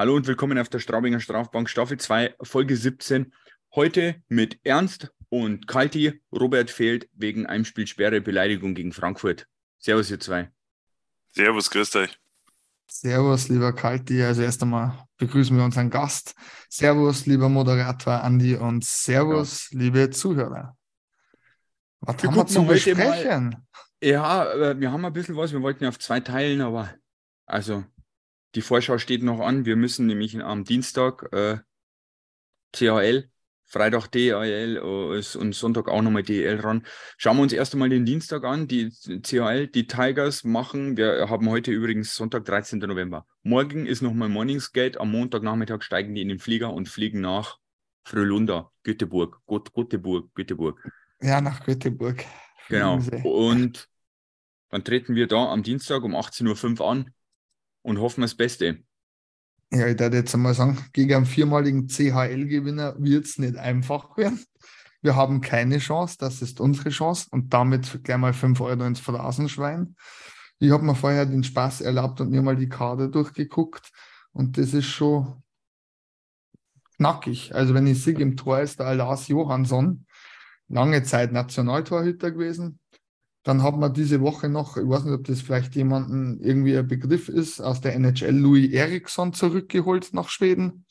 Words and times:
Hallo 0.00 0.16
und 0.16 0.26
willkommen 0.26 0.56
auf 0.56 0.70
der 0.70 0.78
Straubinger 0.78 1.20
Strafbank 1.20 1.68
Staffel 1.68 1.98
2, 1.98 2.36
Folge 2.40 2.74
17. 2.74 3.34
Heute 3.74 4.22
mit 4.28 4.58
Ernst 4.64 5.12
und 5.28 5.66
Kalti. 5.66 6.22
Robert 6.32 6.70
fehlt 6.70 7.10
wegen 7.12 7.44
einem 7.44 7.66
Spiel 7.66 7.86
Sperre 7.86 8.22
Beleidigung 8.22 8.74
gegen 8.74 8.94
Frankfurt. 8.94 9.46
Servus, 9.76 10.10
ihr 10.10 10.18
zwei. 10.18 10.50
Servus, 11.32 11.68
grüßt 11.68 11.96
euch. 11.96 12.18
Servus, 12.86 13.50
lieber 13.50 13.74
Kalti. 13.74 14.22
Also 14.22 14.40
erst 14.40 14.62
einmal 14.62 15.06
begrüßen 15.18 15.54
wir 15.54 15.64
unseren 15.64 15.90
Gast. 15.90 16.34
Servus, 16.70 17.26
lieber 17.26 17.50
Moderator 17.50 18.24
Andi 18.24 18.56
und 18.56 18.82
Servus, 18.82 19.68
ja. 19.70 19.80
liebe 19.80 20.08
Zuhörer. 20.08 20.78
Was 22.00 22.22
wir 22.22 22.30
haben 22.30 22.36
wir 22.36 22.46
zu 22.46 22.64
besprechen? 22.64 23.50
Mal, 23.50 23.62
ja, 24.00 24.50
äh, 24.50 24.80
wir 24.80 24.92
haben 24.92 25.04
ein 25.04 25.12
bisschen 25.12 25.36
was. 25.36 25.52
Wir 25.52 25.60
wollten 25.60 25.84
ja 25.84 25.90
auf 25.90 25.98
zwei 25.98 26.20
teilen, 26.20 26.62
aber 26.62 26.88
also 27.44 27.84
die 28.54 28.62
Vorschau 28.62 28.98
steht 28.98 29.22
noch 29.22 29.40
an. 29.40 29.64
Wir 29.64 29.76
müssen 29.76 30.06
nämlich 30.06 30.42
am 30.42 30.64
Dienstag 30.64 31.32
äh, 31.32 31.58
CHL, 32.72 33.30
Freitag 33.66 34.08
DHL 34.08 34.76
äh, 34.76 35.38
und 35.38 35.54
Sonntag 35.54 35.88
auch 35.88 36.02
nochmal 36.02 36.22
DL 36.22 36.58
ran. 36.58 36.84
Schauen 37.16 37.36
wir 37.36 37.42
uns 37.42 37.52
erst 37.52 37.74
einmal 37.74 37.88
den 37.88 38.04
Dienstag 38.04 38.44
an. 38.44 38.66
Die 38.66 38.90
CHL, 38.90 39.68
die 39.68 39.86
Tigers 39.86 40.44
machen, 40.44 40.96
wir 40.96 41.28
haben 41.28 41.48
heute 41.48 41.70
übrigens 41.70 42.14
Sonntag, 42.14 42.44
13. 42.44 42.80
November. 42.80 43.26
Morgen 43.42 43.86
ist 43.86 44.02
nochmal 44.02 44.28
Morningsgate. 44.28 44.98
Am 44.98 45.12
Montagnachmittag 45.12 45.82
steigen 45.82 46.14
die 46.14 46.22
in 46.22 46.28
den 46.28 46.40
Flieger 46.40 46.72
und 46.72 46.88
fliegen 46.88 47.20
nach 47.20 47.58
Frölunda, 48.04 48.72
Göteborg, 48.82 49.40
Göt 49.46 49.72
Göteborg, 49.72 50.34
Göteborg. 50.34 50.90
Ja, 51.20 51.40
nach 51.40 51.64
Göteborg. 51.64 52.24
Genau. 52.68 52.98
Und 53.24 53.88
dann 54.70 54.84
treten 54.84 55.14
wir 55.14 55.26
da 55.26 55.46
am 55.46 55.62
Dienstag 55.62 56.02
um 56.02 56.14
18.05 56.14 56.80
Uhr 56.80 56.90
an 56.90 57.14
und 57.82 57.98
hoffen 58.00 58.22
das 58.22 58.34
Beste. 58.34 58.82
Ja, 59.72 59.86
ich 59.86 59.98
würde 59.98 60.16
jetzt 60.16 60.34
einmal 60.34 60.54
sagen, 60.54 60.78
gegen 60.92 61.14
einen 61.14 61.26
viermaligen 61.26 61.86
CHL-Gewinner 61.86 62.96
wird 62.98 63.26
es 63.26 63.38
nicht 63.38 63.56
einfach 63.56 64.16
werden. 64.16 64.44
Wir 65.00 65.14
haben 65.16 65.40
keine 65.40 65.78
Chance, 65.78 66.16
das 66.18 66.42
ist 66.42 66.60
unsere 66.60 66.90
Chance 66.90 67.28
und 67.30 67.54
damit 67.54 68.02
gleich 68.02 68.18
mal 68.18 68.32
5 68.32 68.60
Euro 68.60 68.84
ins 68.84 69.00
Phrasenschwein. 69.00 69.94
Ich 70.58 70.72
habe 70.72 70.84
mir 70.84 70.96
vorher 70.96 71.24
den 71.24 71.44
Spaß 71.44 71.82
erlaubt 71.82 72.20
und 72.20 72.30
mir 72.30 72.42
mal 72.42 72.56
die 72.56 72.68
Karte 72.68 73.08
durchgeguckt 73.08 73.92
und 74.32 74.58
das 74.58 74.74
ist 74.74 74.86
schon 74.86 75.42
knackig. 76.96 77.54
Also 77.54 77.72
wenn 77.72 77.86
ich 77.86 78.02
sehe, 78.02 78.18
im 78.18 78.36
Tor 78.36 78.60
ist 78.60 78.80
der 78.80 78.94
Lars 78.94 79.28
Johansson, 79.28 80.04
lange 80.68 81.02
Zeit 81.04 81.32
Nationaltorhüter 81.32 82.32
gewesen, 82.32 82.79
dann 83.42 83.62
hat 83.62 83.76
man 83.76 83.94
diese 83.94 84.20
Woche 84.20 84.48
noch, 84.48 84.76
ich 84.76 84.88
weiß 84.88 85.04
nicht, 85.04 85.14
ob 85.14 85.24
das 85.24 85.40
vielleicht 85.40 85.74
jemanden 85.74 86.40
irgendwie 86.42 86.76
ein 86.76 86.86
Begriff 86.86 87.28
ist, 87.28 87.60
aus 87.60 87.80
der 87.80 87.94
NHL 87.94 88.36
Louis 88.36 88.70
Eriksson 88.70 89.32
zurückgeholt 89.32 90.12
nach 90.12 90.28
Schweden. 90.28 90.84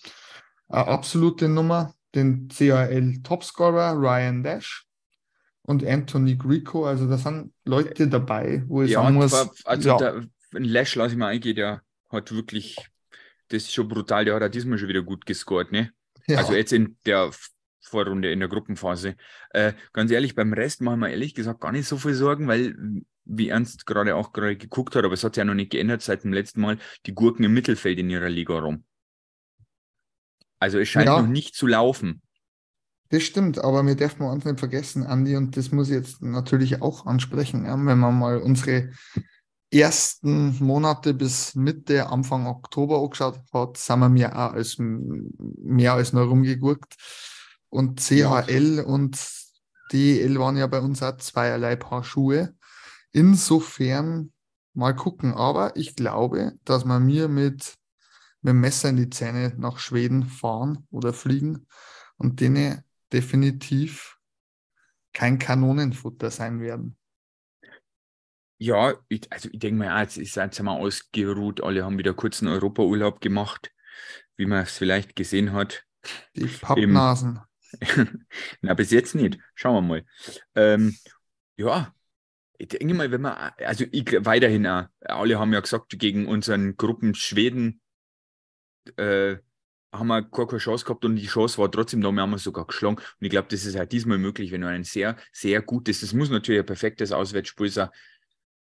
Eine 0.68 0.88
absolute 0.88 1.48
Nummer. 1.48 1.94
Den 2.16 2.48
CAL 2.48 3.20
Topscorer 3.22 3.94
Ryan 3.94 4.42
Dash 4.42 4.88
und 5.62 5.86
Anthony 5.86 6.36
Grico. 6.36 6.88
Also 6.88 7.08
da 7.08 7.20
sind 7.20 7.54
Leute 7.66 8.08
dabei, 8.08 8.64
wo 8.68 8.82
ich 8.82 8.92
ja, 8.92 9.04
sagen 9.04 9.16
muss. 9.16 9.66
Also 9.66 9.90
ja. 9.90 9.98
der 9.98 10.28
Lash 10.54 10.96
lasse 10.96 11.14
ich 11.14 11.20
mal 11.20 11.28
eingehen, 11.28 11.56
der 11.56 11.84
hat 12.10 12.32
wirklich, 12.32 12.78
das 13.50 13.64
ist 13.64 13.74
schon 13.74 13.88
brutal, 13.88 14.26
der 14.26 14.34
hat 14.34 14.42
auch 14.42 14.50
diesmal 14.50 14.80
schon 14.80 14.88
wieder 14.88 15.04
gut 15.04 15.28
gescored, 15.28 15.72
ne? 15.72 15.92
Ja. 16.26 16.40
Also 16.40 16.54
jetzt 16.54 16.74
in 16.74 16.98
der 17.06 17.30
Vorrunde 17.82 18.32
in 18.32 18.40
der 18.40 18.50
Gruppenphase. 18.50 19.16
Äh, 19.52 19.74
ganz 19.94 20.12
ehrlich, 20.12 20.36
beim 20.36 20.54
Rest 20.54 20.82
machen 20.82 21.00
wir 21.00 21.10
ehrlich 21.10 21.34
gesagt 21.34 21.62
gar 21.62 21.72
nicht 21.72 21.88
so 21.88 21.98
viel 21.98 22.14
Sorgen, 22.14 22.48
weil, 22.48 22.76
wie 23.26 23.50
Ernst 23.50 23.86
gerade 23.86 24.16
auch 24.16 24.34
gerade 24.34 24.58
geguckt 24.58 24.96
hat, 24.96 25.06
aber 25.06 25.14
es 25.14 25.24
hat 25.24 25.36
sich 25.36 25.42
ja 25.42 25.46
noch 25.46 25.54
nicht 25.54 25.72
geändert 25.72 26.02
seit 26.02 26.24
dem 26.24 26.34
letzten 26.34 26.62
Mal, 26.62 26.78
die 27.06 27.14
Gurken 27.14 27.46
im 27.46 27.54
Mittelfeld 27.54 28.00
in 28.00 28.10
ihrer 28.10 28.30
Liga 28.30 28.60
rum. 28.60 28.84
Also 30.60 30.78
es 30.80 30.90
scheint 30.90 31.08
ja, 31.08 31.22
noch 31.22 31.28
nicht 31.28 31.56
zu 31.56 31.68
laufen. 31.68 32.22
Das 33.10 33.24
stimmt, 33.24 33.58
aber 33.60 33.84
wir 33.86 33.96
dürfen 33.96 34.24
uns 34.24 34.46
nicht 34.46 34.60
vergessen, 34.60 35.04
Andi, 35.04 35.36
und 35.36 35.58
das 35.58 35.72
muss 35.72 35.90
ich 35.90 35.96
jetzt 35.96 36.22
natürlich 36.22 36.82
auch 36.82 37.06
ansprechen, 37.06 37.66
ja, 37.66 37.74
wenn 37.74 37.98
man 37.98 38.20
mal 38.20 38.40
unsere 38.40 38.92
ersten 39.72 40.56
Monate 40.64 41.14
bis 41.14 41.56
Mitte, 41.56 42.08
Anfang 42.08 42.48
Oktober 42.48 43.02
angeschaut 43.02 43.40
hat, 43.54 43.78
sind 43.78 44.00
wir 44.00 44.10
mehr 44.10 44.36
als, 44.36 44.78
mehr 44.80 45.94
als 45.94 46.14
nur 46.14 46.24
rumgegurkt. 46.24 46.96
Und 47.70 48.00
CHL 48.00 48.84
und 48.86 49.20
DEL 49.92 50.40
waren 50.40 50.58
ja 50.58 50.68
bei 50.68 50.80
uns 50.80 51.02
auch 51.04 51.18
zweierlei 51.18 51.76
Paar 51.76 52.04
Schuhe. 52.04 52.56
Insofern 53.12 54.32
mal 54.74 54.96
gucken. 54.96 55.34
Aber 55.34 55.76
ich 55.76 55.96
glaube, 55.96 56.54
dass 56.64 56.86
wir 56.86 57.00
mir 57.00 57.28
mit, 57.28 57.76
mit 58.42 58.52
dem 58.52 58.62
Messer 58.62 58.90
in 58.90 58.98
die 58.98 59.10
Zähne 59.10 59.54
nach 59.58 59.80
Schweden 59.80 60.26
fahren 60.26 60.88
oder 60.92 61.14
fliegen 61.14 61.68
und 62.18 62.40
denen 62.40 62.84
definitiv 63.12 64.18
kein 65.14 65.40
Kanonenfutter 65.40 66.32
sein 66.32 66.60
werden. 66.62 66.96
Ja, 68.62 68.94
ich, 69.08 69.32
also 69.32 69.50
ich 69.52 69.60
denke 69.60 69.80
mal, 69.80 70.02
jetzt 70.02 70.18
ist 70.18 70.36
jetzt 70.36 70.62
mal 70.62 70.78
ausgeruht. 70.78 71.64
Alle 71.64 71.86
haben 71.86 71.98
wieder 71.98 72.14
kurzen 72.14 72.48
Europaurlaub 72.48 73.22
gemacht, 73.22 73.72
wie 74.36 74.46
man 74.46 74.64
es 74.64 74.78
vielleicht 74.78 75.16
gesehen 75.16 75.54
hat. 75.54 75.86
Die 76.36 76.46
Pappnasen. 76.46 77.40
Na, 78.62 78.74
bis 78.74 78.92
jetzt 78.92 79.16
nicht. 79.16 79.40
Schauen 79.56 79.76
wir 79.76 79.82
mal. 79.82 80.06
Ähm, 80.56 80.98
ja, 81.58 81.94
ich 82.58 82.68
denke 82.68 82.94
mal, 82.94 83.12
wenn 83.12 83.22
man, 83.22 83.54
also 83.58 83.86
ich, 83.92 84.06
weiterhin 84.26 84.68
auch, 84.68 84.88
alle 85.02 85.40
haben 85.40 85.54
ja 85.54 85.60
gesagt, 85.62 85.98
gegen 85.98 86.28
unseren 86.28 86.76
Gruppen 86.76 87.16
Schweden 87.16 87.82
äh, 88.98 89.38
haben 89.92 90.08
wir 90.08 90.22
gar 90.24 90.48
keine 90.48 90.60
Chance 90.60 90.86
gehabt 90.86 91.06
und 91.06 91.16
die 91.16 91.26
Chance 91.26 91.58
war 91.58 91.72
trotzdem 91.72 92.02
da, 92.02 92.12
wir 92.12 92.22
haben 92.22 92.32
wir 92.32 92.38
sogar 92.38 92.68
geschlagen. 92.68 92.98
Und 92.98 93.26
ich 93.26 93.30
glaube, 93.30 93.48
das 93.50 93.66
ist 93.66 93.78
halt 93.78 93.92
diesmal 93.92 94.18
möglich, 94.18 94.52
wenn 94.52 94.62
du 94.62 94.68
ein 94.68 94.84
sehr, 94.84 95.16
sehr 95.32 95.62
gutes, 95.62 96.02
das 96.02 96.14
muss 96.14 96.30
natürlich 96.30 96.60
ein 96.60 96.66
perfektes 96.66 97.12
Auswärtsspiel 97.12 97.70
sein, 97.70 97.90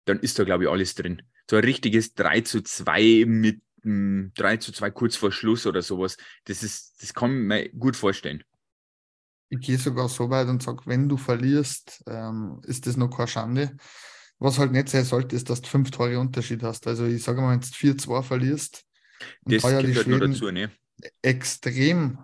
dann 0.06 0.20
ist 0.20 0.40
da, 0.40 0.44
glaube 0.44 0.66
ich, 0.66 0.70
alles 0.70 0.96
drin. 0.96 1.22
So 1.50 1.58
ein 1.58 1.64
richtiges 1.64 2.14
3 2.14 2.42
zu 2.42 2.62
2 2.62 3.26
mit 3.28 3.62
3 3.84 3.84
hm, 3.84 4.62
zu 4.62 4.72
2 4.72 4.92
kurz 4.92 5.16
vor 5.16 5.32
Schluss 5.32 5.66
oder 5.66 5.82
sowas, 5.82 6.18
das 6.46 6.64
ist, 6.64 7.02
das 7.02 7.14
kann 7.14 7.48
man 7.48 7.68
gut 7.78 7.96
vorstellen 7.96 8.44
ich 9.50 9.60
gehe 9.60 9.78
sogar 9.78 10.10
so 10.10 10.30
weit 10.30 10.48
und 10.48 10.62
sage, 10.62 10.84
wenn 10.86 11.08
du 11.08 11.18
verlierst, 11.18 12.04
ähm, 12.08 12.62
ist 12.66 12.86
das 12.88 12.98
noch 12.98 13.10
keine 13.10 13.28
Schande. 13.28 13.78
Was 14.40 14.60
halt 14.60 14.72
nicht 14.72 14.90
sein 14.90 15.04
sollte, 15.06 15.36
ist, 15.36 15.50
dass 15.50 15.62
du 15.62 15.68
fünf 15.68 15.90
Tore 15.90 16.20
Unterschied 16.20 16.62
hast. 16.62 16.86
Also 16.86 17.06
ich 17.06 17.24
sage 17.24 17.42
mal, 17.42 17.52
wenn 17.52 17.62
du 17.62 17.68
4-2 17.68 18.22
verlierst, 18.24 18.84
das 19.44 19.64
da 19.64 19.72
ja 19.72 19.82
die 19.82 19.96
Schweden 19.96 20.32
dazu, 20.32 20.52
ne? 20.52 20.72
extrem 21.22 22.20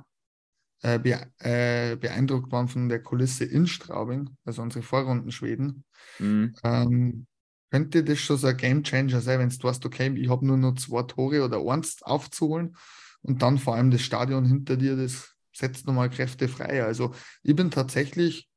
äh, 0.82 1.00
be 1.00 1.28
äh, 1.40 1.96
beeindruckt 1.96 2.52
waren 2.52 2.68
von 2.68 2.90
der 2.90 3.02
Kulisse 3.02 3.46
in 3.46 3.66
Straubing, 3.66 4.30
also 4.46 4.62
unsere 4.62 4.84
Vorrunden 4.84 5.32
Schweden, 5.32 5.86
mhm. 6.20 6.54
ähm, 6.64 7.28
könnte 7.72 8.04
das 8.04 8.20
schon 8.20 8.38
so 8.38 8.48
ein 8.48 8.58
Game 8.58 8.84
Changer 8.84 9.22
sein, 9.22 9.40
wenn 9.40 9.50
du 9.50 9.64
weißt, 9.64 9.84
okay, 9.86 10.14
ich 10.16 10.30
habe 10.30 10.46
nur 10.46 10.58
noch 10.58 10.76
zwei 10.76 11.02
Tore 11.04 11.44
oder 11.44 11.60
eins 11.66 12.04
aufzuholen 12.04 12.76
und 13.22 13.42
dann 13.42 13.58
vor 13.58 13.76
allem 13.76 13.90
das 13.90 14.02
Stadion 14.02 14.46
hinter 14.46 14.78
dir, 14.78 14.96
das 14.96 15.33
setzt 15.54 15.88
nochmal 15.88 16.10
Kräfte 16.10 16.48
frei. 16.48 16.84
Also 16.84 17.14
ich 17.44 17.56
bin 17.56 17.72
tatsächlich 17.72 18.50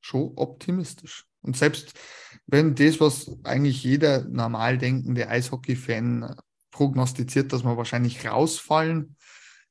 schon 0.00 0.32
optimistisch. 0.36 1.24
Und 1.40 1.56
selbst 1.56 1.92
wenn 2.46 2.74
das, 2.74 3.00
was 3.00 3.30
eigentlich 3.44 3.82
jeder 3.82 4.24
normal 4.24 4.78
denkende 4.78 5.28
Eishockey-Fan 5.28 6.36
prognostiziert, 6.70 7.52
dass 7.52 7.64
wir 7.64 7.76
wahrscheinlich 7.76 8.26
rausfallen, 8.26 9.16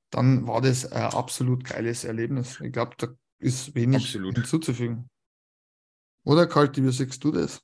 dann 0.10 0.48
war 0.48 0.62
das 0.62 0.92
ein 0.92 1.04
absolut 1.14 1.64
geiles 1.64 2.04
Erlebnis. 2.04 2.60
Ich 2.62 2.72
glaube, 2.72 2.96
da 2.98 3.08
ist 3.40 3.76
wenig 3.76 4.06
absolut. 4.06 4.36
hinzuzufügen. 4.36 5.10
Oder 6.24 6.48
Kalti, 6.48 6.84
wie 6.84 6.92
siehst 6.92 7.24
du 7.24 7.32
das? 7.32 7.62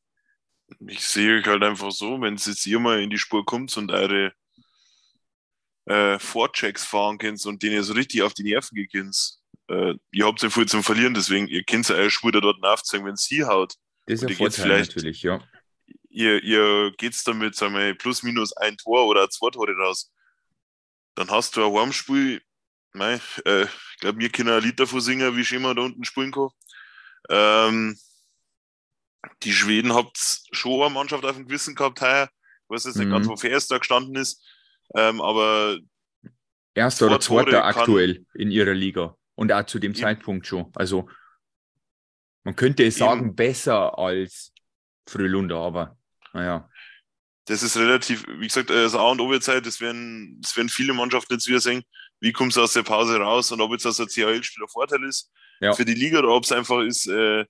Ich 0.87 1.05
sehe 1.05 1.39
euch 1.39 1.47
halt 1.47 1.63
einfach 1.63 1.91
so, 1.91 2.21
wenn 2.21 2.35
es 2.35 2.45
jetzt 2.45 2.65
ihr 2.65 2.79
mal 2.79 3.01
in 3.01 3.09
die 3.09 3.17
Spur 3.17 3.45
kommt 3.45 3.75
und 3.77 3.91
eure 3.91 4.33
äh, 5.91 6.19
Vorchecks 6.19 6.85
fahren 6.85 7.17
könnt 7.17 7.45
und 7.45 7.61
den 7.61 7.73
ihr 7.73 7.83
so 7.83 7.93
richtig 7.93 8.21
auf 8.21 8.33
die 8.33 8.43
Nerven 8.43 8.75
gehen 8.87 9.11
äh, 9.67 9.95
ihr 10.11 10.25
habt 10.25 10.41
ja 10.41 10.49
viel 10.49 10.67
zum 10.67 10.83
Verlieren, 10.83 11.13
deswegen 11.13 11.47
ihr 11.47 11.63
könnt 11.63 11.87
ja 11.89 11.95
eure 11.95 12.09
Spur 12.09 12.31
dort 12.31 12.63
aufzeigen, 12.63 13.05
wenn 13.05 13.13
es 13.13 13.23
sie 13.23 13.43
haut. 13.43 13.75
Das 14.05 14.21
ist 14.21 14.29
ja 14.29 14.35
Vorteil 14.35 14.81
natürlich, 14.81 15.21
ja. 15.21 15.41
Ihr, 16.09 16.43
ihr 16.43 16.91
geht's 16.97 17.23
damit, 17.23 17.55
sagen 17.55 17.75
wir, 17.75 17.93
plus 17.95 18.23
minus 18.23 18.51
ein 18.57 18.75
Tor 18.75 19.07
oder 19.07 19.29
zwei 19.29 19.49
Tore 19.49 19.73
raus. 19.77 20.11
Dann 21.15 21.29
hast 21.29 21.55
du 21.55 21.65
ein 21.65 21.73
Warmspiel, 21.73 22.41
äh, 22.95 23.63
ich 23.63 23.97
glaube, 23.99 24.17
mir 24.17 24.29
können 24.29 24.49
ein 24.49 24.61
Lied 24.61 24.79
davon 24.79 24.99
singen, 24.99 25.37
wie 25.37 25.41
ich 25.41 25.53
immer 25.53 25.73
da 25.73 25.83
unten 25.83 26.03
spielen 26.03 26.31
kann. 26.31 26.49
Ähm, 27.29 27.97
die 29.43 29.53
Schweden 29.53 29.93
habt 29.93 30.17
schon 30.51 30.81
eine 30.81 30.93
Mannschaft 30.93 31.23
auf 31.23 31.35
dem 31.35 31.47
Gewissen 31.47 31.75
gehabt, 31.75 32.01
heuer. 32.01 32.29
Ich 32.63 32.69
weiß 32.69 32.85
jetzt 32.85 32.97
nicht 32.97 33.07
mhm. 33.07 33.23
ganz, 33.23 33.43
es 33.43 33.67
da 33.67 33.77
gestanden 33.77 34.15
ist. 34.15 34.43
Ähm, 34.95 35.21
aber 35.21 35.77
erster 36.73 37.07
oder 37.07 37.19
zweiter 37.19 37.65
aktuell 37.65 38.25
in 38.33 38.51
ihrer 38.51 38.73
Liga 38.73 39.15
und 39.35 39.51
auch 39.51 39.65
zu 39.65 39.79
dem 39.79 39.95
Zeitpunkt 39.95 40.47
schon. 40.47 40.71
Also 40.75 41.09
man 42.43 42.55
könnte 42.55 42.89
sagen, 42.91 43.27
eben. 43.27 43.35
besser 43.35 43.97
als 43.97 44.51
Frölunda, 45.07 45.57
aber 45.57 45.97
naja. 46.33 46.69
das 47.45 47.63
ist 47.63 47.77
relativ, 47.77 48.25
wie 48.27 48.47
gesagt, 48.47 48.71
also 48.71 48.99
A 48.99 49.11
und 49.11 49.21
O-Zeit, 49.21 49.65
das 49.65 49.79
werden, 49.79 50.39
das 50.41 50.55
werden 50.55 50.69
viele 50.69 50.93
Mannschaften 50.93 51.33
jetzt 51.33 51.47
wieder 51.47 51.59
sehen, 51.59 51.83
wie 52.19 52.31
kommst 52.31 52.57
du 52.57 52.61
aus 52.61 52.73
der 52.73 52.83
Pause 52.83 53.17
raus 53.17 53.51
und 53.51 53.61
ob 53.61 53.71
jetzt 53.71 53.85
das 53.85 53.99
ein 53.99 54.07
CHL-Spieler 54.07 54.67
Vorteil 54.67 55.03
ist 55.03 55.31
ja. 55.59 55.73
für 55.73 55.85
die 55.85 55.93
Liga 55.93 56.19
oder 56.19 56.29
ob 56.29 56.43
es 56.43 56.51
einfach 56.51 56.81
ist, 56.81 57.07
äh, 57.07 57.45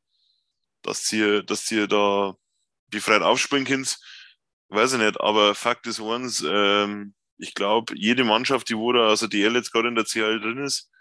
dass 0.81 1.11
ihr, 1.13 1.43
dass 1.43 1.69
ihr 1.71 1.87
da 1.87 2.35
befreit 2.87 3.21
aufspringen 3.21 3.67
könnt, 3.67 3.97
weiß 4.69 4.93
ich 4.93 4.99
nicht, 4.99 5.19
aber 5.19 5.55
Fakt 5.55 5.87
ist 5.87 6.01
eins, 6.01 6.43
ähm, 6.47 7.13
ich 7.41 7.55
glaube, 7.55 7.95
jede 7.97 8.23
Mannschaft, 8.23 8.69
die 8.69 8.77
wo 8.77 8.91
also 8.91 9.27
die 9.27 9.39
jetzt 9.39 9.71
gerade 9.71 9.87
in 9.87 9.95
der 9.95 10.05
CHL 10.05 10.39
drin 10.39 10.63
ist, 10.63 10.91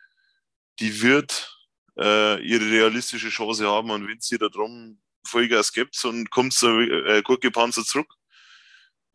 die 0.81 1.03
wird 1.03 1.57
äh, 1.99 2.43
ihre 2.43 2.65
realistische 2.71 3.29
Chance 3.29 3.69
haben 3.69 3.91
und 3.91 4.09
wenn 4.09 4.21
sie 4.21 4.39
da 4.39 4.49
drum 4.49 5.01
Vollgas 5.27 5.73
gibt 5.73 6.03
und 6.05 6.31
kommt 6.31 6.55
so 6.55 6.81
äh, 6.81 7.23
gut 7.23 7.43
gepanzert 7.43 7.87
zurück, 7.87 8.15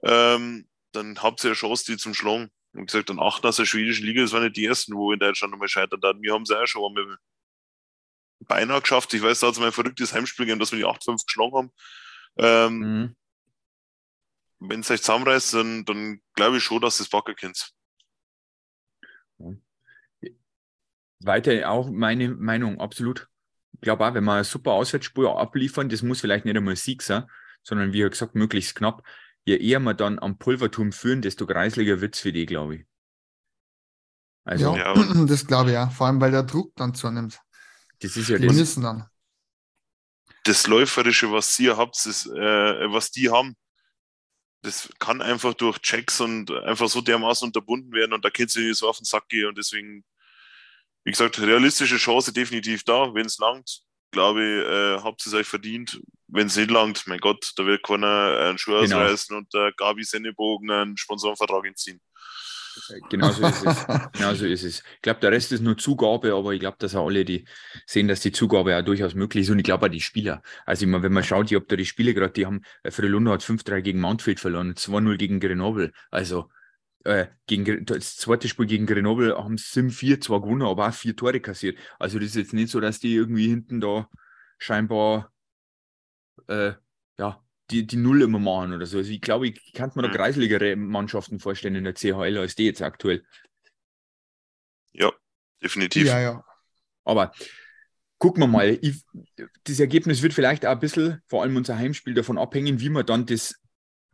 ähm, 0.03 0.67
dann 0.91 1.21
habt 1.23 1.43
ihr 1.43 1.47
eine 1.47 1.55
Chance, 1.55 1.85
die 1.87 1.97
zum 1.97 2.13
Schlagen. 2.13 2.51
Und 2.73 2.87
gesagt, 2.87 3.09
dann 3.09 3.19
achten 3.19 3.47
aus 3.47 3.55
der 3.55 3.65
schwedischen 3.65 4.05
Liga, 4.05 4.21
das 4.21 4.33
waren 4.33 4.43
nicht 4.43 4.57
die 4.57 4.65
ersten, 4.65 4.95
wo 4.95 5.11
in 5.13 5.19
Deutschland 5.19 5.51
nochmal 5.51 5.69
scheitern 5.69 6.01
hatten. 6.03 6.21
Wir 6.21 6.33
haben 6.33 6.43
es 6.43 6.51
auch 6.51 6.65
schon 6.65 6.85
einmal 6.85 7.17
beinahe 8.41 8.81
geschafft. 8.81 9.13
Ich 9.13 9.21
weiß, 9.21 9.39
da 9.39 9.47
hat 9.47 9.53
es 9.53 9.59
mal 9.59 9.67
ein 9.67 9.71
verrücktes 9.71 10.13
Heimspiel 10.13 10.45
gegeben, 10.45 10.59
dass 10.59 10.73
wir 10.73 10.79
die 10.79 10.85
8-5 10.85 11.25
geschlagen 11.25 11.55
haben. 11.55 11.71
Ähm, 12.37 12.77
mhm. 12.79 13.15
Wenn 14.69 14.81
es 14.81 14.91
euch 14.91 15.01
zusammenreißt, 15.01 15.53
dann, 15.53 15.85
dann 15.85 16.21
glaube 16.33 16.57
ich 16.57 16.63
schon, 16.63 16.81
dass 16.81 16.99
es 16.99 17.09
backen 17.09 17.35
könnt. 17.35 17.73
Weiter 21.19 21.69
auch 21.69 21.89
meine 21.89 22.29
Meinung, 22.29 22.79
absolut. 22.79 23.27
Ich 23.73 23.81
glaube 23.81 24.05
auch, 24.05 24.13
wenn 24.13 24.23
man 24.23 24.35
eine 24.35 24.43
super 24.43 24.71
Auswärtsspur 24.71 25.39
abliefern, 25.39 25.89
das 25.89 26.01
muss 26.01 26.21
vielleicht 26.21 26.45
nicht 26.45 26.55
einmal 26.55 26.75
Sieg 26.75 27.01
sein, 27.01 27.25
sondern 27.63 27.93
wie 27.93 28.01
gesagt, 28.01 28.35
möglichst 28.35 28.75
knapp. 28.75 29.03
Je 29.43 29.57
eher 29.57 29.79
wir 29.79 29.93
dann 29.93 30.19
am 30.19 30.37
Pulverturm 30.37 30.91
führen, 30.91 31.21
desto 31.21 31.45
kreislicher 31.45 32.01
wird 32.01 32.15
es 32.15 32.21
für 32.21 32.31
die, 32.31 32.45
glaube 32.45 32.75
ich. 32.75 32.85
Also, 34.43 34.75
ja, 34.75 34.93
das 35.25 35.45
glaube 35.45 35.71
ich 35.71 35.73
ja. 35.73 35.89
Vor 35.89 36.07
allem, 36.07 36.21
weil 36.21 36.31
der 36.31 36.43
Druck 36.43 36.73
dann 36.75 36.93
zunimmt. 36.93 37.39
Das 37.99 38.15
ist 38.15 38.29
ja 38.29 38.37
die 38.37 38.47
das. 38.47 38.55
müssen 38.55 38.83
dann. 38.83 39.05
Das 40.43 40.67
Läuferische, 40.67 41.31
was 41.31 41.55
sie 41.55 41.71
habt, 41.71 41.95
ist, 42.05 42.27
äh, 42.27 42.91
was 42.91 43.09
die 43.11 43.29
haben, 43.31 43.55
das 44.65 44.89
kann 44.99 45.21
einfach 45.21 45.53
durch 45.53 45.79
Checks 45.79 46.19
und 46.19 46.51
einfach 46.51 46.89
so 46.89 47.01
dermaßen 47.01 47.47
unterbunden 47.47 47.93
werden 47.93 48.13
und 48.13 48.25
da 48.25 48.29
kann 48.29 48.47
sie 48.47 48.73
so 48.73 48.89
auf 48.89 48.97
den 48.97 49.05
Sack 49.05 49.29
gehen 49.29 49.47
und 49.47 49.57
deswegen, 49.57 50.03
wie 51.03 51.11
gesagt, 51.11 51.39
realistische 51.39 51.97
Chance 51.97 52.33
definitiv 52.33 52.83
da. 52.83 53.13
Wenn 53.13 53.27
es 53.27 53.37
langt, 53.37 53.81
glaube 54.11 54.43
ich, 54.43 54.65
äh, 54.65 55.03
habt 55.03 55.25
ihr 55.25 55.27
es 55.27 55.33
euch 55.35 55.47
verdient. 55.47 56.01
Wenn 56.27 56.47
es 56.47 56.55
nicht 56.55 56.71
langt, 56.71 57.05
mein 57.05 57.19
Gott, 57.19 57.51
da 57.57 57.65
wird 57.65 57.83
keiner 57.83 58.39
einen 58.39 58.57
Schuh 58.57 58.71
genau. 58.71 58.97
ausreißen 58.97 59.37
und 59.37 59.53
der 59.53 59.71
Gabi 59.73 60.03
Sennebogen 60.03 60.71
einen 60.71 60.97
Sponsorenvertrag 60.97 61.65
entziehen. 61.65 62.01
Genau 63.09 63.31
so 63.31 63.45
ist 63.45 63.65
es. 63.65 63.85
genau 64.13 64.33
so 64.33 64.45
ist 64.45 64.63
es. 64.63 64.79
Ich 64.79 65.01
glaube, 65.01 65.19
der 65.19 65.31
Rest 65.31 65.51
ist 65.51 65.61
nur 65.61 65.77
Zugabe, 65.77 66.33
aber 66.33 66.53
ich 66.53 66.59
glaube, 66.59 66.77
dass 66.79 66.95
auch 66.95 67.07
alle 67.07 67.25
die 67.25 67.45
sehen, 67.85 68.07
dass 68.07 68.21
die 68.21 68.31
Zugabe 68.31 68.77
auch 68.77 68.83
durchaus 68.83 69.15
möglich 69.15 69.43
ist. 69.43 69.49
Und 69.49 69.59
ich 69.59 69.63
glaube 69.63 69.85
auch 69.85 69.89
die 69.89 70.01
Spieler. 70.01 70.41
Also, 70.65 70.85
ich 70.85 70.91
meine, 70.91 71.03
wenn 71.03 71.13
man 71.13 71.23
schaut, 71.23 71.51
ich 71.51 71.55
habe 71.55 71.65
da 71.67 71.75
die 71.75 71.85
Spiele 71.85 72.13
gerade, 72.13 72.33
die 72.33 72.45
haben, 72.45 72.61
äh, 72.83 72.91
Frelunda 72.91 73.31
hat 73.31 73.43
5-3 73.43 73.81
gegen 73.81 73.99
Mountfield 73.99 74.39
verloren, 74.39 74.75
2-0 74.75 75.17
gegen 75.17 75.39
Grenoble. 75.39 75.91
Also, 76.11 76.49
äh, 77.03 77.27
gegen, 77.47 77.85
das 77.85 78.17
zweite 78.17 78.47
Spiel 78.47 78.65
gegen 78.65 78.85
Grenoble 78.85 79.37
haben 79.37 79.57
sie 79.57 79.65
7-4 79.65 80.21
zwar 80.21 80.41
gewonnen, 80.41 80.63
aber 80.63 80.87
auch 80.89 80.93
vier 80.93 81.15
Tore 81.15 81.39
kassiert. 81.39 81.77
Also, 81.99 82.19
das 82.19 82.29
ist 82.29 82.35
jetzt 82.35 82.53
nicht 82.53 82.69
so, 82.69 82.79
dass 82.79 82.99
die 82.99 83.13
irgendwie 83.13 83.47
hinten 83.47 83.81
da 83.81 84.09
scheinbar 84.57 85.31
äh, 86.47 86.73
ja, 87.17 87.44
die, 87.71 87.87
die 87.87 87.97
Null 87.97 88.21
immer 88.21 88.39
machen 88.39 88.73
oder 88.73 88.85
so. 88.85 88.97
Also 88.97 89.11
ich 89.11 89.21
glaube, 89.21 89.47
ich 89.47 89.73
kann 89.73 89.91
mir 89.95 90.03
da 90.03 90.09
mhm. 90.09 90.13
kreisligere 90.13 90.75
Mannschaften 90.75 91.39
vorstellen 91.39 91.75
in 91.75 91.83
der 91.83 91.93
CHL 91.93 92.37
als 92.37 92.55
die 92.55 92.65
jetzt 92.65 92.81
aktuell. 92.81 93.23
Ja, 94.93 95.11
definitiv. 95.61 96.07
Ja, 96.07 96.19
ja. 96.19 96.45
Aber 97.03 97.31
gucken 98.17 98.43
wir 98.43 98.47
mal. 98.47 98.77
Ich, 98.81 99.03
das 99.63 99.79
Ergebnis 99.79 100.21
wird 100.21 100.33
vielleicht 100.33 100.65
auch 100.65 100.71
ein 100.71 100.79
bisschen, 100.79 101.21
vor 101.27 101.43
allem 101.43 101.55
unser 101.57 101.77
Heimspiel, 101.77 102.13
davon 102.13 102.37
abhängen, 102.37 102.79
wie 102.79 102.89
wir 102.89 103.03
dann 103.03 103.25
das 103.25 103.55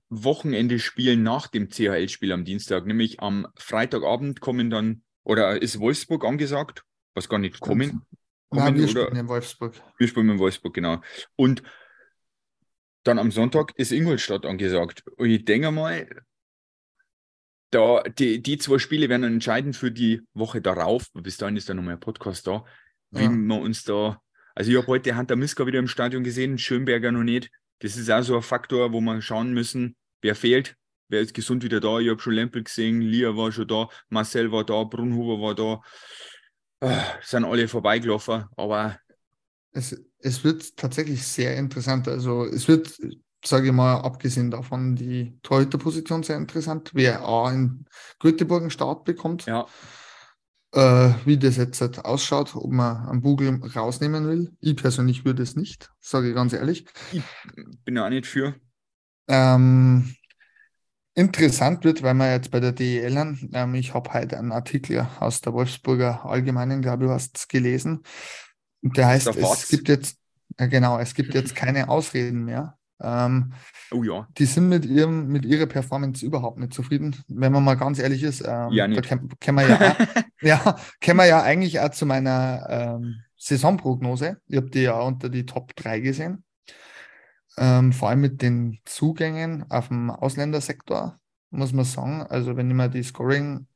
Wochenende 0.10 0.80
spielen 0.80 1.24
nach 1.24 1.48
dem 1.48 1.70
CHL-Spiel 1.70 2.32
am 2.32 2.46
Dienstag. 2.46 2.86
Nämlich 2.86 3.22
am 3.22 3.48
Freitagabend 3.58 4.42
kommen 4.42 4.70
dann, 4.70 5.04
oder 5.24 5.62
ist 5.62 5.80
Wolfsburg 5.80 6.26
angesagt? 6.26 6.84
Was 7.14 7.30
gar 7.30 7.40
nicht 7.40 7.60
kommen. 7.60 8.02
kommen 8.50 8.64
Nein, 8.64 8.76
wir 8.76 8.84
oder? 8.84 9.06
spielen 9.06 9.16
in 9.18 9.28
Wolfsburg. 9.28 9.82
Wir 9.98 10.08
spielen 10.08 10.30
in 10.30 10.40
Wolfsburg, 10.40 10.74
genau. 10.74 11.02
Und 11.36 11.64
dann 13.04 13.20
am 13.20 13.32
Sonntag 13.32 13.74
ist 13.76 13.92
Ingolstadt 13.92 14.46
angesagt. 14.46 15.04
Und 15.18 15.30
ich 15.30 15.46
denke 15.46 15.72
mal, 15.72 16.08
da, 17.72 18.04
die, 18.04 18.42
die 18.42 18.58
zwei 18.58 18.78
Spiele 18.78 19.10
werden 19.10 19.24
entscheidend 19.24 19.76
für 19.76 19.92
die 19.92 20.22
Woche 20.34 20.62
darauf. 20.62 21.08
Bis 21.14 21.38
dahin 21.38 21.56
ist 21.56 21.70
dann 21.70 21.78
nochmal 21.78 21.96
ein 21.96 22.00
Podcast 22.00 22.46
da, 22.46 22.66
wie 23.12 23.24
ja. 23.24 23.30
wir 23.30 23.60
uns 23.60 23.84
da. 23.84 24.22
Also 24.54 24.72
ich 24.72 24.78
habe 24.78 24.88
heute 24.88 25.18
Hunter 25.18 25.36
Miska 25.36 25.66
wieder 25.66 25.80
im 25.80 25.88
Stadion 25.88 26.24
gesehen, 26.24 26.58
Schönberger 26.58 27.12
noch 27.12 27.24
nicht. 27.24 27.50
Das 27.80 27.96
ist 27.96 28.12
auch 28.12 28.22
so 28.22 28.36
ein 28.36 28.42
Faktor, 28.42 28.92
wo 28.94 29.02
wir 29.02 29.22
schauen 29.22 29.54
müssen, 29.54 29.96
wer 30.22 30.36
fehlt, 30.36 30.76
wer 31.08 31.22
ist 31.22 31.34
gesund 31.34 31.64
wieder 31.64 31.80
da. 31.80 32.00
Ich 32.00 32.10
habe 32.10 32.20
schon 32.20 32.34
Lempel 32.34 32.64
gesehen, 32.64 33.02
Lia 33.02 33.36
war 33.36 33.52
schon 33.52 33.68
da, 33.68 33.88
Marcel 34.10 34.52
war 34.52 34.66
da, 34.66 34.84
Brunhuber 34.84 35.42
war 35.42 35.56
da. 35.56 35.82
Ah, 36.82 37.20
sind 37.22 37.46
alle 37.46 37.68
vorbeigelaufen, 37.68 38.46
aber 38.58 39.00
es, 39.72 40.00
es 40.20 40.44
wird 40.44 40.78
tatsächlich 40.78 41.26
sehr 41.26 41.58
interessant. 41.58 42.08
Also 42.08 42.46
es 42.46 42.68
wird, 42.68 42.98
sage 43.44 43.68
ich 43.68 43.74
mal, 43.74 44.02
abgesehen 44.02 44.52
davon 44.52 44.96
die 44.96 45.38
Torhüterposition 45.44 46.24
sehr 46.24 46.38
interessant, 46.38 46.92
wer 46.94 47.26
A 47.26 47.52
in 47.52 47.86
Göteborg 48.20 48.62
einen 48.62 48.72
Start 48.72 49.06
bekommt. 49.06 49.46
Ja. 49.46 49.66
Äh, 50.74 51.14
wie 51.26 51.38
das 51.38 51.58
jetzt 51.58 51.82
halt 51.82 52.06
ausschaut, 52.06 52.56
ob 52.56 52.72
man 52.72 53.06
einen 53.08 53.22
Bugel 53.22 53.60
rausnehmen 53.76 54.26
will. 54.26 54.56
Ich 54.62 54.78
persönlich 54.78 55.26
würde 55.26 55.44
es 55.44 55.58
nicht, 55.58 55.92
sage 56.00 56.30
ich 56.30 56.36
ganz 56.36 56.54
ehrlich. 56.54 56.86
Ich 57.12 57.24
bin 57.84 57.98
ja 57.98 58.06
auch 58.06 58.10
nicht 58.10 58.26
für. 58.26 58.56
Ähm, 59.28 60.16
interessant 61.14 61.84
wird, 61.84 62.04
weil 62.04 62.14
wir 62.14 62.32
jetzt 62.32 62.52
bei 62.52 62.62
der 62.62 62.72
DEL, 62.72 63.38
ähm, 63.52 63.76
ich 63.76 63.94
habe 63.94 64.14
heute 64.14 64.38
einen 64.38 64.54
Artikel 64.54 65.06
aus 65.20 65.42
der 65.42 65.52
Wolfsburger 65.52 66.26
Allgemeinen, 66.26 66.82
glaube 66.82 67.06
ich, 67.06 67.12
hast 67.12 67.50
gelesen. 67.50 68.04
Der 68.82 69.08
heißt, 69.08 69.28
es 69.28 69.68
gibt 69.70 69.90
jetzt, 69.90 70.18
ja 70.60 70.66
genau, 70.68 71.00
es 71.00 71.14
gibt 71.14 71.34
jetzt 71.34 71.56
keine 71.56 71.90
Ausreden 71.90 72.46
mehr. 72.46 72.78
Ähm, 73.04 73.54
oh 73.92 74.04
ja. 74.04 74.28
Die 74.38 74.46
sind 74.46 74.70
mit, 74.70 74.86
ihrem, 74.86 75.28
mit 75.28 75.46
ihrer 75.46 75.66
Performance 75.66 76.26
überhaupt 76.26 76.60
nicht 76.60 76.74
zufrieden. 76.74 77.16
Wenn 77.28 77.52
man 77.52 77.64
mal 77.64 77.76
ganz 77.76 78.00
ehrlich 78.00 78.24
ist, 78.24 78.42
ähm, 78.42 78.70
ja, 78.72 78.88
da 78.88 79.02
können 79.02 79.30
wir 79.58 79.68
ja, 79.68 79.96
ja, 80.42 80.76
können 81.00 81.18
wir 81.18 81.26
ja 81.26 81.42
eigentlich 81.42 81.80
auch 81.80 81.90
zu 81.90 82.06
meiner 82.06 82.68
ähm, 82.70 83.22
Saisonprognose. 83.38 84.38
Ich 84.48 84.58
habe 84.58 84.70
die 84.70 84.82
ja 84.82 85.00
unter 85.00 85.30
die 85.30 85.46
Top 85.46 85.76
3 85.76 86.00
gesehen. 86.00 86.44
Ähm, 87.58 87.92
vor 87.92 88.10
allem 88.10 88.22
mit 88.22 88.42
den 88.42 88.80
Zugängen 88.86 89.70
auf 89.70 89.90
dem 89.90 90.10
Ausländersektor, 90.10 91.20
muss 91.50 91.74
man 91.74 91.86
sagen. 91.86 92.22
Also, 92.22 92.56
wenn 92.56 92.70
ich 92.70 92.76
mir 92.76 92.88
die 92.88 93.04
Scoring 93.04 93.68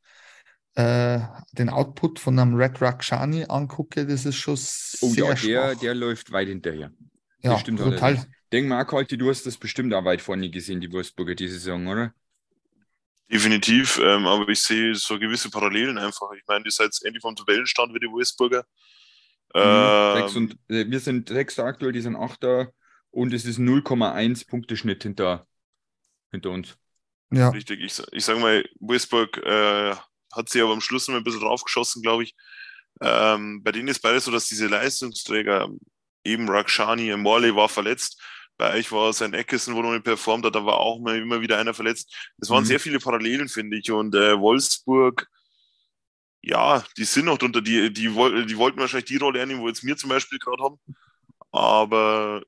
äh, 0.75 1.19
den 1.53 1.69
Output 1.69 2.19
von 2.19 2.37
einem 2.37 2.55
Red 2.55 2.81
Rakshani 2.81 3.45
angucke, 3.47 4.05
das 4.05 4.25
ist 4.25 4.35
schon 4.35 4.53
oh, 4.53 4.57
sehr 4.57 5.33
ja, 5.35 5.67
der, 5.67 5.75
der 5.75 5.95
läuft 5.95 6.31
weit 6.31 6.49
hinterher. 6.49 6.91
Ja, 7.39 7.53
das 7.53 7.61
stimmt 7.61 7.79
total. 7.79 8.25
Denk 8.51 8.67
mal, 8.67 8.83
Kalti, 8.83 9.17
du 9.17 9.29
hast 9.29 9.45
das 9.45 9.57
bestimmt 9.57 9.93
auch 9.93 10.05
weit 10.05 10.21
vorne 10.21 10.49
gesehen, 10.49 10.81
die 10.81 10.91
Wolfsburger 10.91 11.35
diese 11.35 11.55
Saison, 11.55 11.87
oder? 11.87 12.13
Definitiv, 13.31 13.99
ähm, 14.03 14.27
aber 14.27 14.47
ich 14.49 14.61
sehe 14.61 14.93
so 14.93 15.17
gewisse 15.17 15.49
Parallelen 15.49 15.97
einfach. 15.97 16.31
Ich 16.37 16.43
meine, 16.47 16.63
die 16.63 16.69
seid 16.69 16.91
endlich 17.03 17.21
vom 17.21 17.35
Tabellenstand 17.35 17.93
wie 17.93 17.99
die 17.99 18.11
Wolfsburger. 18.11 18.65
Mhm, 19.53 19.61
ähm, 19.61 20.35
und, 20.35 20.57
äh, 20.67 20.89
wir 20.89 20.99
sind 20.99 21.29
Sechster 21.29 21.63
aktuell, 21.63 21.91
die 21.91 22.01
sind 22.01 22.15
Achter 22.15 22.71
und 23.09 23.33
es 23.33 23.45
ist 23.45 23.57
0,1 23.57 24.47
Punkteschnitt 24.47 25.03
hinter, 25.03 25.47
hinter 26.31 26.51
uns. 26.51 26.77
Ja. 27.31 27.49
Richtig, 27.49 27.81
ich, 27.81 28.01
ich 28.11 28.25
sage 28.25 28.39
mal, 28.39 28.63
Wolfsburg 28.79 29.37
äh, 29.37 29.95
hat 30.35 30.49
sie 30.49 30.61
aber 30.61 30.73
am 30.73 30.81
Schluss 30.81 31.07
noch 31.07 31.15
ein 31.15 31.23
bisschen 31.23 31.41
draufgeschossen, 31.41 32.01
glaube 32.01 32.23
ich. 32.23 32.35
Ähm, 33.01 33.63
bei 33.63 33.71
denen 33.71 33.87
ist 33.87 34.01
beides 34.01 34.25
so, 34.25 34.31
dass 34.31 34.47
diese 34.47 34.67
Leistungsträger, 34.67 35.69
eben 36.23 36.49
Rakshani, 36.49 37.15
Morley 37.17 37.55
war 37.55 37.69
verletzt. 37.69 38.21
Bei 38.57 38.73
euch 38.73 38.91
war 38.91 39.11
sein 39.11 39.33
Eckesen, 39.33 39.75
wo 39.75 39.81
noch 39.81 39.91
nicht 39.91 40.05
performt 40.05 40.45
hat, 40.45 40.55
da 40.55 40.65
war 40.65 40.77
auch 40.77 40.99
mal 40.99 41.17
immer 41.17 41.41
wieder 41.41 41.57
einer 41.57 41.73
verletzt. 41.73 42.15
Es 42.39 42.49
waren 42.49 42.63
mhm. 42.63 42.67
sehr 42.67 42.79
viele 42.79 42.99
Parallelen, 42.99 43.49
finde 43.49 43.77
ich. 43.77 43.91
Und 43.91 44.15
äh, 44.15 44.39
Wolfsburg, 44.39 45.27
ja, 46.41 46.83
die 46.97 47.03
sind 47.03 47.25
noch 47.25 47.37
drunter. 47.37 47.61
Die, 47.61 47.91
die, 47.91 48.03
die 48.03 48.15
wollten 48.57 48.79
wahrscheinlich 48.79 49.05
die 49.05 49.17
Rolle 49.17 49.41
einnehmen, 49.41 49.61
wo 49.61 49.67
jetzt 49.67 49.83
wir 49.83 49.97
zum 49.97 50.09
Beispiel 50.09 50.39
gerade 50.39 50.63
haben. 50.63 50.79
Aber 51.51 52.43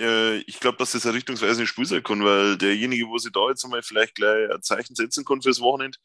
äh, 0.00 0.38
ich 0.40 0.58
glaube, 0.58 0.78
dass 0.78 0.92
das 0.92 1.04
eine 1.04 1.16
richtungsweise 1.16 1.66
Spiel 1.66 1.84
sein 1.84 2.02
kann, 2.02 2.24
weil 2.24 2.56
derjenige, 2.56 3.06
wo 3.08 3.18
sie 3.18 3.30
da 3.30 3.48
jetzt 3.48 3.64
einmal 3.64 3.82
vielleicht 3.82 4.14
gleich 4.14 4.50
ein 4.50 4.62
Zeichen 4.62 4.94
setzen 4.94 5.24
kann 5.24 5.42
fürs 5.42 5.60
Wochenende, 5.60 5.98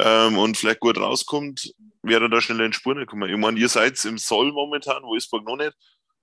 ähm, 0.00 0.38
und 0.38 0.56
vielleicht 0.56 0.80
gut 0.80 0.98
rauskommt, 0.98 1.74
wäre 2.02 2.28
da 2.28 2.40
schnell 2.40 2.60
in 2.60 2.72
Spuren 2.72 2.98
gekommen. 2.98 3.30
Ich 3.30 3.38
meine, 3.38 3.58
ihr 3.58 3.68
seid 3.68 4.02
im 4.04 4.18
Soll 4.18 4.52
momentan, 4.52 5.02
Wolfsburg 5.02 5.44
noch 5.46 5.56
nicht, 5.56 5.72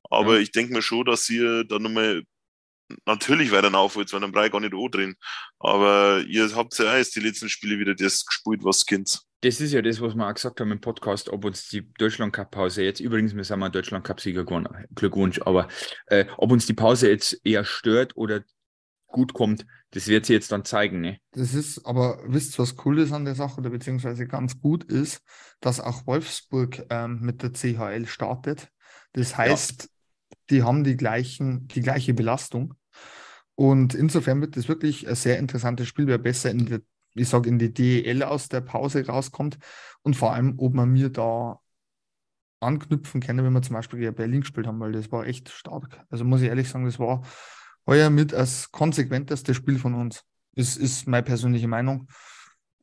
aber 0.09 0.35
ja. 0.35 0.41
ich 0.41 0.51
denke 0.51 0.73
mir 0.73 0.81
schon, 0.81 1.05
dass 1.05 1.29
ihr 1.29 1.63
da 1.63 1.79
nochmal 1.79 2.23
natürlich 3.05 3.51
weiter 3.51 3.73
aufholst, 3.73 4.13
weil 4.13 4.19
dann 4.19 4.31
brauche 4.31 4.47
ich 4.47 4.51
gar 4.51 4.59
nicht 4.59 4.73
drehen. 4.73 5.15
Aber 5.59 6.23
ihr 6.27 6.53
habt 6.55 6.77
ja 6.77 6.97
erst 6.97 7.15
die 7.15 7.21
letzten 7.21 7.49
Spiele 7.49 7.79
wieder 7.79 7.95
das 7.95 8.25
gespielt, 8.25 8.63
was 8.63 8.85
kennt. 8.85 9.21
Das 9.41 9.59
ist 9.59 9.73
ja 9.73 9.81
das, 9.81 9.99
was 10.01 10.13
wir 10.13 10.27
auch 10.27 10.33
gesagt 10.33 10.59
haben 10.59 10.71
im 10.71 10.81
Podcast, 10.81 11.29
ob 11.29 11.45
uns 11.45 11.67
die 11.67 11.91
Deutschland 11.93 12.33
Cup 12.33 12.51
Pause 12.51 12.83
jetzt, 12.83 12.99
übrigens, 12.99 13.35
wir 13.35 13.43
sind 13.43 13.59
mal 13.59 13.69
Deutschland 13.69 14.05
Cup 14.05 14.21
Sieger 14.21 14.45
geworden, 14.45 14.67
Glückwunsch, 14.93 15.41
aber 15.41 15.67
äh, 16.07 16.25
ob 16.37 16.51
uns 16.51 16.67
die 16.67 16.73
Pause 16.73 17.09
jetzt 17.09 17.41
eher 17.43 17.65
stört 17.65 18.15
oder 18.15 18.43
gut 19.11 19.33
kommt, 19.33 19.65
das 19.91 20.07
wird 20.07 20.25
sie 20.25 20.33
jetzt 20.33 20.51
dann 20.51 20.65
zeigen. 20.65 21.01
Ne? 21.01 21.19
Das 21.31 21.53
ist, 21.53 21.85
aber 21.85 22.19
wisst 22.25 22.55
ihr, 22.55 22.63
was 22.63 22.75
cool 22.85 22.99
ist 22.99 23.11
an 23.11 23.25
der 23.25 23.35
Sache 23.35 23.59
oder 23.59 23.69
beziehungsweise 23.69 24.25
ganz 24.27 24.59
gut 24.59 24.83
ist, 24.85 25.21
dass 25.59 25.79
auch 25.79 26.07
Wolfsburg 26.07 26.85
ähm, 26.89 27.19
mit 27.21 27.43
der 27.43 27.51
CHL 27.51 28.05
startet. 28.07 28.71
Das 29.13 29.37
heißt, 29.37 29.83
ja. 29.83 30.37
die 30.49 30.63
haben 30.63 30.83
die, 30.83 30.97
gleichen, 30.97 31.67
die 31.67 31.81
gleiche 31.81 32.13
Belastung. 32.13 32.73
Und 33.55 33.93
insofern 33.93 34.41
wird 34.41 34.57
das 34.57 34.67
wirklich 34.67 35.07
ein 35.07 35.15
sehr 35.15 35.37
interessantes 35.37 35.87
Spiel, 35.87 36.07
wer 36.07 36.17
besser 36.17 36.49
in 36.49 36.65
der 36.65 36.81
ich 37.13 37.29
sage, 37.29 37.49
in 37.49 37.59
die 37.59 37.73
DEL 37.73 38.23
aus 38.23 38.49
der 38.49 38.61
Pause 38.61 39.05
rauskommt 39.05 39.57
und 40.01 40.15
vor 40.15 40.33
allem, 40.33 40.55
ob 40.57 40.73
man 40.73 40.89
mir 40.89 41.09
da 41.09 41.59
anknüpfen 42.59 43.21
kann, 43.21 43.37
wenn 43.37 43.53
wir 43.53 43.61
zum 43.61 43.73
Beispiel 43.73 43.99
gegen 43.99 44.15
Berlin 44.15 44.41
gespielt 44.41 44.67
haben, 44.67 44.79
weil 44.79 44.91
das 44.91 45.11
war 45.11 45.25
echt 45.25 45.49
stark. 45.49 46.05
Also 46.09 46.23
muss 46.23 46.41
ich 46.41 46.47
ehrlich 46.47 46.69
sagen, 46.69 46.85
das 46.85 46.99
war 46.99 47.23
heuer 47.87 48.09
mit 48.09 48.33
das 48.33 48.71
konsequenteste 48.71 49.53
Spiel 49.53 49.79
von 49.79 49.93
uns. 49.93 50.23
Das 50.55 50.77
ist 50.77 51.07
meine 51.07 51.23
persönliche 51.23 51.67
Meinung. 51.67 52.07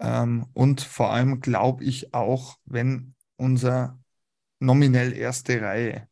Ähm, 0.01 0.47
und 0.53 0.81
vor 0.81 1.13
allem 1.13 1.41
glaube 1.41 1.85
ich 1.85 2.15
auch, 2.15 2.57
wenn 2.65 3.15
unser 3.37 3.99
nominell 4.61 5.13
erste 5.13 5.61
Reihe, 5.61 6.09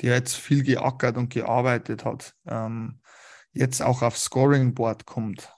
die 0.00 0.06
jetzt 0.06 0.36
viel 0.36 0.62
geackert 0.62 1.16
und 1.16 1.30
gearbeitet 1.30 2.04
hat, 2.04 2.34
ähm, 2.46 3.00
jetzt 3.52 3.82
auch 3.82 4.02
aufs 4.02 4.24
Scoring 4.24 4.74
Board 4.74 5.04
kommt, 5.06 5.52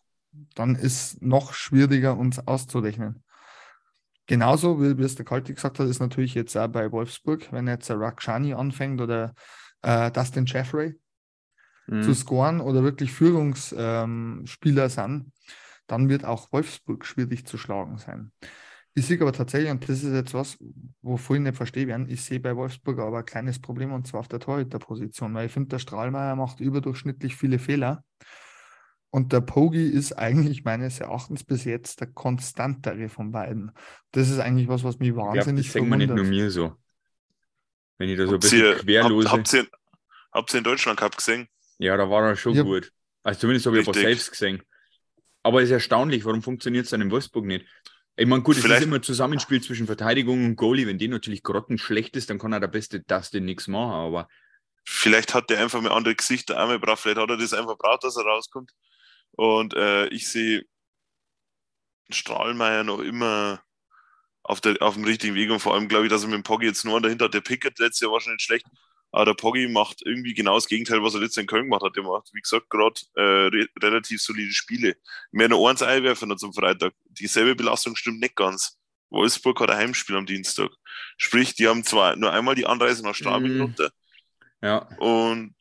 dann 0.55 0.75
ist 0.75 1.23
noch 1.23 1.52
schwieriger, 1.52 2.17
uns 2.17 2.47
auszurechnen. 2.47 3.23
Genauso, 4.26 4.81
wie, 4.81 4.97
wie 4.97 5.02
es 5.02 5.17
der 5.17 5.25
Kalti 5.25 5.55
gesagt 5.55 5.79
hat, 5.79 5.88
ist 5.88 6.00
natürlich 6.00 6.35
jetzt 6.35 6.57
auch 6.57 6.69
bei 6.69 6.93
Wolfsburg, 6.93 7.52
wenn 7.52 7.67
jetzt 7.67 7.90
Rakshani 7.90 8.55
anfängt 8.55 9.00
oder 9.00 9.35
äh, 9.83 10.11
Dustin 10.12 10.47
Jeffrey 10.47 10.99
mhm. 11.87 12.03
zu 12.03 12.15
scoren 12.15 12.61
oder 12.61 12.83
wirklich 12.83 13.13
Führungsspieler 13.13 14.05
ähm, 14.05 14.91
sind, 14.91 15.33
dann 15.87 16.09
wird 16.09 16.25
auch 16.25 16.53
Wolfsburg 16.53 17.05
schwierig 17.05 17.47
zu 17.47 17.59
schlagen 17.59 17.99
sein. 17.99 18.33
Ich 18.95 19.07
sehe 19.07 19.21
aber 19.21 19.33
tatsächlich, 19.33 19.71
und 19.71 19.89
das 19.89 20.03
ist 20.03 20.13
jetzt 20.13 20.35
was, 20.35 20.59
wovon 21.01 21.37
ich 21.37 21.43
nicht 21.43 21.57
verstehe 21.57 21.87
werden, 21.87 22.09
ich 22.09 22.23
sehe 22.23 22.41
bei 22.41 22.57
Wolfsburg 22.57 22.99
aber 22.99 23.19
ein 23.19 23.25
kleines 23.25 23.61
Problem 23.61 23.93
und 23.93 24.07
zwar 24.07 24.21
auf 24.21 24.29
der 24.29 24.41
Torhüterposition, 24.41 25.33
weil 25.35 25.47
ich 25.47 25.53
finde, 25.53 25.69
der 25.69 25.79
Strahlmeier 25.79 26.35
macht 26.35 26.61
überdurchschnittlich 26.61 27.37
viele 27.37 27.59
Fehler 27.61 28.05
und 29.11 29.33
der 29.33 29.41
Pogi 29.41 29.89
ist 29.89 30.13
eigentlich 30.13 30.65
meines 30.65 31.01
Erachtens 31.01 31.45
bis 31.45 31.65
jetzt 31.65 32.01
der 32.01 32.09
konstantere 32.09 33.09
von 33.09 33.33
beiden. 33.33 33.73
Das 34.13 34.29
ist 34.29 34.39
eigentlich 34.39 34.69
was, 34.69 34.83
was 34.85 34.99
mich 34.99 35.15
wahnsinnig 35.15 35.67
ja, 35.67 35.73
das 35.73 35.83
verwundert. 35.83 36.11
Das 36.11 36.17
nicht 36.17 36.27
nur 36.27 36.27
mir 36.27 36.51
so. 36.51 36.75
Wenn 37.99 38.09
ich 38.09 38.17
da 38.17 38.27
so 38.27 38.35
ein 38.35 38.41
bisschen 38.41 38.59
ihr, 38.61 38.77
querlose... 38.77 39.31
Habt, 39.31 39.39
habt, 39.39 39.53
ihr, 39.53 39.67
habt 40.33 40.55
ihr 40.55 40.59
in 40.59 40.65
Deutschland 40.65 40.99
Cup 40.99 41.17
gesehen? 41.17 41.49
Ja, 41.81 41.97
da 41.97 42.11
war 42.11 42.29
er 42.29 42.37
schon 42.37 42.55
ja. 42.55 42.63
gut. 42.63 42.93
Also 43.23 43.41
zumindest 43.41 43.67
habe 43.67 43.81
ich 43.81 43.89
aber 43.89 43.99
selbst 43.99 44.31
gesehen. 44.31 44.63
Aber 45.43 45.61
es 45.61 45.71
ist 45.71 45.73
erstaunlich, 45.73 46.27
warum 46.27 46.43
funktioniert 46.43 46.85
es 46.85 46.91
dann 46.91 47.01
in 47.01 47.11
Wolfsburg 47.11 47.47
nicht? 47.47 47.67
Ich 48.17 48.27
meine, 48.27 48.43
gut, 48.43 48.59
es 48.59 48.65
ist 48.65 48.83
immer 48.83 48.97
ein 48.97 49.03
Zusammenspiel 49.03 49.63
zwischen 49.63 49.87
Verteidigung 49.87 50.45
und 50.45 50.57
Goalie. 50.57 50.87
Wenn 50.87 50.99
die 50.99 51.09
natürlich 51.09 51.43
grottenschlecht 51.43 52.17
ist, 52.17 52.29
dann 52.29 52.39
kann 52.39 52.53
er 52.53 52.61
der 52.61 52.69
beste 52.69 53.01
Dustin 53.01 53.47
nichts 53.47 53.67
machen, 53.67 53.93
aber... 53.93 54.29
Vielleicht 54.85 55.33
hat 55.33 55.49
der 55.49 55.61
einfach 55.61 55.81
mal 55.81 55.93
andere 55.93 56.15
Gesichter 56.15 56.59
einmal 56.61 56.79
braucht. 56.79 57.01
Vielleicht 57.01 57.19
hat 57.19 57.31
er 57.31 57.39
das 57.39 57.55
einfach 57.55 57.79
braucht, 57.79 58.05
dass 58.05 58.17
er 58.17 58.25
rauskommt. 58.25 58.73
Und 59.33 59.73
äh, 59.75 60.07
ich 60.09 60.29
sehe 60.29 60.65
Strahlmeier 62.11 62.85
noch 62.85 62.99
immer 62.99 63.63
auf, 64.43 64.61
der, 64.61 64.83
auf 64.83 64.95
dem 64.95 65.05
richtigen 65.05 65.35
Weg 65.35 65.51
und 65.51 65.61
vor 65.61 65.75
allem 65.75 65.89
glaube 65.89 66.07
ich, 66.07 66.11
dass 66.11 66.23
er 66.23 66.29
mit 66.29 66.37
dem 66.37 66.43
Poggi 66.43 66.67
jetzt 66.67 66.85
nur 66.85 67.01
dahinter 67.01 67.27
hat. 67.27 67.35
Der 67.35 67.41
Pickett 67.41 67.79
letztes 67.79 68.01
Jahr 68.01 68.13
war 68.13 68.21
schon 68.21 68.33
nicht 68.33 68.43
schlecht, 68.43 68.67
aber 69.12 69.26
der 69.26 69.35
Poggi 69.35 69.69
macht 69.69 70.02
irgendwie 70.05 70.35
genau 70.35 70.55
das 70.55 70.69
Gegenteil, 70.69 71.02
was 71.02 71.14
er 71.14 71.21
letztes 71.21 71.37
Jahr 71.37 71.43
in 71.43 71.49
Köln 71.49 71.64
gemacht 71.64 71.83
hat. 71.83 71.97
Der 71.97 72.02
macht, 72.02 72.31
wie 72.33 72.40
gesagt, 72.40 72.71
gerade 72.71 73.00
äh, 73.17 73.21
re 73.21 73.67
relativ 73.83 74.23
solide 74.23 74.52
Spiele. 74.52 74.97
Mehr 75.33 75.49
nur 75.49 75.69
eins 75.69 75.83
einwerfen 75.83 76.37
zum 76.38 76.52
Freitag. 76.52 76.95
Dieselbe 77.09 77.55
Belastung 77.57 77.97
stimmt 77.97 78.21
nicht 78.21 78.37
ganz. 78.37 78.79
Wolfsburg 79.11 79.61
hat 79.61 79.71
ein 79.71 79.79
Heimspiel 79.79 80.17
am 80.17 80.26
Dienstag. 80.26 80.71
Sprich, 81.17 81.55
die 81.55 81.67
haben 81.67 81.83
zwar 81.83 82.14
nur 82.14 82.33
einmal 82.33 82.55
die 82.55 82.67
Anreise 82.67 83.02
nach 83.02 83.14
Straubing 83.14 83.59
mm. 83.59 83.61
runter. 83.61 83.90
Ja. 84.62 84.88
Und 84.99 85.55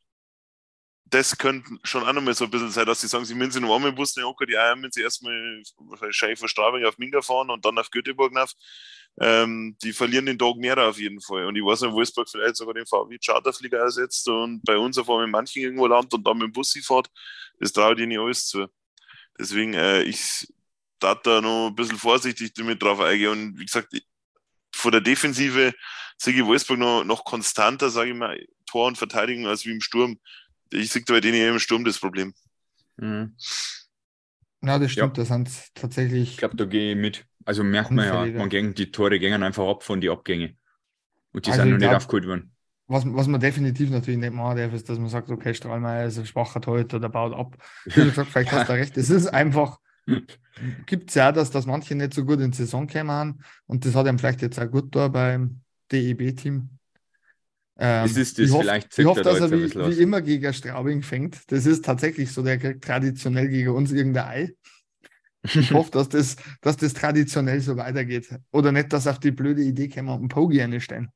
das 1.05 1.37
könnte 1.37 1.71
schon 1.83 2.03
auch 2.03 2.13
nochmal 2.13 2.35
so 2.35 2.45
ein 2.45 2.51
bisschen 2.51 2.69
sein, 2.69 2.85
dass 2.85 3.01
sie 3.01 3.07
sagen, 3.07 3.25
sie 3.25 3.33
müssen 3.33 3.63
in 3.63 3.69
warmen 3.69 3.95
Bus 3.95 4.15
nicht 4.15 4.27
die 4.47 4.57
Eier 4.57 4.75
müssen 4.75 4.91
sie 4.91 5.01
erstmal 5.01 5.63
wahrscheinlich 5.77 6.37
von 6.37 6.47
Straubing 6.47 6.85
auf 6.85 6.99
Minga 6.99 7.21
fahren 7.21 7.49
und 7.49 7.65
dann 7.65 7.79
auf 7.79 7.89
Göteborg 7.89 8.31
nach. 8.31 8.51
Ähm, 9.19 9.75
die 9.83 9.91
verlieren 9.91 10.25
den 10.25 10.39
Tag 10.39 10.55
mehr 10.55 10.77
auf 10.77 10.97
jeden 10.97 11.19
Fall. 11.19 11.45
Und 11.45 11.55
ich 11.55 11.63
weiß 11.63 11.81
nicht, 11.81 11.91
Wolfsburg 11.91 12.29
vielleicht 12.29 12.55
sogar 12.55 12.73
den 12.73 12.85
VW 12.85 13.17
Charterflieger 13.17 13.79
ersetzt 13.79 14.27
und 14.29 14.61
bei 14.63 14.77
uns 14.77 14.97
auf 14.97 15.09
einmal 15.09 15.25
in 15.25 15.31
manchen 15.31 15.61
irgendwo 15.61 15.87
landet 15.87 16.13
und 16.13 16.25
dann 16.25 16.37
mit 16.37 16.47
dem 16.47 16.53
Bus 16.53 16.71
fährt. 16.71 17.09
Das 17.59 17.73
traue 17.73 17.99
ich 17.99 18.07
nicht 18.07 18.19
alles 18.19 18.47
zu. 18.47 18.67
Deswegen, 19.37 19.73
äh, 19.73 20.03
ich 20.03 20.47
darf 20.99 21.21
da 21.23 21.41
noch 21.41 21.67
ein 21.67 21.75
bisschen 21.75 21.97
vorsichtig 21.97 22.53
damit 22.53 22.81
drauf 22.81 22.99
eingehen. 23.01 23.31
Und 23.31 23.59
wie 23.59 23.65
gesagt, 23.65 23.93
von 24.73 24.91
der 24.91 25.01
Defensive 25.01 25.73
sehe 26.17 26.33
ich 26.33 26.45
Wolfsburg 26.45 26.79
noch, 26.79 27.03
noch 27.03 27.25
konstanter, 27.25 27.89
sage 27.89 28.11
ich 28.11 28.15
mal, 28.15 28.39
Tor 28.65 28.87
und 28.87 28.97
Verteidigung 28.97 29.47
als 29.47 29.65
wie 29.65 29.71
im 29.71 29.81
Sturm 29.81 30.19
ich 30.71 30.91
sehe 30.91 31.03
bei 31.03 31.19
denen 31.19 31.35
eher 31.35 31.51
im 31.51 31.59
Sturm 31.59 31.83
das 31.83 31.99
Problem. 31.99 32.33
Mhm. 32.97 33.35
Ja, 34.61 34.77
das 34.77 34.91
stimmt, 34.91 35.17
ja. 35.17 35.23
das 35.23 35.27
sind 35.29 35.49
tatsächlich. 35.73 36.31
Ich 36.31 36.37
glaube, 36.37 36.57
da 36.57 36.65
gehe 36.65 36.91
ich 36.91 36.97
mit. 36.97 37.25
Also 37.49 37.63
merkt 37.63 37.89
man 37.89 38.05
ja, 38.05 38.37
man 38.37 38.47
gegen 38.47 38.75
die 38.75 38.91
Tore 38.91 39.17
gehen 39.17 39.41
einfach 39.41 39.67
ab 39.67 39.81
von 39.81 39.99
den 39.99 40.11
Abgängen. 40.11 40.55
Und 41.33 41.47
die 41.47 41.49
also 41.49 41.63
sind 41.63 41.71
noch 41.71 41.79
glaub, 41.79 41.89
nicht 41.89 41.97
aufgeholt 41.97 42.27
worden. 42.27 42.51
Was, 42.85 43.03
was 43.07 43.25
man 43.25 43.41
definitiv 43.41 43.89
natürlich 43.89 44.19
nicht 44.19 44.33
machen 44.33 44.55
darf, 44.55 44.71
ist, 44.71 44.87
dass 44.87 44.99
man 44.99 45.09
sagt, 45.09 45.31
okay, 45.31 45.55
Strahlmeier 45.55 46.05
ist 46.05 46.19
ein 46.19 46.27
schwacher 46.27 46.61
Torhüter, 46.61 46.99
der 46.99 47.09
baut 47.09 47.33
ab. 47.33 47.57
Wie 47.85 48.03
gesagt, 48.03 48.29
vielleicht 48.29 48.51
hast 48.51 48.69
du 48.69 48.73
recht. 48.73 48.95
Es 48.97 49.09
ist 49.09 49.25
einfach, 49.25 49.79
gibt 50.85 51.09
es 51.09 51.15
ja, 51.15 51.31
dass, 51.31 51.49
dass 51.49 51.65
manche 51.65 51.95
nicht 51.95 52.13
so 52.13 52.23
gut 52.23 52.39
in 52.39 52.51
die 52.51 52.57
Saison 52.57 52.85
kämen 52.85 53.43
und 53.65 53.83
das 53.83 53.95
hat 53.95 54.05
ihm 54.05 54.19
vielleicht 54.19 54.43
jetzt 54.43 54.59
auch 54.59 54.69
gut 54.69 54.95
da 54.95 55.07
beim 55.07 55.61
DEB-Team. 55.91 56.69
Ähm, 57.79 58.05
ist 58.05 58.15
das 58.15 58.37
ich 58.37 58.51
hoffe, 58.51 58.79
ich 58.95 59.05
hoffe, 59.05 59.21
dass 59.23 59.39
er 59.39 59.49
wie, 59.49 59.73
wie, 59.73 60.03
immer 60.03 60.21
gegen 60.21 60.53
Straubing 60.53 61.01
fängt. 61.01 61.51
Das 61.51 61.65
ist 61.65 61.83
tatsächlich 61.83 62.31
so, 62.31 62.43
der 62.43 62.59
kriegt 62.59 62.83
traditionell 62.83 63.47
gegen 63.47 63.69
uns 63.69 63.91
irgendein 63.91 64.27
Ei. 64.27 64.53
Ich 65.53 65.71
hoffe, 65.71 65.91
dass 65.91 66.09
das, 66.09 66.35
dass 66.61 66.77
das 66.77 66.93
traditionell 66.93 67.61
so 67.61 67.77
weitergeht. 67.77 68.29
Oder 68.51 68.71
nicht, 68.71 68.93
dass 68.93 69.07
auf 69.07 69.19
die 69.19 69.31
blöde 69.31 69.61
Idee 69.61 69.87
käme 69.87 70.11
und 70.11 70.19
einen 70.19 70.29
Pogi 70.29 70.61
einstellen. 70.61 71.09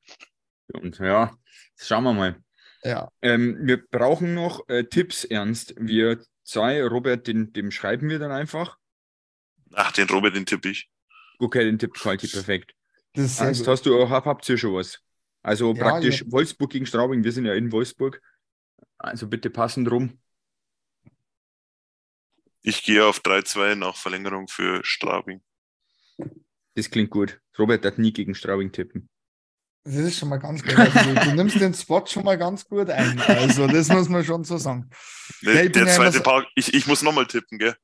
Und 0.74 1.00
ja, 1.00 1.36
schauen 1.78 2.04
wir 2.04 2.13
mal. 2.13 2.36
Ja. 2.84 3.10
Ähm, 3.22 3.58
wir 3.62 3.78
brauchen 3.78 4.34
noch 4.34 4.68
äh, 4.68 4.84
Tipps, 4.84 5.24
Ernst. 5.24 5.74
Wir 5.78 6.22
zwei, 6.44 6.84
Robert, 6.84 7.28
den, 7.28 7.54
dem 7.54 7.72
schreiben 7.72 8.10
wir 8.10 8.20
dann 8.20 8.32
einfach. 8.32 8.78
Ach, 9.74 9.92
den 9.92 10.08
Robert, 10.10 10.36
den 10.36 10.46
tippe 10.46 10.70
ich. 10.70 10.90
Okay, 11.40 11.63
den 11.66 11.80
tippt 11.80 12.00
Quality 12.00 12.28
perfekt. 12.28 12.74
Das 13.13 13.40
Ernst, 13.40 13.68
hast 13.68 13.86
du, 13.86 14.10
habt 14.10 14.50
ihr 14.50 14.58
schon 14.58 14.74
was? 14.74 15.00
Also 15.42 15.74
ja, 15.74 15.84
praktisch 15.84 16.22
ja. 16.22 16.32
Wolfsburg 16.32 16.72
gegen 16.72 16.86
Straubing. 16.86 17.24
Wir 17.24 17.32
sind 17.32 17.46
ja 17.46 17.54
in 17.54 17.72
Wolfsburg. 17.72 18.22
Also 18.98 19.28
bitte 19.28 19.50
passend 19.50 19.90
rum. 19.92 20.20
Ich 22.63 22.84
gehe 22.84 23.05
auf 23.05 23.20
3-2 23.20 23.75
nach 23.75 23.98
Verlängerung 23.98 24.48
für 24.48 24.84
Straubing. 24.84 25.41
Das 26.75 26.89
klingt 26.89 27.12
gut. 27.12 27.39
Robert 27.60 27.86
hat 27.86 28.00
nie 28.00 28.13
gegen 28.13 28.34
Straubing 28.34 28.72
tippen. 28.72 29.10
Das 29.84 29.96
ist 29.96 30.17
schon 30.17 30.29
mal 30.29 30.38
ganz 30.38 30.63
gut. 30.63 30.77
Also, 30.77 31.13
du 31.13 31.36
nimmst 31.36 31.60
den 31.60 31.74
Spot 31.74 32.05
schon 32.08 32.24
mal 32.24 32.38
ganz 32.38 32.65
gut 32.65 32.89
ein. 32.89 33.20
Also, 33.20 33.67
das 33.67 33.89
muss 33.89 34.08
man 34.08 34.24
schon 34.24 34.46
so 34.46 34.58
sagen. 34.58 34.89
Der, 35.41 35.67
der 35.67 35.88
zweite 35.88 36.17
so 36.17 36.24
Park, 36.24 36.48
ich, 36.55 36.74
ich 36.74 36.88
muss 36.88 37.01
nochmal 37.01 37.27
tippen, 37.27 37.60
gell? 37.60 37.75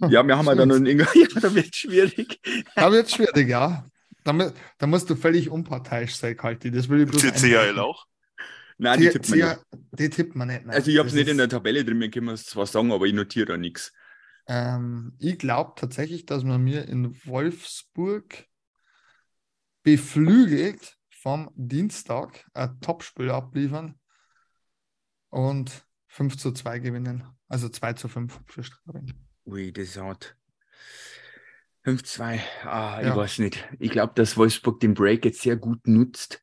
Ja, 0.00 0.26
wir 0.26 0.36
haben 0.36 0.48
halt 0.48 0.58
dann 0.58 0.68
noch 0.68 0.76
einen 0.76 0.86
Ingo. 0.86 1.04
Ja, 1.14 1.40
da 1.40 1.54
wird 1.54 1.72
es 1.72 1.76
schwierig. 1.76 2.40
Da 2.74 2.90
wird 2.90 3.06
es 3.06 3.12
schwierig, 3.12 3.48
ja. 3.48 3.86
Da, 4.24 4.52
da, 4.78 4.86
musst 4.88 5.08
du 5.10 5.14
völlig 5.14 5.48
unparteiisch 5.48 6.16
sein, 6.16 6.36
Kalti. 6.36 6.72
Das 6.72 6.88
will 6.88 7.02
ich 7.02 7.08
bloß 7.08 7.22
CCL 7.22 7.78
auch? 7.78 8.06
Nein, 8.78 8.98
die, 8.98 9.06
die 9.06 9.12
tippt 9.12 9.28
man 9.28 9.38
nicht. 9.38 9.60
Die 9.92 10.10
tippt 10.10 10.34
man 10.34 10.48
nicht. 10.48 10.66
Nein. 10.66 10.74
Also 10.74 10.90
ich 10.90 10.98
habe 10.98 11.08
es 11.08 11.14
nicht 11.14 11.28
in 11.28 11.38
der 11.38 11.48
Tabelle 11.48 11.84
drin, 11.84 11.98
mir 11.98 12.10
kann 12.10 12.24
man 12.24 12.34
es 12.34 12.46
zwar 12.46 12.66
sagen, 12.66 12.90
aber 12.90 13.06
ich 13.06 13.12
notiere 13.12 13.46
da 13.46 13.56
nichts. 13.56 13.92
Ähm, 14.46 15.14
ich 15.18 15.38
glaube 15.38 15.72
tatsächlich, 15.76 16.26
dass 16.26 16.44
man 16.44 16.62
mir 16.62 16.86
in 16.86 17.14
Wolfsburg 17.24 18.46
beflügelt 19.82 20.98
vom 21.10 21.50
Dienstag 21.54 22.46
ein 22.52 22.80
Topspiel 22.80 23.30
abliefern 23.30 23.98
und 25.30 25.86
5 26.08 26.36
zu 26.36 26.52
2 26.52 26.78
gewinnen. 26.80 27.24
Also 27.48 27.68
2 27.68 27.94
zu 27.94 28.08
5 28.08 28.40
für 28.46 28.62
Straubing. 28.62 29.14
Ui, 29.46 29.72
das 29.72 29.84
ist 29.84 29.96
hart. 29.96 30.36
5-2. 31.84 32.40
Ah, 32.64 33.00
ja. 33.02 33.10
ich 33.10 33.16
weiß 33.16 33.38
nicht. 33.40 33.68
Ich 33.78 33.90
glaube, 33.90 34.12
dass 34.14 34.36
Wolfsburg 34.36 34.80
den 34.80 34.94
Break 34.94 35.24
jetzt 35.24 35.42
sehr 35.42 35.56
gut 35.56 35.86
nutzt 35.86 36.42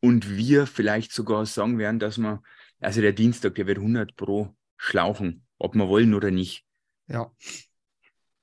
und 0.00 0.36
wir 0.36 0.66
vielleicht 0.66 1.12
sogar 1.12 1.46
sagen 1.46 1.78
werden, 1.78 2.00
dass 2.00 2.18
man, 2.18 2.40
also 2.80 3.00
der 3.00 3.12
Dienstag, 3.12 3.54
der 3.54 3.66
wird 3.66 3.78
100 3.78 4.16
Pro 4.16 4.54
schlauchen, 4.76 5.46
ob 5.58 5.74
wir 5.74 5.88
wollen 5.88 6.14
oder 6.14 6.30
nicht. 6.30 6.64
Ja. 7.08 7.30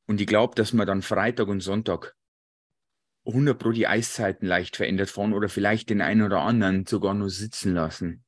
Und 0.06 0.22
ich 0.22 0.28
glaube, 0.28 0.56
dass 0.56 0.74
wir 0.74 0.86
dann 0.86 1.02
Freitag 1.02 1.48
und 1.48 1.62
Sonntag 1.62 2.16
100 3.26 3.58
Pro 3.58 3.72
die 3.72 3.88
Eiszeiten 3.88 4.46
leicht 4.48 4.76
verändert 4.76 5.10
fahren 5.10 5.34
oder 5.34 5.50
vielleicht 5.50 5.90
den 5.90 6.02
einen 6.02 6.24
oder 6.24 6.42
anderen 6.42 6.86
sogar 6.86 7.14
nur 7.14 7.30
sitzen 7.30 7.74
lassen. 7.74 8.24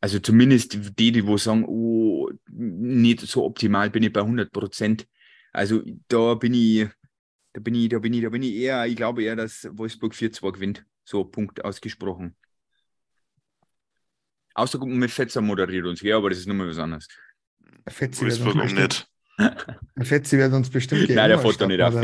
Also 0.00 0.18
zumindest 0.18 0.98
die, 0.98 1.12
die 1.12 1.26
wo 1.26 1.36
sagen, 1.36 1.64
oh, 1.66 2.30
nicht 2.46 3.20
so 3.20 3.44
optimal 3.44 3.90
bin 3.90 4.02
ich 4.02 4.12
bei 4.12 4.20
100 4.20 4.52
Prozent. 4.52 5.08
Also 5.52 5.82
da 6.08 6.34
bin 6.34 6.54
ich, 6.54 6.88
da 7.52 7.60
bin 7.60 7.74
ich, 7.74 7.88
da 7.88 7.98
bin 7.98 8.12
ich, 8.12 8.22
da 8.22 8.28
bin 8.28 8.42
ich 8.42 8.54
eher, 8.54 8.86
ich 8.86 8.96
glaube 8.96 9.22
eher, 9.24 9.36
dass 9.36 9.68
Wolfsburg 9.72 10.12
4-2 10.12 10.52
gewinnt. 10.52 10.86
So 11.04 11.24
Punkt 11.24 11.64
ausgesprochen. 11.64 12.36
Außer 14.54 14.84
mit 14.84 15.10
Fetzer 15.10 15.40
moderiert 15.40 15.86
uns, 15.86 16.00
ja, 16.00 16.16
aber 16.16 16.30
das 16.30 16.40
ist 16.40 16.46
nochmal 16.46 16.68
was 16.68 16.78
anderes. 16.78 17.08
Fetzi 17.86 18.22
Wolfsburg 18.22 18.54
um 18.54 18.74
nicht. 18.74 19.08
Fetzi 20.02 20.38
wird 20.38 20.52
uns 20.52 20.70
bestimmt 20.70 21.08
Nein, 21.08 21.28
der 21.28 21.38
fährt 21.38 21.60
doch 21.60 21.66
nicht 21.66 21.80
auf. 21.80 21.94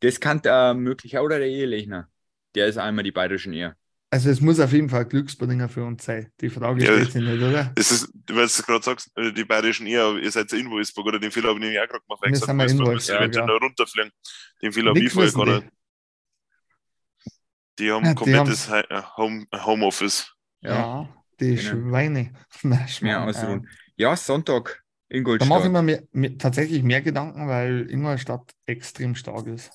Das 0.00 0.20
kann 0.20 0.40
äh, 0.44 0.74
möglich, 0.74 1.16
oder 1.18 1.38
der 1.38 1.48
Ehelechner. 1.48 2.08
Der 2.54 2.66
ist 2.66 2.76
einmal 2.76 3.02
die 3.02 3.12
bayerischen 3.12 3.52
eher. 3.52 3.76
Also 4.10 4.30
es 4.30 4.40
muss 4.40 4.60
auf 4.60 4.72
jeden 4.72 4.88
Fall 4.88 5.06
Glücksbringer 5.06 5.68
für 5.68 5.84
uns 5.84 6.04
sein. 6.04 6.30
Die 6.40 6.48
Frage 6.48 6.84
ja, 6.84 6.92
stellt 6.92 7.12
sich 7.12 7.22
nicht, 7.22 7.42
oder? 7.42 7.72
Es 7.74 7.90
ist, 7.90 8.12
weil 8.28 8.46
du 8.46 8.62
gerade 8.62 8.84
sagst, 8.84 9.10
äh, 9.16 9.32
die 9.32 9.44
bayerischen 9.44 9.88
eher, 9.88 10.14
ihr 10.16 10.30
seid 10.30 10.52
ja 10.52 10.58
in 10.58 10.70
Wolfsburg, 10.70 11.06
oder 11.06 11.18
den 11.18 11.32
Fehler 11.32 11.48
habe 11.48 11.58
ich 11.58 11.64
nämlich 11.64 11.80
auch 11.80 11.88
gerade 11.88 12.04
gemacht. 12.04 12.20
Wir 12.22 12.36
sind 12.36 12.56
wir 12.56 12.66
in 12.68 12.78
Wolfsburg, 12.78 13.20
wenn 13.20 13.32
ja. 13.32 13.44
runterfliegen. 13.44 14.12
Den 14.62 14.72
Fehler 14.72 14.90
habe 14.90 15.00
ich 15.00 15.12
vorher 15.12 15.32
gerade. 15.32 15.68
Die 17.80 17.90
haben 17.90 18.04
ja, 18.04 18.14
komplettes 18.14 18.68
haben... 18.68 18.86
Äh, 18.88 19.02
Home, 19.16 19.46
Homeoffice. 19.52 20.32
Ja, 20.60 20.70
ja 20.70 21.24
die 21.40 21.56
genau. 21.56 21.88
Schweine. 21.88 22.32
Nein, 22.62 22.88
mehr 23.00 23.24
ausruhen. 23.24 23.68
Ja, 23.96 24.14
Sonntag 24.16 24.83
Ingolstadt. 25.14 25.48
Da 25.48 25.54
mache 25.54 25.66
ich 25.66 25.72
mir 25.72 25.82
mehr, 25.82 26.02
mehr, 26.12 26.36
tatsächlich 26.38 26.82
mehr 26.82 27.02
Gedanken, 27.02 27.48
weil 27.48 27.90
Ingolstadt 27.90 28.52
extrem 28.66 29.14
stark 29.14 29.46
ist 29.46 29.70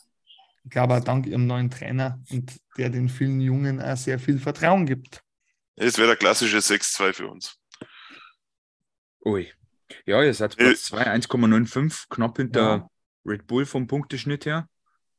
ich 0.70 0.72
glaube 0.72 0.96
auch 0.96 1.04
dank 1.04 1.26
ihrem 1.26 1.48
neuen 1.48 1.72
Trainer 1.72 2.22
und 2.30 2.60
der 2.78 2.90
den 2.90 3.10
vielen 3.10 3.42
Jungen 3.42 3.82
auch 3.82 3.98
sehr 3.98 4.20
viel 4.20 4.40
Vertrauen 4.40 4.86
gibt. 4.86 5.24
Es 5.76 5.98
wäre 5.98 6.10
der 6.10 6.16
klassische 6.16 6.58
6-2 6.58 7.14
für 7.14 7.28
uns. 7.28 7.58
Ui. 9.26 9.52
Ja, 10.06 10.22
ihr 10.22 10.34
seid 10.34 10.56
Platz 10.56 10.84
2, 10.84 11.08
1,95, 11.08 12.10
knapp 12.10 12.38
hinter 12.38 12.62
ja. 12.62 12.90
Red 13.26 13.48
Bull 13.48 13.66
vom 13.66 13.88
Punkteschnitt 13.88 14.46
her. 14.46 14.70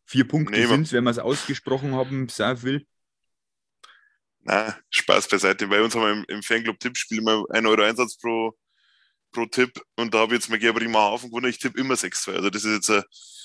Vier 0.05 0.27
Punkte 0.27 0.53
nee, 0.53 0.67
sind 0.67 0.83
es, 0.83 0.93
wenn 0.93 1.03
wir 1.03 1.11
es 1.11 1.19
ausgesprochen 1.19 1.95
haben, 1.95 2.29
sehr 2.29 2.63
will. 2.63 2.87
Na, 4.43 4.77
Spaß 4.91 5.29
beiseite. 5.29 5.67
Bei 5.67 5.83
uns 5.83 5.97
haben 5.97 6.03
wir 6.03 6.13
im, 6.13 6.25
im 6.29 6.43
Fanclub-Tippspiel 6.43 7.19
immer 7.19 7.45
1 7.51 7.67
Euro 7.67 7.83
Einsatz 7.83 8.17
pro, 8.17 8.57
pro 9.33 9.47
Tipp 9.47 9.81
und 9.97 10.15
da 10.15 10.19
habe 10.19 10.35
ich 10.35 10.41
jetzt 10.41 10.51
mal 10.51 10.59
Gerber 10.59 10.81
Hafen 10.99 11.31
gewonnen. 11.31 11.51
Ich 11.51 11.59
tippe 11.59 11.79
immer 11.79 11.95
6-2. 11.95 12.35
Also 12.35 12.51
das 12.51 12.65
ist 12.65 12.89
jetzt 12.89 12.91
ein 12.91 13.03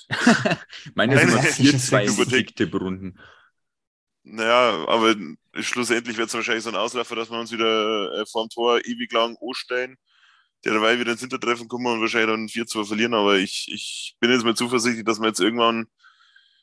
meine 0.94 1.18
sind 1.18 1.42
vier, 1.42 1.78
zwei 1.78 2.06
Tipprunden. 2.06 3.18
Naja, 4.22 4.86
aber 4.88 5.14
schlussendlich 5.54 6.16
wird 6.16 6.28
es 6.28 6.34
wahrscheinlich 6.34 6.64
so 6.64 6.70
ein 6.70 6.76
Auslaufer, 6.76 7.14
dass 7.14 7.30
wir 7.30 7.38
uns 7.38 7.52
wieder 7.52 8.12
äh, 8.12 8.26
vorm 8.26 8.48
Tor 8.48 8.84
ewig 8.84 9.12
lang 9.12 9.36
anstellen, 9.40 9.96
der 10.64 10.74
dabei 10.74 10.98
wieder 10.98 11.12
ins 11.12 11.20
Hintertreffen 11.20 11.68
kommen 11.68 11.86
und 11.86 12.00
wahrscheinlich 12.00 12.30
dann 12.30 12.48
4-2 12.48 12.86
verlieren. 12.86 13.14
Aber 13.14 13.36
ich, 13.36 13.68
ich 13.70 14.16
bin 14.18 14.30
jetzt 14.30 14.44
mal 14.44 14.56
zuversichtlich, 14.56 15.04
dass 15.04 15.20
wir 15.20 15.28
jetzt 15.28 15.40
irgendwann 15.40 15.86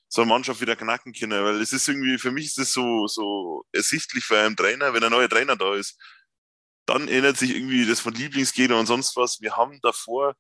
so 0.09 0.21
eine 0.21 0.29
Mannschaft 0.29 0.61
wieder 0.61 0.75
knacken 0.75 1.13
können, 1.13 1.43
weil 1.43 1.59
es 1.61 1.73
ist 1.73 1.87
irgendwie, 1.87 2.17
für 2.17 2.31
mich 2.31 2.45
ist 2.45 2.59
es 2.59 2.73
so, 2.73 3.07
so 3.07 3.65
ersichtlich 3.71 4.23
für 4.23 4.37
einen 4.37 4.55
Trainer, 4.55 4.93
wenn 4.93 5.03
ein 5.03 5.11
neuer 5.11 5.29
Trainer 5.29 5.55
da 5.55 5.73
ist, 5.73 5.97
dann 6.85 7.07
ändert 7.07 7.37
sich 7.37 7.55
irgendwie 7.55 7.85
das 7.85 7.99
von 7.99 8.13
Lieblingsgegner 8.13 8.79
und 8.79 8.85
sonst 8.85 9.15
was. 9.15 9.41
Wir 9.41 9.55
haben 9.55 9.79
davor 9.81 10.35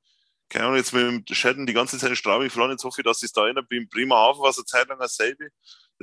keine 0.53 0.65
Ahnung, 0.65 0.77
jetzt 0.77 0.93
mit 0.93 1.03
dem 1.03 1.35
Schäden 1.35 1.65
die 1.65 1.73
ganze 1.73 1.97
Zeit 1.97 2.11
in 2.11 2.15
Straubing 2.15 2.49
verloren. 2.51 2.71
Jetzt 2.71 2.83
hoffe 2.83 3.01
ich, 3.01 3.05
dass 3.05 3.23
es 3.23 3.31
da 3.31 3.47
in 3.47 3.55
Bremerhaven 3.89 4.41
war 4.41 4.51
es 4.51 4.57
eine 4.57 4.65
Zeit 4.65 4.87
lang 4.87 4.99
dasselbe. 4.99 5.49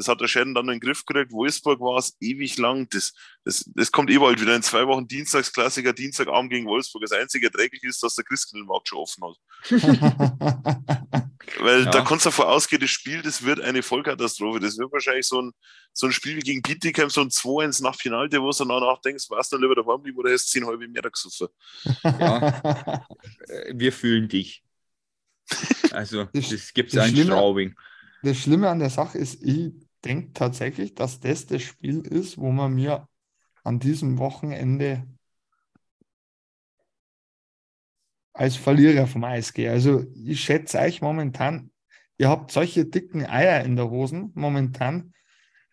Das 0.00 0.08
hat 0.08 0.22
der 0.22 0.28
Schäden 0.28 0.54
dann 0.54 0.64
in 0.64 0.72
den 0.72 0.80
Griff 0.80 1.04
gekriegt. 1.04 1.30
Wolfsburg 1.30 1.78
war 1.80 1.98
es 1.98 2.16
ewig 2.20 2.56
lang. 2.56 2.88
Das, 2.88 3.12
das, 3.44 3.70
das 3.74 3.92
kommt 3.92 4.08
eh 4.08 4.16
bald 4.16 4.40
wieder 4.40 4.56
in 4.56 4.62
zwei 4.62 4.86
Wochen 4.86 5.06
Dienstagsklassiker, 5.06 5.92
Dienstagabend 5.92 6.50
gegen 6.50 6.66
Wolfsburg. 6.66 7.02
Das 7.02 7.12
einzige 7.12 7.48
erträglich 7.48 7.82
ist, 7.84 8.02
dass 8.02 8.14
der 8.14 8.24
Christkindlmarkt 8.24 8.88
schon 8.88 8.98
offen 8.98 9.24
hat. 9.24 9.36
Weil 11.60 11.84
ja. 11.84 11.90
da 11.90 12.00
kannst 12.00 12.24
du 12.24 12.30
davon 12.30 12.46
ausgehen, 12.46 12.80
das 12.80 12.88
Spiel, 12.88 13.20
das 13.20 13.44
wird 13.44 13.60
eine 13.60 13.82
Vollkatastrophe. 13.82 14.58
Das 14.58 14.78
wird 14.78 14.90
wahrscheinlich 14.90 15.26
so 15.26 15.42
ein, 15.42 15.52
so 15.92 16.06
ein 16.06 16.12
Spiel 16.12 16.36
wie 16.36 16.40
gegen 16.40 16.62
Bietigheim, 16.62 17.10
so 17.10 17.20
ein 17.20 17.28
2-1 17.28 17.82
nach 17.82 17.94
Finale, 17.94 18.30
wo 18.40 18.50
du 18.50 18.64
danach 18.64 19.02
denkst, 19.02 19.28
warst 19.28 19.52
du 19.52 19.58
lieber 19.58 19.74
daheim 19.74 20.00
bleiben 20.00 20.16
oder 20.16 20.32
hast 20.32 20.46
du 20.46 20.60
10 20.60 20.66
halbe 20.66 20.88
mehr 20.88 21.02
gesoffen? 21.02 21.48
Ja, 22.04 23.04
äh, 23.48 23.74
wir 23.74 23.92
fühlen 23.92 24.30
dich. 24.30 24.62
Also, 25.90 26.24
das, 26.32 26.48
das 26.48 26.72
gibt 26.72 26.94
es 26.94 26.98
ein 26.98 27.14
Straubing. 27.14 27.74
Das 28.22 28.38
Schlimme 28.38 28.68
an 28.68 28.78
der 28.78 28.90
Sache 28.90 29.18
ist, 29.18 29.42
ich 29.42 29.72
denke 30.00 30.32
tatsächlich, 30.32 30.94
dass 30.94 31.20
das 31.20 31.46
das 31.46 31.62
Spiel 31.62 32.00
ist, 32.00 32.38
wo 32.38 32.50
man 32.50 32.74
mir 32.74 33.08
an 33.64 33.78
diesem 33.78 34.18
Wochenende 34.18 35.06
als 38.32 38.56
Verlierer 38.56 39.06
vom 39.06 39.24
Eis 39.24 39.52
gehe. 39.52 39.70
Also 39.70 40.06
ich 40.14 40.40
schätze 40.40 40.78
euch 40.78 41.02
momentan, 41.02 41.70
ihr 42.16 42.28
habt 42.28 42.52
solche 42.52 42.86
dicken 42.86 43.26
Eier 43.26 43.64
in 43.64 43.76
der 43.76 43.90
Hosen 43.90 44.32
momentan 44.34 45.12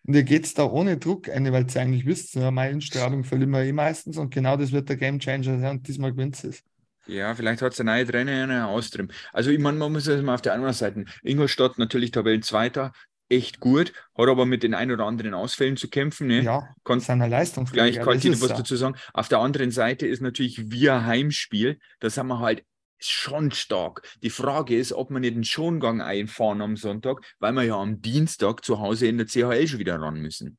und 0.02 0.14
ihr 0.14 0.24
geht 0.24 0.58
da 0.58 0.64
ohne 0.64 0.98
Druck 0.98 1.28
eine, 1.28 1.52
weil 1.52 1.66
ihr 1.68 1.80
eigentlich 1.80 2.06
wisst, 2.06 2.34
ja, 2.34 2.50
meine 2.50 2.72
Instrahlung 2.72 3.24
verlieren 3.24 3.50
wir 3.50 3.62
eh 3.64 3.72
meistens 3.72 4.18
und 4.18 4.34
genau 4.34 4.56
das 4.56 4.72
wird 4.72 4.88
der 4.88 4.96
Game 4.96 5.18
Changer 5.18 5.58
sein 5.60 5.78
und 5.78 5.88
diesmal 5.88 6.12
gewinnt 6.12 6.42
es. 6.44 6.62
Ja, 7.06 7.34
vielleicht 7.34 7.62
hat 7.62 7.72
es 7.72 7.80
eine 7.80 7.92
neue 7.92 8.06
Trainer 8.06 8.42
eine 8.42 8.66
Austrim. 8.66 9.08
Also 9.32 9.50
ich 9.50 9.58
meine, 9.58 9.78
man 9.78 9.92
muss 9.92 10.06
es 10.06 10.22
mal 10.22 10.34
auf 10.34 10.42
der 10.42 10.52
anderen 10.52 10.74
Seite. 10.74 11.06
Ingolstadt 11.22 11.78
natürlich 11.78 12.10
Tabellenzweiter, 12.10 12.92
echt 13.28 13.60
gut, 13.60 13.92
hat 14.16 14.28
aber 14.28 14.46
mit 14.46 14.62
den 14.62 14.74
ein 14.74 14.90
oder 14.90 15.04
anderen 15.04 15.34
Ausfällen 15.34 15.76
zu 15.76 15.88
kämpfen. 15.88 16.26
Ne? 16.28 16.42
Ja, 16.42 16.74
kann 16.84 17.00
seiner 17.00 17.28
Leistung. 17.28 17.66
Gleich 17.66 18.00
kann 18.00 18.18
ich 18.18 18.40
was 18.40 18.48
dazu 18.48 18.76
sagen. 18.76 18.96
Auf 19.12 19.28
der 19.28 19.38
anderen 19.38 19.70
Seite 19.70 20.06
ist 20.06 20.20
natürlich 20.20 20.70
wir 20.70 21.04
Heimspiel. 21.04 21.78
Da 22.00 22.10
sind 22.10 22.26
wir 22.26 22.40
halt 22.40 22.64
schon 22.98 23.52
stark. 23.52 24.02
Die 24.22 24.30
Frage 24.30 24.76
ist, 24.76 24.92
ob 24.92 25.10
wir 25.10 25.20
nicht 25.20 25.36
den 25.36 25.44
Schongang 25.44 26.00
einfahren 26.00 26.60
am 26.60 26.76
Sonntag, 26.76 27.20
weil 27.38 27.52
wir 27.52 27.62
ja 27.62 27.76
am 27.76 28.00
Dienstag 28.00 28.64
zu 28.64 28.80
Hause 28.80 29.06
in 29.06 29.18
der 29.18 29.26
CHL 29.26 29.68
schon 29.68 29.78
wieder 29.78 30.00
ran 30.00 30.20
müssen. 30.20 30.58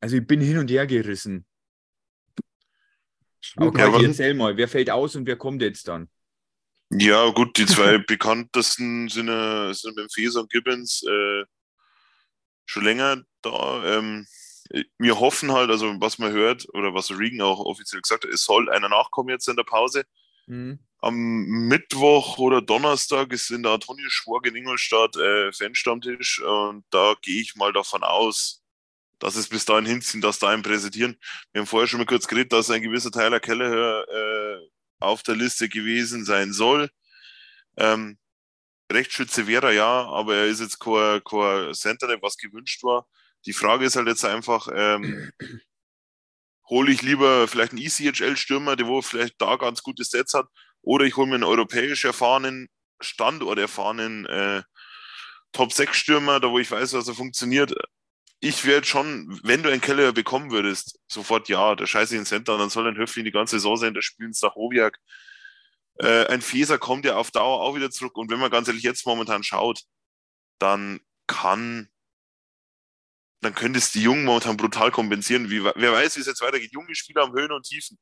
Also 0.00 0.16
ich 0.16 0.26
bin 0.26 0.40
hin 0.40 0.58
und 0.58 0.70
her 0.70 0.86
gerissen. 0.86 1.46
Okay, 3.56 3.82
aber 3.82 4.02
erzähl 4.02 4.34
mal, 4.34 4.56
wer 4.56 4.68
fällt 4.68 4.90
aus 4.90 5.16
und 5.16 5.26
wer 5.26 5.36
kommt 5.36 5.60
jetzt 5.60 5.88
dann? 5.88 6.08
Ja, 6.90 7.28
gut, 7.30 7.56
die 7.56 7.66
zwei 7.66 7.98
bekanntesten 8.06 9.08
sind, 9.08 9.28
äh, 9.28 9.72
sind 9.72 9.98
Feser 10.12 10.40
und 10.40 10.50
Gibbons 10.50 11.02
äh, 11.02 11.44
schon 12.66 12.84
länger 12.84 13.22
da. 13.42 13.84
Ähm, 13.84 14.26
wir 14.98 15.20
hoffen 15.20 15.52
halt, 15.52 15.70
also 15.70 15.94
was 16.00 16.18
man 16.18 16.32
hört 16.32 16.66
oder 16.72 16.94
was 16.94 17.10
Regan 17.10 17.42
auch 17.42 17.60
offiziell 17.60 18.00
gesagt 18.00 18.24
hat, 18.24 18.30
es 18.30 18.44
soll 18.44 18.70
einer 18.70 18.88
nachkommen 18.88 19.28
jetzt 19.28 19.48
in 19.48 19.56
der 19.56 19.64
Pause. 19.64 20.04
Mhm. 20.46 20.78
Am 20.98 21.14
Mittwoch 21.14 22.38
oder 22.38 22.62
Donnerstag 22.62 23.32
ist 23.32 23.50
in 23.50 23.62
der 23.62 23.72
Antonio 23.72 24.08
Schworg 24.08 24.46
in 24.46 24.56
Ingolstadt 24.56 25.16
äh, 25.16 25.52
Fanstammtisch 25.52 26.40
und 26.40 26.84
da 26.90 27.14
gehe 27.20 27.42
ich 27.42 27.56
mal 27.56 27.72
davon 27.74 28.02
aus, 28.02 28.62
dass 29.18 29.36
es 29.36 29.48
bis 29.48 29.66
dahin 29.66 29.84
hinziehen, 29.84 30.22
dass 30.22 30.38
da 30.38 30.48
einen 30.48 30.62
präsentieren. 30.62 31.18
Wir 31.52 31.60
haben 31.60 31.66
vorher 31.66 31.88
schon 31.88 31.98
mal 31.98 32.06
kurz 32.06 32.26
geredet, 32.26 32.52
dass 32.52 32.70
ein 32.70 32.82
gewisser 32.82 33.10
Tyler 33.10 33.40
Kelleher 33.40 34.06
äh, 34.08 34.73
auf 35.00 35.22
der 35.22 35.36
Liste 35.36 35.68
gewesen 35.68 36.24
sein 36.24 36.52
soll. 36.52 36.90
Ähm, 37.76 38.18
Rechtsschütze 38.92 39.46
wäre 39.46 39.68
er 39.68 39.72
ja, 39.72 40.06
aber 40.06 40.36
er 40.36 40.46
ist 40.46 40.60
jetzt 40.60 40.78
kein, 40.78 41.22
kein 41.24 41.74
Center, 41.74 42.08
was 42.20 42.36
gewünscht 42.36 42.82
war. 42.84 43.06
Die 43.46 43.52
Frage 43.52 43.84
ist 43.84 43.96
halt 43.96 44.08
jetzt 44.08 44.24
einfach, 44.24 44.68
ähm, 44.72 45.30
hole 46.68 46.92
ich 46.92 47.02
lieber 47.02 47.46
vielleicht 47.48 47.72
einen 47.72 47.82
ECHL-Stürmer, 47.82 48.76
der 48.76 48.86
wo 48.86 49.02
vielleicht 49.02 49.40
da 49.40 49.56
ganz 49.56 49.82
gute 49.82 50.04
Sets 50.04 50.34
hat, 50.34 50.46
oder 50.82 51.04
ich 51.04 51.16
hole 51.16 51.28
mir 51.28 51.34
einen 51.34 51.44
europäisch 51.44 52.04
erfahrenen, 52.04 52.68
Standort 53.00 53.58
erfahrenen 53.58 54.26
äh, 54.26 54.62
Top-6-Stürmer, 55.52 56.40
da 56.40 56.50
wo 56.50 56.58
ich 56.58 56.70
weiß, 56.70 56.94
was 56.94 57.08
er 57.08 57.14
funktioniert 57.14 57.74
ich 58.44 58.66
werde 58.66 58.86
schon, 58.86 59.40
wenn 59.42 59.62
du 59.62 59.70
einen 59.70 59.80
Keller 59.80 60.12
bekommen 60.12 60.50
würdest, 60.50 61.00
sofort 61.08 61.48
ja, 61.48 61.74
der 61.74 61.86
scheiße 61.86 62.14
in 62.16 62.26
Center, 62.26 62.58
dann 62.58 62.68
soll 62.68 62.86
ein 62.86 62.96
Höfling 62.96 63.24
die 63.24 63.30
ganze 63.30 63.56
Saison 63.56 63.76
sein, 63.78 63.94
der 63.94 64.02
spielt 64.02 64.36
nach 64.42 64.54
Hoviak. 64.54 64.98
Äh, 65.98 66.26
ein 66.26 66.42
Feser 66.42 66.78
kommt 66.78 67.06
ja 67.06 67.16
auf 67.16 67.30
Dauer 67.30 67.62
auch 67.62 67.74
wieder 67.74 67.90
zurück 67.90 68.16
und 68.16 68.30
wenn 68.30 68.38
man 68.38 68.50
ganz 68.50 68.68
ehrlich 68.68 68.82
jetzt 68.82 69.06
momentan 69.06 69.42
schaut, 69.42 69.82
dann 70.58 71.00
kann, 71.26 71.88
dann 73.40 73.54
könnte 73.54 73.78
es 73.78 73.92
die 73.92 74.02
Jungen 74.02 74.24
momentan 74.24 74.58
brutal 74.58 74.90
kompensieren. 74.90 75.50
Wie, 75.50 75.64
wer 75.64 75.92
weiß, 75.92 76.16
wie 76.16 76.20
es 76.20 76.26
jetzt 76.26 76.42
weitergeht. 76.42 76.72
Junge 76.72 76.94
Spieler 76.94 77.22
haben 77.22 77.32
Höhen 77.32 77.52
und 77.52 77.64
Tiefen. 77.64 77.98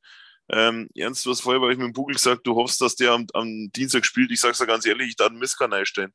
Ähm, 0.49 0.89
Ernst, 0.95 1.25
du 1.25 1.31
hast 1.31 1.41
vorher, 1.41 1.61
weil 1.61 1.71
ich 1.71 1.77
mit 1.77 1.87
dem 1.87 1.93
Bugel 1.93 2.15
gesagt, 2.15 2.45
du 2.45 2.55
hoffst, 2.55 2.81
dass 2.81 2.95
der 2.95 3.13
am, 3.13 3.27
am 3.33 3.71
Dienstag 3.71 4.05
spielt. 4.05 4.31
Ich 4.31 4.41
sag's 4.41 4.57
dir 4.57 4.67
ganz 4.67 4.85
ehrlich, 4.85 5.09
ich 5.09 5.15
darf 5.15 5.29
einen 5.29 5.39
Misskanal 5.39 5.85
stellen. 5.85 6.13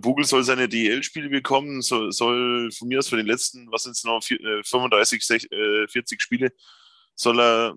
Bugel 0.00 0.24
soll 0.24 0.44
seine 0.44 0.68
DL-Spiele 0.68 1.28
bekommen, 1.28 1.82
soll, 1.82 2.12
soll 2.12 2.70
von 2.72 2.88
mir 2.88 2.98
aus 2.98 3.08
für 3.08 3.16
den 3.16 3.26
letzten, 3.26 3.70
was 3.70 3.84
sind 3.84 3.92
es 3.92 4.04
noch, 4.04 4.22
35, 4.22 5.48
40 5.88 6.20
Spiele, 6.20 6.52
soll 7.14 7.40
er 7.40 7.76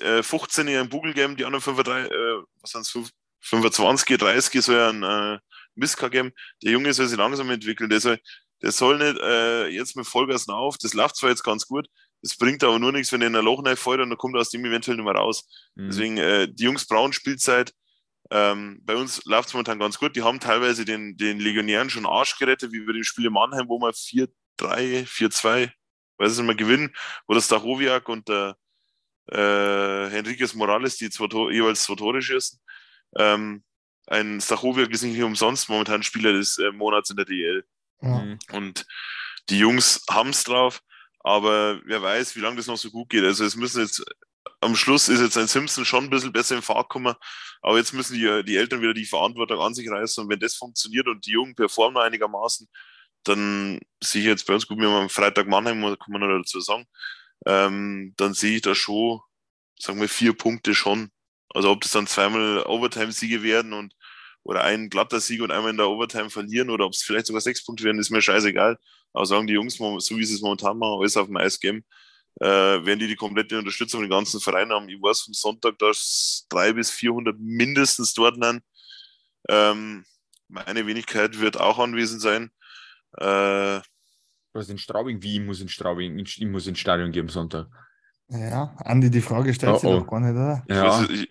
äh, 0.00 0.22
15 0.22 0.68
in 0.68 0.88
Bugel 0.88 1.14
geben, 1.14 1.36
die 1.36 1.44
anderen 1.44 1.62
35, 1.62 2.10
äh, 2.10 2.42
was 2.60 2.70
sind's, 2.70 3.12
25, 3.40 4.18
30 4.18 4.62
soll 4.62 4.76
ja 4.76 4.88
ein 4.88 5.02
äh, 5.02 5.38
Miska 5.74 6.08
geben. 6.08 6.32
Der 6.62 6.72
Junge 6.72 6.92
soll 6.94 7.06
sich 7.06 7.18
langsam 7.18 7.50
entwickeln. 7.50 7.90
Der 7.90 8.00
soll, 8.00 8.18
der 8.62 8.72
soll 8.72 8.98
nicht 8.98 9.20
äh, 9.20 9.68
jetzt 9.68 9.96
mit 9.96 10.06
Vollgas 10.06 10.48
auf. 10.48 10.78
Das 10.78 10.94
läuft 10.94 11.16
zwar 11.16 11.30
jetzt 11.30 11.44
ganz 11.44 11.66
gut, 11.66 11.86
das 12.22 12.36
bringt 12.36 12.64
aber 12.64 12.78
nur 12.78 12.92
nichts, 12.92 13.12
wenn 13.12 13.20
er 13.20 13.26
in 13.26 13.36
ein 13.36 13.44
Loch 13.44 13.62
fällt 13.76 14.00
und 14.00 14.08
dann 14.08 14.18
kommt 14.18 14.34
er 14.34 14.40
aus 14.40 14.50
dem 14.50 14.64
eventuell 14.64 14.96
nicht 14.96 15.04
mehr 15.04 15.14
raus. 15.14 15.46
Mhm. 15.74 15.88
Deswegen, 15.88 16.16
äh, 16.16 16.48
die 16.50 16.64
Jungs 16.64 16.86
brauchen 16.86 17.12
Spielzeit. 17.12 17.74
Ähm, 18.30 18.80
bei 18.84 18.96
uns 18.96 19.24
läuft 19.24 19.48
es 19.48 19.54
momentan 19.54 19.78
ganz 19.78 19.98
gut. 19.98 20.16
Die 20.16 20.22
haben 20.22 20.40
teilweise 20.40 20.84
den, 20.84 21.16
den 21.16 21.40
Legionären 21.40 21.90
schon 21.90 22.06
Arsch 22.06 22.38
gerettet, 22.38 22.72
wie 22.72 22.86
wir 22.86 22.94
dem 22.94 23.04
Spiel 23.04 23.26
in 23.26 23.32
Mannheim, 23.32 23.68
wo 23.68 23.78
wir 23.78 23.92
4-3, 23.92 24.28
4-2, 25.06 25.70
weiß 26.18 26.32
ich 26.32 26.38
nicht 26.38 26.46
mehr, 26.46 26.54
gewinnen, 26.54 26.94
wo 27.26 27.34
das 27.34 27.46
Stachowiak 27.46 28.08
und 28.08 28.28
der 28.28 28.56
äh, 29.30 30.10
Henriquez 30.10 30.54
Morales, 30.54 30.96
die 30.96 31.10
zwei, 31.10 31.26
jeweils 31.52 31.84
zwei 31.84 31.94
Tore 31.94 32.22
schießen. 32.22 32.60
Ähm, 33.16 33.62
ein 34.06 34.40
Stachowiak 34.40 34.90
ist 34.90 35.02
nicht 35.02 35.22
umsonst 35.22 35.68
momentan 35.68 36.02
Spieler 36.02 36.32
des 36.32 36.58
äh, 36.58 36.70
Monats 36.72 37.10
in 37.10 37.16
der 37.16 37.24
DL. 37.24 37.64
Mhm. 38.00 38.38
Und 38.52 38.86
die 39.48 39.58
Jungs 39.58 40.04
haben 40.10 40.30
es 40.30 40.44
drauf, 40.44 40.82
aber 41.20 41.80
wer 41.84 42.02
weiß, 42.02 42.36
wie 42.36 42.40
lange 42.40 42.56
das 42.56 42.66
noch 42.66 42.76
so 42.76 42.90
gut 42.90 43.10
geht. 43.10 43.24
Also 43.24 43.44
es 43.44 43.56
müssen 43.56 43.82
jetzt, 43.82 44.04
am 44.60 44.76
Schluss 44.76 45.08
ist 45.08 45.20
jetzt 45.20 45.36
ein 45.38 45.46
Simpson 45.46 45.84
schon 45.84 46.04
ein 46.04 46.10
bisschen 46.10 46.32
besser 46.32 46.56
im 46.56 46.62
Fahrt 46.62 46.88
gekommen, 46.88 47.14
aber 47.62 47.78
jetzt 47.78 47.92
müssen 47.92 48.14
die, 48.14 48.44
die 48.44 48.56
Eltern 48.56 48.82
wieder 48.82 48.94
die 48.94 49.06
Verantwortung 49.06 49.60
an 49.60 49.74
sich 49.74 49.90
reißen 49.90 50.24
und 50.24 50.30
wenn 50.30 50.40
das 50.40 50.54
funktioniert 50.54 51.08
und 51.08 51.24
die 51.26 51.32
Jungen 51.32 51.54
performen 51.54 52.02
einigermaßen, 52.02 52.68
dann 53.24 53.80
sehe 54.02 54.22
ich 54.22 54.26
jetzt 54.28 54.46
bei 54.46 54.54
uns, 54.54 54.66
gut, 54.66 54.78
wir 54.78 54.88
haben 54.88 55.04
am 55.04 55.08
Freitag 55.08 55.46
Mannheim, 55.48 55.80
kann 55.82 56.12
man 56.12 56.20
noch 56.20 56.38
dazu 56.38 56.60
sagen, 56.60 56.86
ähm, 57.46 58.14
dann 58.16 58.34
sehe 58.34 58.56
ich 58.56 58.62
da 58.62 58.74
schon, 58.74 59.20
sagen 59.78 60.00
wir, 60.00 60.08
vier 60.08 60.34
Punkte 60.34 60.74
schon. 60.74 61.10
Also 61.54 61.70
ob 61.70 61.82
das 61.82 61.92
dann 61.92 62.06
zweimal 62.06 62.64
Overtime-Siege 62.66 63.42
werden 63.42 63.72
und 63.72 63.94
oder 64.42 64.62
ein 64.62 64.90
glatter 64.90 65.20
Sieg 65.20 65.40
und 65.40 65.50
einmal 65.50 65.70
in 65.70 65.78
der 65.78 65.88
Overtime 65.88 66.28
verlieren 66.30 66.68
oder 66.68 66.84
ob 66.84 66.92
es 66.92 67.02
vielleicht 67.02 67.26
sogar 67.26 67.40
sechs 67.40 67.64
Punkte 67.64 67.84
werden, 67.84 67.98
ist 67.98 68.10
mir 68.10 68.20
scheißegal. 68.20 68.78
Aber 69.14 69.26
sagen 69.26 69.46
die 69.46 69.54
Jungs, 69.54 69.76
so 69.76 70.18
wie 70.18 70.24
sie 70.24 70.34
es 70.34 70.42
momentan 70.42 70.78
machen, 70.78 71.00
alles 71.00 71.16
auf 71.16 71.28
dem 71.28 71.36
Eis 71.36 71.58
geben, 71.60 71.84
äh, 72.40 72.46
werden 72.46 72.98
die 72.98 73.06
die 73.06 73.16
komplette 73.16 73.58
Unterstützung 73.58 74.00
von 74.00 74.08
den 74.08 74.16
ganzen 74.16 74.40
Vereinen 74.40 74.72
haben. 74.72 74.88
Ich 74.88 75.00
weiß 75.00 75.22
vom 75.22 75.34
Sonntag, 75.34 75.78
dass 75.78 76.46
drei 76.48 76.72
bis 76.72 76.90
400 76.90 77.38
mindestens 77.38 78.14
dort 78.14 78.42
sind. 78.42 78.62
Ähm, 79.48 80.04
meine 80.48 80.86
Wenigkeit 80.86 81.40
wird 81.40 81.58
auch 81.58 81.78
anwesend 81.78 82.20
sein. 82.20 82.50
Äh, 83.18 83.80
was 84.52 84.68
in 84.68 84.78
Straubing? 84.78 85.22
Wie 85.22 85.40
muss 85.40 85.60
in 85.60 85.68
Straubing? 85.68 86.18
Ich 86.18 86.40
muss 86.40 86.66
ins 86.66 86.78
Stadion 86.78 87.12
geben 87.12 87.28
Sonntag. 87.28 87.66
Ja, 88.28 88.74
Andi, 88.78 89.10
die 89.10 89.20
Frage 89.20 89.52
stellt 89.52 89.74
oh, 89.74 89.78
sich 89.78 89.90
oh. 89.90 90.00
doch 90.00 90.06
gar 90.06 90.20
nicht, 90.20 90.30
oder? 90.30 90.64
Ja. 90.68 90.90
Also, 90.90 91.12
ich, 91.12 91.28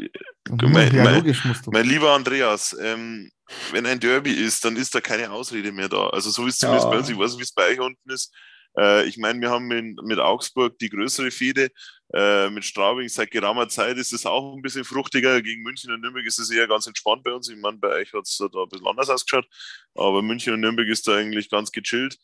mein, 0.50 0.94
mein, 0.96 1.36
mein, 1.68 1.86
lieber 1.86 2.12
Andreas, 2.12 2.76
ähm, 2.80 3.32
wenn 3.72 3.86
ein 3.86 4.00
Derby 4.00 4.32
ist, 4.32 4.64
dann 4.66 4.76
ist 4.76 4.94
da 4.94 5.02
keine 5.02 5.32
Ausrede 5.32 5.72
mehr 5.72 5.90
da. 5.90 6.08
Also 6.10 6.30
so 6.30 6.46
wie 6.46 6.50
es 6.50 6.58
zumindest 6.58 6.86
ja. 6.86 6.92
bei 6.92 6.98
uns, 6.98 7.10
ich 7.10 7.18
weiß 7.18 7.32
nicht, 7.32 7.40
wie 7.40 7.44
es 7.44 7.54
bei 7.54 7.70
euch 7.70 7.80
unten 7.80 8.10
ist. 8.12 8.32
Äh, 8.78 9.06
ich 9.08 9.18
meine, 9.18 9.40
wir 9.42 9.50
haben 9.50 9.68
mit, 9.68 10.02
mit 10.04 10.20
Augsburg 10.20 10.78
die 10.80 10.90
größere 10.90 11.32
Fehde. 11.32 11.70
Äh, 12.14 12.50
mit 12.50 12.64
Straubing 12.66 13.10
seit 13.10 13.32
geraumer 13.32 13.70
Zeit 13.70 13.98
ist 13.98 14.14
es 14.14 14.26
auch 14.26 14.56
ein 14.56 14.62
bisschen 14.62 14.84
fruchtiger. 14.84 15.42
Gegen 15.42 15.64
München 15.64 15.92
und 15.92 16.02
Nürnberg 16.02 16.26
ist 16.26 16.40
es 16.40 16.50
eher 16.50 16.68
ganz 16.68 16.88
entspannt 16.88 17.24
bei 17.24 17.34
uns. 17.34 17.50
Ich 17.50 17.58
meine, 17.58 17.78
bei 17.78 17.90
euch 17.90 18.14
hat 18.14 18.24
es 18.24 18.38
da 18.38 18.46
ein 18.46 18.70
bisschen 18.70 18.88
anders 18.88 19.10
ausgeschaut. 19.10 19.48
Aber 19.96 20.22
München 20.22 20.54
und 20.54 20.62
Nürnberg 20.62 20.88
ist 20.88 21.08
da 21.08 21.16
eigentlich 21.16 21.50
ganz 21.50 21.72
gechillt. 21.72 22.18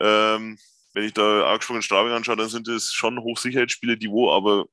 Ähm, 0.00 0.58
wenn 0.92 1.04
ich 1.04 1.12
da 1.12 1.52
Augsburg 1.52 1.76
und 1.76 1.82
Straubing 1.82 2.12
anschaue, 2.12 2.36
dann 2.36 2.48
sind 2.48 2.68
es 2.68 2.92
schon 2.92 3.18
Hochsicherheitsspiele, 3.18 3.96
die 3.96 4.10
wo 4.10 4.30
aber 4.30 4.66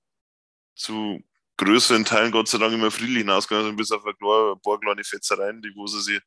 zu 0.75 1.23
größeren 1.57 2.05
Teilen 2.05 2.31
Gott 2.31 2.47
sei 2.47 2.57
Dank 2.57 2.73
immer 2.73 2.91
friedlich 2.91 3.19
hinausgegangen 3.19 3.69
sind, 3.69 3.77
bis 3.77 3.91
auf 3.91 4.05
ein 4.05 4.15
paar 4.17 4.79
kleine 4.79 5.03
Fetzereien, 5.03 5.61
die 5.61 5.71
wo 5.75 5.87
sie 5.87 6.01
sich 6.01 6.21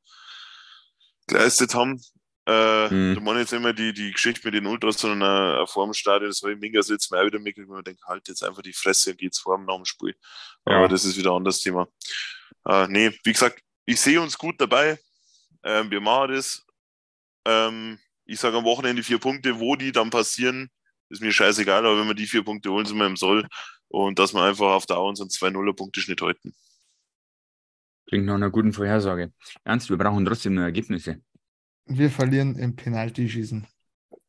geleistet 1.26 1.74
haben. 1.74 2.00
Äh, 2.46 2.88
mhm. 2.90 3.14
Da 3.14 3.20
meine 3.22 3.40
jetzt 3.40 3.52
immer 3.52 3.72
die, 3.72 3.94
die 3.94 4.12
Geschichte 4.12 4.46
mit 4.46 4.54
den 4.54 4.66
Ultras, 4.66 4.98
sondern 4.98 5.62
äh, 5.62 5.66
vor 5.66 5.86
dem 5.86 5.94
Stadion, 5.94 6.30
das 6.30 6.42
habe 6.42 6.52
ich 6.52 6.60
mega 6.60 6.80
jetzt 6.80 7.10
mal 7.10 7.24
wieder 7.24 7.38
mitgekriegt, 7.38 7.70
wo 7.70 7.74
man 7.74 7.84
denkt, 7.84 8.02
halt 8.06 8.28
jetzt 8.28 8.42
einfach 8.42 8.62
die 8.62 8.74
Fresse 8.74 9.12
und 9.12 9.18
geht's 9.18 9.38
vor 9.38 9.56
dem 9.56 9.64
nach 9.64 9.76
dem 9.76 9.86
Spiel. 9.86 10.14
Ja. 10.66 10.76
Aber 10.76 10.88
das 10.88 11.04
ist 11.04 11.16
wieder 11.16 11.30
ein 11.30 11.38
anderes 11.38 11.60
Thema. 11.60 11.88
Äh, 12.66 12.86
nee, 12.88 13.10
wie 13.24 13.32
gesagt, 13.32 13.60
ich 13.86 14.00
sehe 14.00 14.20
uns 14.20 14.36
gut 14.36 14.60
dabei. 14.60 14.98
Ähm, 15.62 15.90
wir 15.90 16.00
machen 16.00 16.34
das. 16.34 16.66
Ähm, 17.46 17.98
ich 18.26 18.40
sage 18.40 18.56
am 18.56 18.64
Wochenende 18.64 19.02
vier 19.02 19.18
Punkte, 19.18 19.58
wo 19.58 19.76
die 19.76 19.92
dann 19.92 20.10
passieren, 20.10 20.70
ist 21.08 21.22
mir 21.22 21.32
scheißegal, 21.32 21.84
aber 21.84 21.98
wenn 21.98 22.08
wir 22.08 22.14
die 22.14 22.26
vier 22.26 22.42
Punkte 22.42 22.70
holen, 22.70 22.86
sind 22.86 22.96
wir 22.98 23.06
im 23.06 23.16
Soll 23.16 23.46
und 23.88 24.18
dass 24.18 24.34
wir 24.34 24.42
einfach 24.42 24.72
auf 24.72 24.86
Dauer 24.86 25.08
unseren 25.08 25.28
2-0er-Punkte-Schnitt 25.28 26.20
halten. 26.20 26.54
Klingt 28.06 28.26
nach 28.26 28.34
einer 28.34 28.50
guten 28.50 28.72
Vorhersage. 28.72 29.32
Ernst, 29.64 29.88
wir 29.88 29.96
brauchen 29.96 30.24
trotzdem 30.24 30.54
nur 30.54 30.64
Ergebnisse. 30.64 31.22
Wir 31.86 32.10
verlieren 32.10 32.56
im 32.56 32.76
Penaltyschießen. 32.76 33.66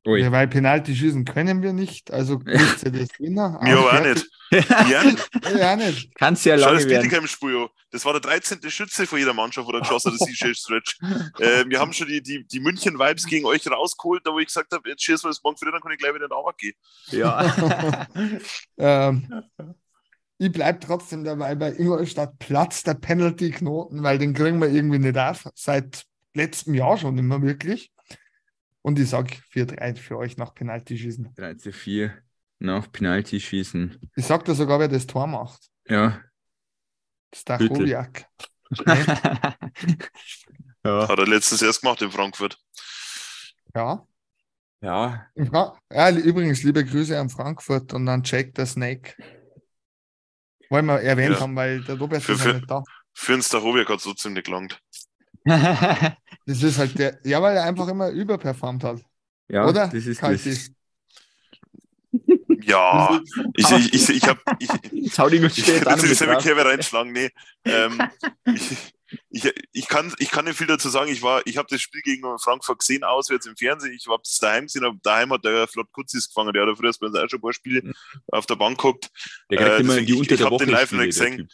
Ui. 0.07 0.21
Ja, 0.21 0.31
weil 0.31 0.47
Penalty 0.47 0.95
schießen 0.95 1.25
können 1.25 1.63
wir 1.63 1.73
nicht, 1.73 2.11
also 2.11 2.39
ist 2.45 2.83
ja 2.83 2.91
das 2.91 3.09
Winner. 3.17 3.59
Ja, 3.65 3.77
auch 3.79 4.03
nicht. 4.03 4.27
Ja, 4.51 5.03
nicht. 5.03 5.29
ja, 5.57 5.75
nicht. 5.75 6.15
Kannst 6.15 6.45
ja 6.45 6.55
lange 6.55 6.77
Schau 6.77 6.83
das 6.83 6.89
werden. 7.03 7.27
Spiel, 7.27 7.67
Das 7.89 8.05
war 8.05 8.13
der 8.13 8.21
13. 8.21 8.59
Schütze 8.69 9.07
von 9.07 9.17
jeder 9.17 9.33
Mannschaft, 9.33 9.67
wo 9.67 9.71
er 9.71 9.79
geschossen 9.79 10.13
hat, 10.13 10.21
das 10.21 10.29
ist 10.29 10.59
Stretch. 10.59 10.99
äh, 11.39 11.65
wir 11.67 11.79
haben 11.79 11.91
schon 11.91 12.07
die, 12.07 12.21
die, 12.21 12.45
die 12.45 12.59
München-Vibes 12.59 13.25
gegen 13.25 13.47
euch 13.47 13.67
rausgeholt, 13.67 14.21
da 14.25 14.31
wo 14.31 14.37
ich 14.37 14.45
gesagt 14.45 14.71
habe, 14.73 14.87
jetzt 14.87 15.03
schießen 15.03 15.23
wir 15.23 15.29
das 15.31 15.41
morgen 15.43 15.57
früh, 15.57 15.71
dann 15.71 15.81
kann 15.81 15.91
ich 15.91 15.97
gleich 15.97 16.13
wieder 16.13 16.25
in 16.25 16.29
den 16.29 16.37
Arbeit 16.37 16.57
gehen. 16.59 16.75
Ja. 17.07 18.07
ähm, 18.77 19.43
ich 20.37 20.51
bleibe 20.51 20.79
trotzdem 20.79 21.23
dabei, 21.23 21.55
bei 21.55 21.71
Ingolstadt 21.71 22.37
Platz 22.37 22.83
der 22.83 22.93
Penalty-Knoten, 22.93 24.03
weil 24.03 24.19
den 24.19 24.35
kriegen 24.35 24.61
wir 24.61 24.69
irgendwie 24.69 24.99
nicht 24.99 25.17
auf. 25.17 25.47
Seit 25.55 26.05
letztem 26.35 26.73
Jahr 26.73 26.97
schon 26.97 27.17
immer 27.17 27.41
wirklich. 27.41 27.91
Und 28.81 28.99
ich 28.99 29.09
sage 29.09 29.35
4-3 29.51 29.95
für 29.95 30.17
euch 30.17 30.37
nach 30.37 30.53
Penalty-Schießen. 30.53 31.33
3 31.35 31.71
4 31.71 32.13
nach 32.59 32.91
Penalty-Schießen. 32.91 33.99
Ich 34.15 34.25
sage 34.25 34.43
dir 34.43 34.53
sogar, 34.53 34.79
wer 34.79 34.87
das 34.87 35.07
Tor 35.07 35.25
macht. 35.27 35.71
Ja. 35.87 36.21
Stachowiak. 37.33 38.25
ja. 40.83 41.07
Hat 41.07 41.19
er 41.19 41.27
letztens 41.27 41.61
erst 41.61 41.81
gemacht 41.81 42.01
in 42.01 42.11
Frankfurt. 42.11 42.57
Ja. 43.73 44.05
Ja. 44.81 45.27
ja. 45.35 46.09
Übrigens, 46.11 46.63
liebe 46.63 46.85
Grüße 46.85 47.19
an 47.19 47.29
Frankfurt 47.29 47.93
und 47.93 48.07
an 48.07 48.21
Jack 48.23 48.51
the 48.55 48.65
Snake. 48.65 49.15
Wollen 50.69 50.85
wir 50.85 51.01
erwähnt 51.01 51.35
ja. 51.35 51.41
haben, 51.41 51.55
weil 51.55 51.83
der 51.83 51.97
Robert 51.97 52.21
für, 52.21 52.33
ist 52.33 52.45
ja 52.45 52.53
nicht 52.53 52.69
da. 52.69 52.83
Für 53.13 53.33
den 53.33 53.41
Stachowiak 53.41 53.89
hat 53.89 53.97
es 53.97 54.03
trotzdem 54.03 54.33
nicht 54.33 54.45
gelangt. 54.45 54.79
Das 55.45 56.63
ist 56.63 56.79
halt 56.79 56.97
der, 56.97 57.19
ja, 57.23 57.41
weil 57.41 57.55
er 57.55 57.65
einfach 57.65 57.87
immer 57.87 58.09
überperformt 58.09 58.83
hat. 58.83 59.01
Ja, 59.47 59.67
oder? 59.67 59.87
Das 59.87 60.05
ist 60.05 60.19
Kalti. 60.19 60.49
das. 60.49 60.71
Ja, 62.63 63.21
ich, 63.53 63.71
ich, 63.71 63.93
ich, 63.93 64.09
ich 64.09 64.27
habe. 64.27 64.39
Ich, 64.57 64.69
ich, 64.91 65.19
hau 65.19 65.29
die 65.29 65.39
gut 65.39 65.55
spät 65.55 65.85
an. 65.87 65.99
Ich 65.99 66.19
will 66.19 66.37
Kerbe 66.37 66.65
reinschlagen. 66.65 67.11
Nee. 67.11 67.29
Ähm, 67.63 68.01
ich, 68.45 68.71
ich, 69.29 69.53
ich, 69.71 69.87
kann, 69.87 70.11
ich 70.17 70.31
kann 70.31 70.45
nicht 70.45 70.57
viel 70.57 70.65
dazu 70.65 70.89
sagen. 70.89 71.11
Ich, 71.11 71.21
ich 71.45 71.57
habe 71.57 71.67
das 71.69 71.81
Spiel 71.81 72.01
gegen 72.01 72.23
Frankfurt 72.39 72.79
gesehen, 72.79 73.03
auswärts 73.03 73.45
im 73.45 73.55
Fernsehen. 73.55 73.93
Ich 73.93 74.07
habe 74.07 74.21
es 74.23 74.39
daheim 74.39 74.63
gesehen, 74.63 74.83
aber 74.83 74.97
daheim 75.03 75.31
hat 75.31 75.45
der 75.45 75.67
Flott 75.67 75.91
Kutzis 75.91 76.27
gefangen. 76.27 76.53
Der 76.53 76.65
hat 76.65 76.75
früher 76.75 76.91
bei 76.99 77.07
uns 77.07 77.15
auch 77.15 77.29
schon 77.29 77.37
ein 77.37 77.41
paar 77.41 77.53
Spiele 77.53 77.93
auf 78.29 78.47
der 78.47 78.55
Bank 78.55 78.81
gehabt. 78.81 79.11
Der 79.51 79.57
kriegt 79.59 79.71
äh, 79.71 79.79
immer 79.81 80.01
die 80.01 80.13
unter 80.13 80.33
ich, 80.33 80.41
ich 80.41 80.49
Woche 80.49 80.65
den 80.65 80.73
live 80.73 80.91
nicht 80.91 81.05
gesehen. 81.05 81.49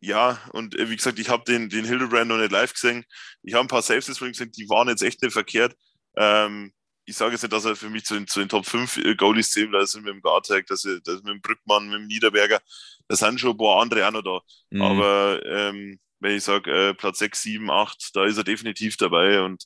Ja, 0.00 0.40
und 0.52 0.78
äh, 0.78 0.90
wie 0.90 0.96
gesagt, 0.96 1.18
ich 1.18 1.28
habe 1.28 1.44
den, 1.44 1.68
den 1.68 1.84
Hildebrand 1.84 2.28
noch 2.28 2.38
nicht 2.38 2.52
live 2.52 2.72
gesehen. 2.72 3.04
Ich 3.42 3.54
habe 3.54 3.64
ein 3.64 3.68
paar 3.68 3.82
Saves 3.82 4.08
ihm 4.08 4.28
gesehen, 4.28 4.52
die 4.52 4.68
waren 4.68 4.88
jetzt 4.88 5.02
echt 5.02 5.22
nicht 5.22 5.32
verkehrt. 5.32 5.74
Ähm, 6.16 6.72
ich 7.06 7.16
sage 7.16 7.32
jetzt 7.32 7.42
nicht, 7.42 7.52
dass 7.52 7.64
er 7.64 7.76
für 7.76 7.88
mich 7.88 8.04
zu 8.04 8.14
den, 8.14 8.26
zu 8.26 8.40
den 8.40 8.48
Top 8.48 8.66
5 8.66 8.98
äh, 8.98 9.14
Goalies 9.14 9.50
zählt, 9.50 9.72
da 9.72 9.86
sind 9.86 10.04
mit 10.04 10.12
dem 10.12 10.20
Gartag, 10.20 10.66
das 10.66 10.84
ist, 10.84 11.06
mit 11.06 11.26
dem 11.26 11.40
Brückmann, 11.40 11.88
mit 11.88 12.00
dem 12.00 12.06
Niederberger, 12.08 12.60
da 13.08 13.16
sind 13.16 13.40
schon 13.40 13.52
ein 13.52 13.56
paar 13.56 13.80
andere 13.80 14.06
auch 14.06 14.12
noch 14.12 14.22
da. 14.22 14.40
Mhm. 14.70 14.82
Aber 14.82 15.46
ähm, 15.46 16.00
wenn 16.18 16.36
ich 16.36 16.44
sage, 16.44 16.70
äh, 16.70 16.94
Platz 16.94 17.20
6, 17.20 17.42
7, 17.42 17.70
8, 17.70 18.10
da 18.14 18.24
ist 18.24 18.36
er 18.36 18.44
definitiv 18.44 18.96
dabei 18.96 19.42
und 19.42 19.64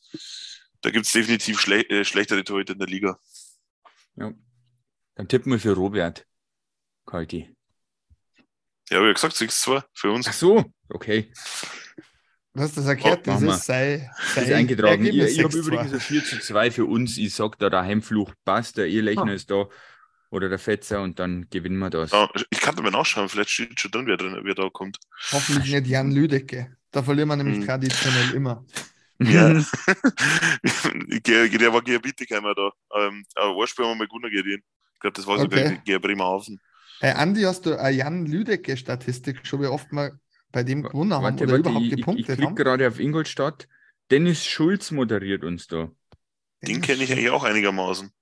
da 0.82 0.90
gibt 0.90 1.06
es 1.06 1.12
definitiv 1.12 1.60
schle 1.60 1.82
äh, 1.88 2.04
schlechtere 2.04 2.44
Torhüter 2.44 2.74
in 2.74 2.78
der 2.78 2.88
Liga. 2.88 3.18
Ja. 4.16 4.32
Dann 5.14 5.28
tippen 5.28 5.52
wir 5.52 5.60
für 5.60 5.72
Robert. 5.72 6.26
Kalki. 7.06 7.54
Ja, 8.90 8.98
habe 8.98 9.08
ich 9.08 9.14
gesagt, 9.14 9.34
6-2 9.34 9.82
für 9.94 10.10
uns. 10.10 10.26
Ach 10.28 10.32
so, 10.32 10.64
okay. 10.88 11.32
Du 12.52 12.62
hast 12.62 12.76
das 12.76 12.86
erklärt, 12.86 13.28
oh, 13.28 13.32
dieses 13.32 13.64
sei, 13.64 14.10
sei 14.34 14.42
ist 14.42 14.52
eingetragen. 14.52 15.06
Ich, 15.06 15.16
ich 15.16 15.44
habe 15.44 15.56
übrigens 15.56 15.92
ein 15.92 16.00
4 16.00 16.24
zu 16.24 16.40
2 16.40 16.70
für 16.72 16.84
uns. 16.84 17.16
Ich 17.16 17.32
sage 17.32 17.56
da, 17.60 17.70
der 17.70 17.82
Heimfluch 17.82 18.32
passt, 18.44 18.76
der 18.76 18.88
Ehrlechner 18.88 19.30
ah. 19.30 19.34
ist 19.34 19.50
da 19.50 19.68
oder 20.30 20.48
der 20.48 20.58
Fetzer 20.58 21.02
und 21.02 21.20
dann 21.20 21.48
gewinnen 21.50 21.78
wir 21.78 21.90
das. 21.90 22.10
Ja, 22.10 22.28
ich 22.50 22.60
kann 22.60 22.74
mir 22.76 22.90
nachschauen, 22.90 23.28
vielleicht 23.28 23.50
steht 23.50 23.78
schon 23.78 23.92
drin, 23.92 24.06
wer, 24.06 24.16
drin, 24.16 24.38
wer 24.42 24.54
da 24.54 24.68
kommt. 24.68 24.98
Hoffentlich 25.32 25.72
nicht 25.72 25.86
Jan 25.86 26.10
Lüdecke. 26.10 26.76
Da 26.90 27.02
verlieren 27.02 27.28
wir 27.28 27.36
nämlich 27.36 27.58
hm. 27.58 27.66
traditionell 27.66 28.34
immer. 28.34 28.64
Ja. 29.20 29.50
der 31.26 31.72
war 31.72 31.82
gegen 31.82 32.02
Bietigheimer 32.02 32.54
da. 32.54 32.72
Ähm, 32.96 33.24
aber 33.36 33.66
Spiel 33.66 33.84
haben 33.84 33.92
wir 33.92 34.06
mal 34.06 34.08
gut 34.08 34.22
gesehen. 34.22 34.62
Ich 34.94 35.00
glaube, 35.00 35.14
das 35.14 35.26
war 35.26 35.38
sogar 35.38 35.60
okay. 35.60 35.80
gegen 35.84 36.00
Bremerhaven. 36.00 36.60
Hey, 37.02 37.12
Andi, 37.12 37.42
hast 37.42 37.64
du 37.64 37.80
eine 37.80 37.96
Jan 37.96 38.26
Lüdecke-Statistik 38.26 39.46
schon, 39.46 39.62
wie 39.62 39.66
oft 39.66 39.90
wir 39.90 40.20
bei 40.52 40.62
dem 40.62 40.82
gewonnen 40.82 41.14
haben 41.14 41.22
warte, 41.24 41.44
oder 41.44 41.52
warte, 41.54 41.70
überhaupt 41.70 41.88
gepunktet 41.88 42.28
ich, 42.28 42.32
ich, 42.34 42.38
ich 42.40 42.44
haben? 42.44 42.54
gerade 42.54 42.86
auf 42.86 43.00
Ingolstadt. 43.00 43.68
Dennis 44.10 44.44
Schulz 44.44 44.90
moderiert 44.90 45.42
uns 45.42 45.66
da. 45.66 45.90
Den 46.60 46.82
kenne 46.82 47.02
ich 47.02 47.10
eigentlich 47.10 47.30
auch 47.30 47.44
einigermaßen. 47.44 48.12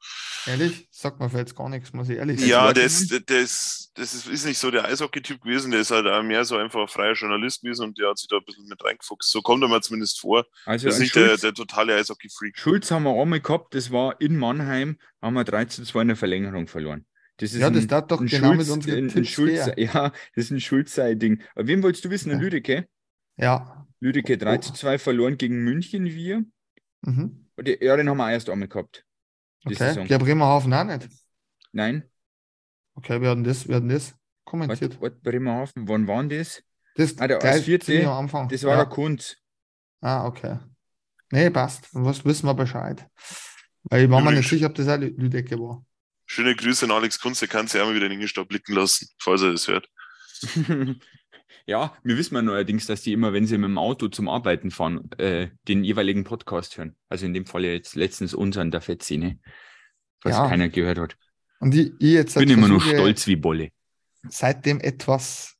Ehrlich? 0.46 0.86
Sagt 0.92 1.18
mir 1.18 1.28
jetzt 1.34 1.56
gar 1.56 1.68
nichts, 1.68 1.92
muss 1.92 2.08
ich 2.08 2.18
ehrlich 2.18 2.38
sagen. 2.38 2.50
Ja, 2.50 2.72
das, 2.72 3.08
das, 3.26 3.90
das 3.94 4.14
ist, 4.14 4.28
ist 4.28 4.44
nicht 4.46 4.58
so 4.58 4.70
der 4.70 4.84
Eishockey-Typ 4.84 5.42
gewesen, 5.42 5.72
der 5.72 5.80
ist 5.80 5.90
halt 5.90 6.06
auch 6.06 6.22
mehr 6.22 6.44
so 6.44 6.56
einfach 6.56 6.88
freier 6.88 7.14
Journalist 7.14 7.62
gewesen 7.62 7.86
und 7.86 7.98
der 7.98 8.10
hat 8.10 8.18
sich 8.18 8.28
da 8.28 8.36
ein 8.36 8.44
bisschen 8.44 8.68
mit 8.68 8.84
reingefuchst. 8.84 9.28
So 9.28 9.42
kommt 9.42 9.64
er 9.64 9.68
mir 9.68 9.80
zumindest 9.80 10.20
vor. 10.20 10.46
Also 10.66 10.86
das 10.86 10.94
ist 10.94 11.00
nicht 11.00 11.14
Schulz, 11.14 11.40
der, 11.40 11.50
der 11.50 11.54
totale 11.54 11.96
Eishockey-Freak. 11.96 12.56
Schulz 12.56 12.92
haben 12.92 13.02
wir 13.02 13.20
einmal 13.20 13.40
gehabt, 13.40 13.74
das 13.74 13.90
war 13.90 14.20
in 14.20 14.36
Mannheim, 14.36 14.98
haben 15.20 15.34
wir 15.34 15.42
13 15.42 15.84
2 15.84 16.02
in 16.02 16.08
der 16.08 16.16
Verlängerung 16.16 16.68
verloren. 16.68 17.04
Das 17.38 17.54
ja, 17.54 17.70
das 17.70 17.86
darf 17.86 18.08
doch 18.08 18.18
genau 18.18 18.54
Schulz, 18.54 18.66
mit 18.66 18.76
unseren 18.76 18.98
ein, 19.04 19.08
Tipps 19.08 19.28
Schulz, 19.28 19.70
Ja, 19.76 20.10
das 20.34 20.44
ist 20.44 20.50
ein 20.50 20.60
Schulzei-Ding. 20.60 21.40
Aber 21.54 21.68
wem 21.68 21.82
wolltest 21.82 22.04
du 22.04 22.10
wissen? 22.10 22.32
Ein 22.32 22.40
Lüdecke? 22.40 22.88
Ja. 23.36 23.86
Lüdecke 24.00 24.36
3 24.36 24.58
zu 24.58 24.72
2 24.72 24.98
verloren 24.98 25.38
gegen 25.38 25.62
München, 25.62 26.04
wir. 26.04 26.44
Mhm. 27.02 27.46
Ja, 27.80 27.96
den 27.96 28.08
haben 28.08 28.16
wir 28.16 28.32
erst 28.32 28.50
einmal 28.50 28.68
gehabt. 28.68 29.04
Okay, 29.64 30.06
der 30.06 30.18
Bremerhaven 30.18 30.72
auch 30.72 30.84
nicht? 30.84 31.08
Nein. 31.72 32.04
Okay, 32.94 33.20
wir 33.20 33.30
hatten 33.30 33.44
das, 33.44 33.68
wir 33.68 33.76
hatten 33.76 33.88
das 33.88 34.14
kommentiert. 34.44 35.00
Was, 35.00 35.12
was 35.12 35.20
Bremerhaven, 35.20 35.88
wann 35.88 36.08
waren 36.08 36.28
das? 36.28 36.62
Das, 36.96 37.16
ah, 37.18 37.28
der, 37.28 37.42
als 37.42 37.64
vierte, 37.64 38.10
Anfang. 38.10 38.48
das 38.48 38.64
war 38.64 38.72
ja. 38.72 38.76
der 38.78 38.86
Kunz. 38.86 39.36
Ah, 40.00 40.26
okay. 40.26 40.58
Nee, 41.30 41.50
passt. 41.50 41.88
Was 41.92 42.24
wissen 42.24 42.46
wir 42.46 42.54
Bescheid. 42.54 43.06
Weil 43.84 44.04
ich 44.04 44.10
war 44.10 44.20
mir 44.20 44.32
nicht 44.32 44.48
sicher, 44.48 44.66
ob 44.66 44.74
das 44.74 44.88
auch 44.88 44.98
Lüdecke 44.98 45.58
war. 45.58 45.84
Schöne 46.30 46.54
Grüße 46.54 46.84
an 46.84 46.90
Alex 46.90 47.20
Kunz, 47.20 47.40
der 47.40 47.48
kann 47.48 47.66
sich 47.66 47.80
einmal 47.80 47.94
wieder 47.94 48.04
in 48.04 48.10
den 48.10 48.18
Ingolstadt 48.18 48.48
blicken 48.48 48.74
lassen, 48.74 49.08
falls 49.18 49.40
er 49.40 49.52
das 49.52 49.66
hört. 49.66 49.88
ja, 51.66 51.96
wir 52.04 52.18
wissen 52.18 52.34
ja 52.34 52.42
neuerdings, 52.42 52.84
dass 52.84 53.00
die 53.00 53.14
immer, 53.14 53.32
wenn 53.32 53.46
sie 53.46 53.56
mit 53.56 53.70
dem 53.70 53.78
Auto 53.78 54.08
zum 54.08 54.28
Arbeiten 54.28 54.70
fahren, 54.70 55.10
äh, 55.16 55.48
den 55.68 55.84
jeweiligen 55.84 56.24
Podcast 56.24 56.76
hören. 56.76 56.96
Also 57.08 57.24
in 57.24 57.32
dem 57.32 57.46
Fall 57.46 57.64
jetzt 57.64 57.96
letztens 57.96 58.34
unseren 58.34 58.70
der 58.70 58.82
Fettszene, 58.82 59.38
was 60.22 60.34
ja. 60.34 60.46
keiner 60.50 60.68
gehört 60.68 60.98
hat. 60.98 61.16
Und 61.60 61.74
ich, 61.74 61.92
ich 61.98 62.12
jetzt 62.12 62.34
bin 62.34 62.50
immer 62.50 62.68
noch 62.68 62.82
stolz 62.82 63.26
wie 63.26 63.36
Bolle. 63.36 63.70
Seitdem 64.28 64.80
etwas 64.80 65.56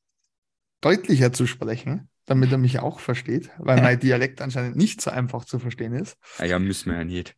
deutlicher 0.83 1.33
zu 1.33 1.47
sprechen, 1.47 2.11
damit 2.27 2.53
er 2.53 2.59
mich 2.59 2.79
auch 2.79 3.01
versteht, 3.01 3.49
weil 3.57 3.81
mein 3.81 3.99
Dialekt 3.99 4.43
anscheinend 4.43 4.77
nicht 4.77 5.01
so 5.01 5.11
einfach 5.11 5.47
zu 5.47 5.59
verstehen 5.59 5.95
ist. 5.95 6.19
Ah 6.37 6.45
ja, 6.45 6.59
müssen 6.59 6.91
wir 6.91 6.99
ja 6.99 7.05
nicht. 7.05 7.35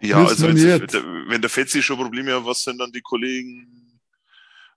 Ja, 0.00 0.24
also 0.24 0.48
wenn 0.48 1.40
der 1.40 1.50
Fetzi 1.50 1.82
schon 1.82 1.96
Probleme 1.98 2.34
hat, 2.34 2.44
was 2.44 2.62
sind 2.62 2.78
dann 2.78 2.92
die 2.92 3.00
Kollegen 3.00 4.00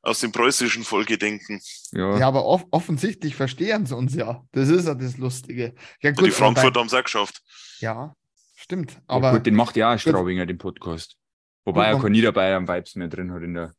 aus 0.01 0.19
dem 0.19 0.31
preußischen 0.31 0.83
Volke 0.83 1.17
denken? 1.17 1.61
Ja, 1.91 2.17
ja 2.17 2.27
aber 2.27 2.45
off 2.45 2.65
offensichtlich 2.71 3.35
verstehen 3.35 3.85
sie 3.85 3.95
uns 3.95 4.15
ja. 4.15 4.43
Das 4.51 4.69
ist 4.69 4.87
ja 4.87 4.95
das 4.95 5.17
Lustige. 5.17 5.75
Ja, 6.01 6.11
gut, 6.11 6.27
die 6.27 6.31
Frankfurter 6.31 6.79
haben 6.79 6.87
es 6.87 6.93
auch 6.93 7.03
geschafft. 7.03 7.41
Ja, 7.79 8.15
stimmt. 8.55 8.99
Aber 9.07 9.27
ja, 9.27 9.33
gut, 9.33 9.45
den 9.45 9.55
macht 9.55 9.75
ja 9.75 9.93
auch 9.93 9.99
Straubinger, 9.99 10.45
den 10.45 10.57
Podcast. 10.57 11.17
Wobei 11.65 11.85
er 11.85 11.99
kein 11.99 12.11
Niederbayern 12.11 12.67
Vibes 12.67 12.95
mehr 12.95 13.07
drin 13.07 13.31
hat 13.31 13.43
in 13.43 13.53
der 13.53 13.75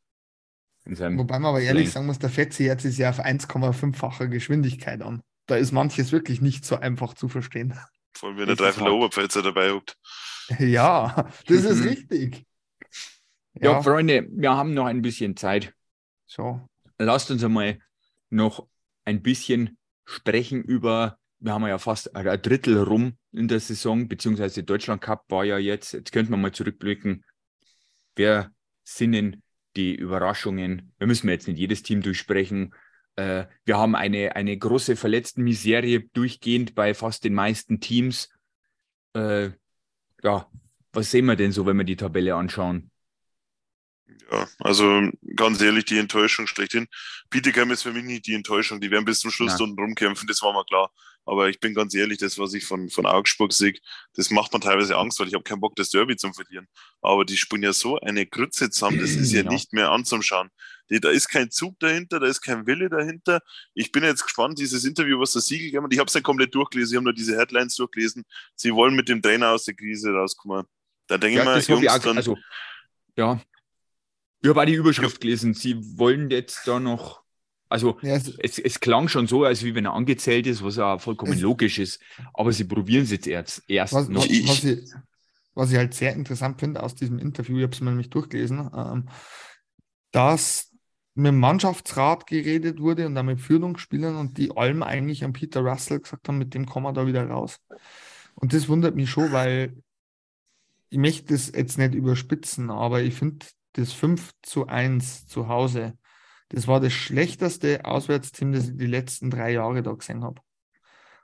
in 0.85 0.95
seinem 0.95 1.17
Wobei 1.17 1.39
man 1.39 1.49
aber 1.49 1.61
ehrlich 1.61 1.91
sagen 1.91 2.07
muss, 2.07 2.19
der 2.19 2.29
Fetzi 2.29 2.65
jetzt 2.65 2.83
ist 2.83 2.97
ja 2.97 3.09
auf 3.09 3.19
1,5-fache 3.19 4.27
Geschwindigkeit 4.27 5.01
an. 5.01 5.21
Da 5.45 5.55
ist 5.55 5.71
manches 5.71 6.11
wirklich 6.11 6.41
nicht 6.41 6.65
so 6.65 6.77
einfach 6.77 7.13
zu 7.13 7.29
verstehen. 7.29 7.77
Vor 8.13 8.29
allem, 8.29 8.37
wenn 8.37 8.47
der 8.47 8.55
Dreifel 8.55 8.83
der 8.83 8.93
Oberpfälzer 8.93 9.41
dabei 9.41 9.71
huckt. 9.71 9.97
Ja, 10.59 11.29
das 11.47 11.63
ist 11.63 11.83
richtig. 11.83 12.45
Ja. 13.55 13.73
ja, 13.73 13.81
Freunde, 13.81 14.27
wir 14.31 14.55
haben 14.55 14.73
noch 14.73 14.85
ein 14.85 15.01
bisschen 15.01 15.37
Zeit. 15.37 15.73
So. 16.25 16.67
Lasst 16.97 17.29
uns 17.31 17.43
einmal 17.43 17.79
noch 18.29 18.67
ein 19.05 19.21
bisschen 19.21 19.77
sprechen 20.05 20.63
über, 20.63 21.17
wir 21.39 21.53
haben 21.53 21.65
ja 21.67 21.77
fast 21.77 22.15
ein 22.15 22.41
Drittel 22.41 22.81
rum 22.81 23.17
in 23.31 23.47
der 23.47 23.59
Saison, 23.59 24.07
beziehungsweise 24.07 24.63
Deutschland 24.63 25.01
Cup 25.01 25.25
war 25.29 25.45
ja 25.45 25.57
jetzt, 25.57 25.93
jetzt 25.93 26.11
könnten 26.11 26.31
wir 26.31 26.37
mal 26.37 26.51
zurückblicken, 26.51 27.23
wer 28.15 28.51
sind 28.83 29.13
denn 29.13 29.43
die 29.75 29.95
Überraschungen? 29.95 30.93
Wir 30.97 31.07
müssen 31.07 31.29
jetzt 31.29 31.47
nicht 31.47 31.57
jedes 31.57 31.83
Team 31.83 32.01
durchsprechen. 32.01 32.73
Äh, 33.15 33.45
wir 33.65 33.77
haben 33.77 33.95
eine, 33.95 34.35
eine 34.35 34.57
große 34.57 34.95
Verletzten-Miserie 34.95 36.09
durchgehend 36.13 36.75
bei 36.75 36.93
fast 36.93 37.23
den 37.23 37.33
meisten 37.33 37.79
Teams. 37.79 38.29
Äh, 39.13 39.51
ja, 40.23 40.49
was 40.93 41.11
sehen 41.11 41.25
wir 41.25 41.35
denn 41.35 41.51
so, 41.51 41.65
wenn 41.65 41.77
wir 41.77 41.83
die 41.85 41.95
Tabelle 41.95 42.35
anschauen? 42.35 42.91
Ja, 44.31 44.47
also 44.59 45.09
ganz 45.35 45.61
ehrlich, 45.61 45.85
die 45.85 45.97
Enttäuschung 45.97 46.47
schlechthin. 46.47 46.87
Bietigheim 47.29 47.71
ist 47.71 47.83
für 47.83 47.93
mich 47.93 48.03
nicht 48.03 48.27
die 48.27 48.33
Enttäuschung. 48.33 48.81
Die 48.81 48.91
werden 48.91 49.05
bis 49.05 49.19
zum 49.19 49.31
Schluss 49.31 49.59
unten 49.59 49.79
rumkämpfen, 49.79 50.27
das 50.27 50.41
war 50.41 50.53
mir 50.53 50.65
klar. 50.65 50.91
Aber 51.25 51.47
ich 51.47 51.59
bin 51.59 51.73
ganz 51.73 51.93
ehrlich, 51.95 52.17
das, 52.17 52.37
was 52.37 52.53
ich 52.53 52.65
von, 52.65 52.89
von 52.89 53.05
Augsburg 53.05 53.53
sehe, 53.53 53.73
das 54.13 54.29
macht 54.29 54.51
mir 54.51 54.59
teilweise 54.59 54.97
Angst, 54.97 55.19
weil 55.19 55.27
ich 55.27 55.33
habe 55.33 55.43
keinen 55.43 55.61
Bock, 55.61 55.75
das 55.75 55.89
Derby 55.89 56.17
zu 56.17 56.33
verlieren. 56.33 56.67
Aber 57.01 57.23
die 57.23 57.37
spielen 57.37 57.63
ja 57.63 57.71
so 57.71 57.97
eine 57.99 58.25
Grütze 58.25 58.69
zusammen, 58.69 58.99
das 58.99 59.11
ist 59.11 59.31
ja, 59.31 59.43
ja. 59.43 59.49
nicht 59.49 59.71
mehr 59.71 59.91
anzuschauen. 59.91 60.49
Da 60.89 61.09
ist 61.09 61.29
kein 61.29 61.49
Zug 61.49 61.79
dahinter, 61.79 62.19
da 62.19 62.27
ist 62.27 62.41
kein 62.41 62.67
Wille 62.67 62.89
dahinter. 62.89 63.39
Ich 63.73 63.91
bin 63.91 64.03
jetzt 64.03 64.23
gespannt, 64.23 64.59
dieses 64.59 64.83
Interview, 64.83 65.17
was 65.19 65.31
der 65.31 65.41
Siegel 65.41 65.67
gegeben 65.67 65.85
hat. 65.85 65.93
Ich 65.93 65.99
habe 65.99 66.07
es 66.07 66.13
nicht 66.13 66.25
komplett 66.25 66.53
durchgelesen, 66.53 66.93
ich 66.93 66.97
habe 66.97 67.05
nur 67.05 67.13
diese 67.13 67.37
Headlines 67.37 67.75
durchgelesen. 67.75 68.25
Sie 68.55 68.73
wollen 68.73 68.93
mit 68.93 69.07
dem 69.07 69.21
Trainer 69.21 69.51
aus 69.51 69.63
der 69.63 69.75
Krise 69.75 70.11
rauskommen. 70.11 70.65
Da 71.07 71.17
denke 71.17 71.37
ja, 71.37 71.57
ich 71.57 71.69
mal, 71.69 71.81
Jungs, 71.81 72.01
dann, 72.01 72.17
also, 72.17 72.37
ja, 73.15 73.41
ich 74.43 74.49
habe 74.49 74.61
auch 74.61 74.65
die 74.65 74.73
Überschrift 74.73 75.21
gelesen. 75.21 75.53
Sie 75.53 75.97
wollen 75.97 76.29
jetzt 76.29 76.67
da 76.67 76.79
noch. 76.79 77.23
Also, 77.69 77.97
ja, 78.01 78.15
es, 78.15 78.27
es, 78.37 78.59
es, 78.59 78.79
klang 78.79 79.07
schon 79.07 79.25
so, 79.25 79.45
als 79.45 79.63
wie 79.63 79.73
wenn 79.73 79.85
er 79.85 79.93
angezählt 79.93 80.45
ist, 80.45 80.63
was 80.63 80.75
ja 80.75 80.99
vollkommen 80.99 81.33
es, 81.33 81.39
logisch 81.39 81.79
ist. 81.79 82.01
Aber 82.33 82.51
sie 82.51 82.65
probieren 82.65 83.03
es 83.03 83.11
jetzt 83.11 83.25
erst, 83.25 83.63
erst 83.67 83.93
was, 83.93 84.09
noch. 84.09 84.21
Was, 84.21 84.47
was, 84.47 84.63
ich, 84.63 84.91
was 85.55 85.71
ich 85.71 85.77
halt 85.77 85.93
sehr 85.93 86.13
interessant 86.13 86.59
finde 86.59 86.83
aus 86.83 86.93
diesem 86.93 87.19
Interview, 87.19 87.57
ich 87.57 87.63
habe 87.63 87.73
es 87.73 87.79
mir 87.79 87.89
nämlich 87.89 88.09
durchgelesen, 88.09 88.69
ähm, 88.75 89.07
dass 90.11 90.71
mit 91.15 91.27
dem 91.27 91.39
Mannschaftsrat 91.39 92.27
geredet 92.27 92.79
wurde 92.79 93.05
und 93.05 93.15
dann 93.15 93.27
mit 93.27 93.39
Führungsspielern 93.39 94.17
und 94.17 94.37
die 94.37 94.55
allem 94.55 94.83
eigentlich 94.83 95.23
an 95.23 95.33
Peter 95.33 95.61
Russell 95.61 96.01
gesagt 96.01 96.27
haben, 96.27 96.37
mit 96.37 96.53
dem 96.53 96.65
kommen 96.65 96.85
wir 96.85 96.93
da 96.93 97.07
wieder 97.07 97.27
raus. 97.27 97.59
Und 98.35 98.53
das 98.53 98.67
wundert 98.67 98.95
mich 98.95 99.09
schon, 99.09 99.31
weil 99.31 99.77
ich 100.89 100.97
möchte 100.97 101.33
das 101.33 101.51
jetzt 101.55 101.77
nicht 101.77 101.95
überspitzen, 101.95 102.69
aber 102.69 103.01
ich 103.01 103.13
finde, 103.13 103.45
das 103.73 103.93
5 103.93 104.31
zu 104.41 104.67
1 104.67 105.27
zu 105.27 105.47
Hause, 105.47 105.97
das 106.49 106.67
war 106.67 106.79
das 106.79 106.93
schlechteste 106.93 107.83
Auswärtsteam, 107.85 108.51
das 108.51 108.69
ich 108.69 108.77
die 108.77 108.85
letzten 108.85 109.31
drei 109.31 109.53
Jahre 109.53 109.81
da 109.81 109.91
gesehen 109.91 110.23
habe. 110.23 110.41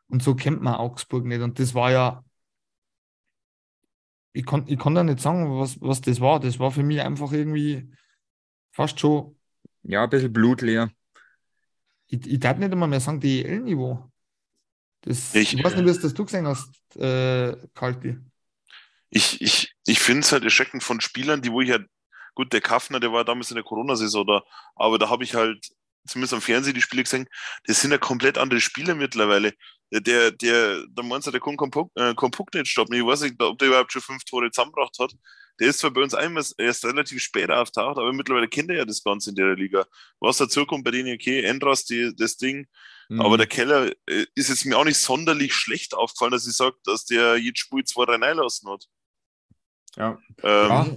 Und 0.08 0.24
so 0.24 0.36
kennt 0.36 0.62
man 0.62 0.76
Augsburg 0.76 1.26
nicht. 1.26 1.42
Und 1.42 1.60
das 1.60 1.76
war 1.76 1.92
ja, 1.92 2.26
ich 4.34 4.46
kann, 4.46 4.66
ich 4.68 4.80
kann 4.80 4.96
da 4.96 5.04
nicht 5.04 5.20
sagen, 5.20 5.60
was, 5.60 5.80
was 5.82 6.02
das 6.02 6.20
war. 6.20 6.40
Das 6.40 6.58
war 6.60 6.72
für 6.72 6.84
mich 6.84 7.02
einfach 7.02 7.32
irgendwie 7.32 7.92
fast 8.72 9.00
schon. 9.00 9.38
Ja, 9.84 10.04
ein 10.04 10.10
bisschen 10.10 10.34
blutleer. 10.34 10.92
Ich, 12.08 12.26
ich 12.26 12.40
darf 12.40 12.58
nicht 12.58 12.72
einmal 12.72 12.90
mehr 12.90 13.00
sagen, 13.00 13.20
DEL-Niveau. 13.20 14.10
ich, 15.06 15.36
ich 15.36 15.64
weiß 15.64 15.76
nicht, 15.76 15.86
wie 15.86 16.02
das 16.02 16.14
du 16.14 16.26
gesehen 16.26 16.48
hast, 16.48 16.74
äh, 16.96 17.56
Kalti. 17.76 18.18
Ich, 19.12 19.42
ich, 19.42 19.76
ich 19.86 20.00
finde 20.00 20.22
es 20.22 20.32
halt 20.32 20.44
erschreckend 20.44 20.84
von 20.84 21.02
Spielern, 21.02 21.42
die 21.42 21.52
wo 21.52 21.62
ich 21.62 21.70
ja 21.70 21.80
Gut, 22.40 22.54
der 22.54 22.62
Kaffner, 22.62 23.02
der 23.02 23.12
war 23.12 23.26
damals 23.26 23.52
in 23.52 23.56
der 23.56 23.66
Corona-Saison 23.66 24.26
da, 24.26 24.42
aber 24.76 24.98
da 24.98 25.10
habe 25.10 25.26
ich 25.26 25.36
halt 25.36 25.62
zumindest 26.08 26.34
am 26.34 26.42
Fernsehen 26.42 26.74
die 26.74 26.82
Spiele 26.82 27.04
gesehen, 27.04 27.28
das 27.66 27.82
sind 27.82 27.92
ja 27.92 27.98
komplett 27.98 28.38
andere 28.38 28.62
Spieler 28.62 28.96
mittlerweile. 28.96 29.54
Der, 29.92 30.32
der, 30.32 30.86
der 30.88 31.04
Monster, 31.04 31.34
der 31.34 31.42
kann 31.42 31.58
äh, 31.96 32.14
Puck 32.14 32.54
nicht 32.54 32.68
stoppen. 32.70 32.96
Ich 32.96 33.06
weiß 33.06 33.24
nicht, 33.24 33.44
ob 33.44 33.60
der 33.60 33.68
überhaupt 33.68 33.92
schon 33.92 34.02
fünf 34.02 34.24
Tore 34.24 34.50
zusammengebracht 34.52 34.98
hat. 35.00 35.12
Der 35.60 35.68
ist 35.68 35.80
zwar 35.80 35.92
bei 35.92 36.02
uns 36.02 36.14
einmal 36.14 36.46
erst 36.58 36.86
relativ 36.86 37.22
spät 37.22 37.52
auftaucht, 37.52 37.98
aber 37.98 38.14
mittlerweile 38.14 38.48
kennt 38.48 38.70
er 38.70 38.78
ja 38.78 38.86
das 38.86 39.04
Ganze 39.04 39.32
in 39.32 39.36
der 39.36 39.58
Liga. 39.58 39.86
Was 40.22 40.38
dazu 40.38 40.66
kommt 40.66 40.86
bei 40.86 40.92
denen, 40.92 41.14
okay, 41.14 41.44
Endras, 41.44 41.84
die, 41.84 42.16
das 42.16 42.38
Ding. 42.38 42.68
Mhm. 43.10 43.20
Aber 43.20 43.36
der 43.36 43.48
Keller 43.48 43.92
äh, 44.06 44.26
ist 44.34 44.48
jetzt 44.48 44.64
mir 44.64 44.78
auch 44.78 44.86
nicht 44.86 44.98
sonderlich 44.98 45.54
schlecht 45.54 45.94
aufgefallen, 45.94 46.32
dass 46.32 46.48
ich 46.48 46.56
sage, 46.56 46.78
dass 46.86 47.04
der 47.04 47.36
jedes 47.36 47.60
Spiel 47.60 47.84
zwei, 47.84 48.06
drei 48.06 48.32
lassen 48.32 48.70
hat. 48.70 48.86
Ja. 49.98 50.18
Ähm, 50.42 50.70
ja. 50.70 50.88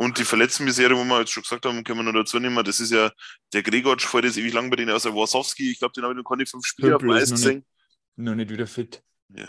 Und 0.00 0.16
die 0.16 0.24
Verletztenmisere, 0.24 0.96
wo 0.96 1.04
wir 1.04 1.20
jetzt 1.20 1.30
schon 1.30 1.42
gesagt 1.42 1.66
haben, 1.66 1.84
können 1.84 1.98
wir 1.98 2.04
noch 2.04 2.18
dazu 2.18 2.38
nehmen, 2.38 2.64
das 2.64 2.80
ist 2.80 2.90
ja 2.90 3.12
der 3.52 3.62
Gregor 3.62 3.98
fällt 3.98 4.24
jetzt 4.24 4.38
ewig 4.38 4.54
lang 4.54 4.70
bei 4.70 4.76
denen 4.76 4.92
aus, 4.92 5.02
der 5.02 5.14
Wasowski, 5.14 5.72
ich 5.72 5.78
glaube, 5.78 5.92
den 5.92 6.04
habe 6.04 6.14
ich 6.14 6.16
noch 6.16 6.24
keine 6.24 6.46
fünf 6.46 6.64
Spiele 6.64 6.96
auf 6.96 7.02
Eis 7.02 7.30
gesehen. 7.30 7.66
Noch 8.16 8.34
nicht 8.34 8.50
wieder 8.50 8.66
fit. 8.66 9.02
Ja. 9.28 9.46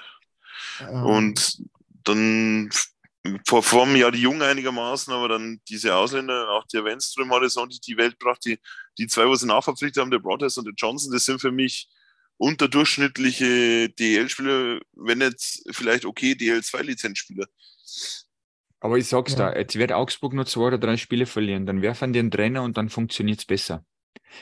Um. 0.90 1.06
Und 1.06 1.58
dann 2.04 2.70
vor, 3.48 3.64
vor 3.64 3.84
einem 3.86 3.96
Jahr 3.96 4.12
die 4.12 4.24
Jungen 4.24 4.42
einigermaßen, 4.42 5.14
aber 5.14 5.30
dann 5.30 5.62
diese 5.70 5.96
Ausländer, 5.96 6.50
auch 6.50 6.66
der 6.68 6.84
Wenström 6.84 7.32
hat 7.32 7.44
es 7.44 7.56
auch 7.56 7.68
die 7.70 7.96
Welt 7.96 8.20
gebracht, 8.20 8.44
die, 8.44 8.60
die 8.98 9.08
zwei, 9.08 9.30
was 9.30 9.40
sie 9.40 9.48
nachverpflichtet 9.48 10.02
haben, 10.02 10.12
der 10.12 10.20
Brothers 10.20 10.58
und 10.58 10.66
der 10.66 10.74
Johnson, 10.76 11.14
das 11.14 11.24
sind 11.24 11.40
für 11.40 11.54
mich 11.54 11.88
unterdurchschnittliche 12.36 13.88
DL-Spieler, 13.88 14.82
wenn 14.98 15.22
jetzt 15.22 15.64
vielleicht 15.72 16.04
okay 16.04 16.34
DL2-Lizenzspieler. 16.34 17.46
Aber 18.82 18.98
ich 18.98 19.08
sag's 19.08 19.34
ja. 19.34 19.52
da, 19.52 19.58
jetzt 19.58 19.78
wird 19.78 19.94
Augsburg 19.94 20.34
nur 20.34 20.46
zwei 20.46 20.64
oder 20.64 20.78
drei 20.78 20.98
Spiele 20.98 21.26
verlieren, 21.26 21.66
dann 21.66 21.82
werfen 21.82 22.14
die 22.14 22.20
einen 22.20 22.32
Trainer 22.32 22.64
und 22.64 22.78
dann 22.78 22.90
funktioniert's 22.90 23.46
besser. 23.46 23.86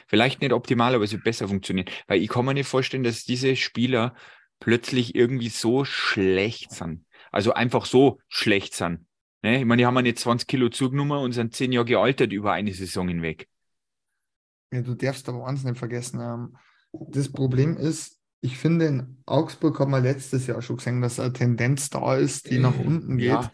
Vielleicht 0.07 0.41
nicht 0.41 0.53
optimal, 0.53 0.95
aber 0.95 1.03
es 1.03 1.11
wird 1.11 1.23
besser 1.23 1.47
funktionieren. 1.47 1.89
Weil 2.07 2.21
ich 2.21 2.29
kann 2.29 2.45
mir 2.45 2.53
nicht 2.53 2.67
vorstellen, 2.67 3.03
dass 3.03 3.25
diese 3.25 3.55
Spieler 3.55 4.15
plötzlich 4.59 5.13
irgendwie 5.13 5.49
so 5.49 5.83
schlecht 5.83 6.71
sind. 6.71 7.05
Also 7.31 7.53
einfach 7.53 7.85
so 7.85 8.19
schlecht 8.27 8.73
sind. 8.73 9.05
Ne? 9.41 9.59
Ich 9.59 9.65
meine, 9.65 9.81
die 9.81 9.85
haben 9.85 9.97
eine 9.97 10.13
20 10.13 10.47
Kilo 10.47 10.69
zugenommen 10.69 11.19
und 11.19 11.33
sind 11.33 11.53
zehn 11.53 11.71
Jahre 11.71 11.85
gealtert 11.85 12.31
über 12.31 12.53
eine 12.53 12.73
Saison 12.73 13.07
hinweg. 13.07 13.47
Ja, 14.71 14.81
du 14.81 14.95
darfst 14.95 15.27
aber 15.27 15.45
eins 15.47 15.63
nicht 15.63 15.77
vergessen. 15.77 16.19
Ähm, 16.21 16.57
das 16.91 17.31
Problem 17.31 17.77
ist, 17.77 18.19
ich 18.41 18.57
finde, 18.57 18.85
in 18.85 19.17
Augsburg 19.25 19.79
hat 19.79 19.89
man 19.89 20.03
letztes 20.03 20.47
Jahr 20.47 20.61
schon 20.61 20.77
gesehen, 20.77 21.01
dass 21.01 21.19
eine 21.19 21.33
Tendenz 21.33 21.89
da 21.89 22.15
ist, 22.15 22.49
die 22.49 22.59
nach 22.59 22.77
äh, 22.79 22.83
unten 22.83 23.17
geht. 23.17 23.27
Ja. 23.27 23.51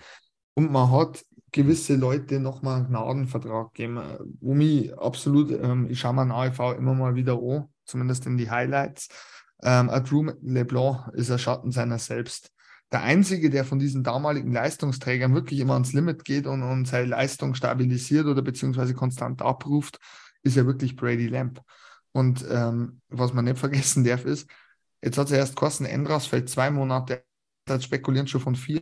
Und 0.56 0.72
man 0.72 0.90
hat 0.90 1.24
gewisse 1.52 1.96
Leute 1.96 2.40
nochmal 2.40 2.78
einen 2.78 2.88
Gnadenvertrag 2.88 3.74
gegeben, 3.74 4.02
wo 4.42 4.54
mich 4.54 4.98
absolut, 4.98 5.52
ähm, 5.52 5.88
ich 5.90 6.00
schaue 6.00 6.14
mir 6.14 6.34
AEV 6.34 6.78
immer 6.78 6.94
mal 6.94 7.16
wieder 7.16 7.40
an, 7.42 7.70
zumindest 7.86 8.26
in 8.26 8.38
die 8.38 8.50
Highlights. 8.50 9.10
Ähm, 9.64 9.88
Drew 10.04 10.32
LeBlanc 10.42 11.14
ist 11.14 11.32
ein 11.32 11.40
Schatten 11.40 11.72
seiner 11.72 12.00
selbst. 12.00 12.52
Der 12.92 13.04
einzige, 13.04 13.50
der 13.50 13.66
von 13.66 13.80
diesen 13.80 14.04
damaligen 14.04 14.52
Leistungsträgern 14.52 15.34
wirklich 15.34 15.60
immer 15.60 15.74
ans 15.74 15.94
Limit 15.94 16.24
geht 16.24 16.46
und, 16.46 16.64
und 16.64 16.86
seine 16.86 17.08
Leistung 17.08 17.56
stabilisiert 17.56 18.26
oder 18.26 18.42
beziehungsweise 18.42 18.94
konstant 18.94 19.42
abruft, 19.42 20.00
ist 20.44 20.56
ja 20.56 20.66
wirklich 20.66 20.96
Brady 20.96 21.28
Lamp. 21.28 21.62
Und 22.12 22.46
ähm, 22.50 23.02
was 23.10 23.34
man 23.34 23.46
nicht 23.46 23.60
vergessen 23.60 24.04
darf, 24.04 24.26
ist, 24.26 24.50
jetzt 25.02 25.18
hat 25.18 25.32
er 25.32 25.40
erst 25.40 25.56
Kosten 25.56 25.86
Endras 25.86 26.28
fällt 26.28 26.50
zwei 26.50 26.70
Monate, 26.70 27.24
das 27.66 27.84
spekulieren 27.84 28.28
schon 28.28 28.42
von 28.42 28.56
vier. 28.56 28.82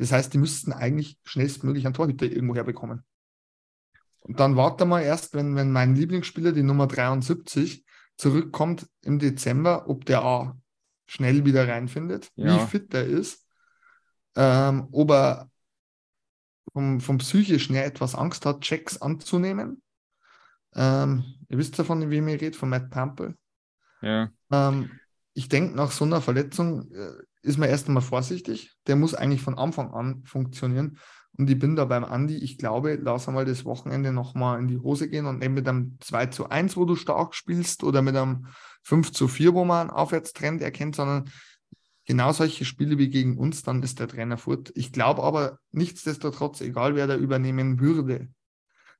Das 0.00 0.12
heißt, 0.12 0.32
die 0.32 0.38
müssten 0.38 0.72
eigentlich 0.72 1.18
schnellstmöglich 1.24 1.84
einen 1.84 1.92
Torhüter 1.92 2.24
irgendwo 2.24 2.54
herbekommen. 2.54 3.04
Und 4.20 4.40
dann 4.40 4.56
warte 4.56 4.86
mal 4.86 5.02
erst, 5.02 5.34
wenn, 5.34 5.56
wenn 5.56 5.72
mein 5.72 5.94
Lieblingsspieler, 5.94 6.52
die 6.52 6.62
Nummer 6.62 6.86
73, 6.86 7.84
zurückkommt 8.16 8.86
im 9.02 9.18
Dezember, 9.18 9.90
ob 9.90 10.06
der 10.06 10.22
A 10.22 10.58
schnell 11.04 11.44
wieder 11.44 11.68
reinfindet, 11.68 12.30
ja. 12.34 12.46
wie 12.54 12.66
fit 12.66 12.94
er 12.94 13.04
ist, 13.04 13.46
ähm, 14.36 14.88
ob 14.90 15.10
er 15.10 15.50
vom, 16.72 17.00
vom 17.00 17.18
psychischen 17.18 17.74
her 17.74 17.84
etwas 17.84 18.14
Angst 18.14 18.46
hat, 18.46 18.62
Checks 18.62 19.02
anzunehmen. 19.02 19.82
Ähm, 20.74 21.24
ihr 21.50 21.58
wisst 21.58 21.76
ja, 21.76 21.84
von 21.84 22.08
wem 22.08 22.28
ich 22.28 22.40
rede, 22.40 22.56
von 22.56 22.70
Matt 22.70 22.88
Pample. 22.88 23.36
Ja. 24.00 24.30
Ähm, 24.50 24.98
ich 25.34 25.50
denke, 25.50 25.76
nach 25.76 25.90
so 25.90 26.06
einer 26.06 26.22
Verletzung 26.22 26.90
äh, 26.90 27.12
ist 27.42 27.58
man 27.58 27.68
erst 27.68 27.88
einmal 27.88 28.02
vorsichtig. 28.02 28.72
Der 28.86 28.96
muss 28.96 29.14
eigentlich 29.14 29.42
von 29.42 29.58
Anfang 29.58 29.92
an 29.92 30.22
funktionieren. 30.24 30.98
Und 31.38 31.48
ich 31.48 31.58
bin 31.58 31.76
da 31.76 31.84
beim 31.84 32.04
Andi, 32.04 32.36
ich 32.36 32.58
glaube, 32.58 32.98
lass 33.00 33.28
einmal 33.28 33.44
das 33.44 33.64
Wochenende 33.64 34.12
nochmal 34.12 34.58
in 34.58 34.68
die 34.68 34.78
Hose 34.78 35.08
gehen 35.08 35.26
und 35.26 35.38
nicht 35.38 35.50
mit 35.50 35.68
einem 35.68 35.96
2 36.00 36.26
zu 36.26 36.48
1, 36.50 36.76
wo 36.76 36.84
du 36.84 36.96
stark 36.96 37.34
spielst, 37.34 37.84
oder 37.84 38.02
mit 38.02 38.16
einem 38.16 38.46
5 38.82 39.12
zu 39.12 39.28
4, 39.28 39.54
wo 39.54 39.64
man 39.64 39.82
einen 39.82 39.90
Aufwärtstrend 39.90 40.60
erkennt, 40.60 40.96
sondern 40.96 41.30
genau 42.04 42.32
solche 42.32 42.64
Spiele 42.64 42.98
wie 42.98 43.08
gegen 43.08 43.38
uns, 43.38 43.62
dann 43.62 43.82
ist 43.82 44.00
der 44.00 44.08
Trainer 44.08 44.36
fort. 44.36 44.72
Ich 44.74 44.92
glaube 44.92 45.22
aber 45.22 45.58
nichtsdestotrotz, 45.70 46.60
egal 46.60 46.96
wer 46.96 47.06
da 47.06 47.16
übernehmen 47.16 47.78
würde, 47.78 48.28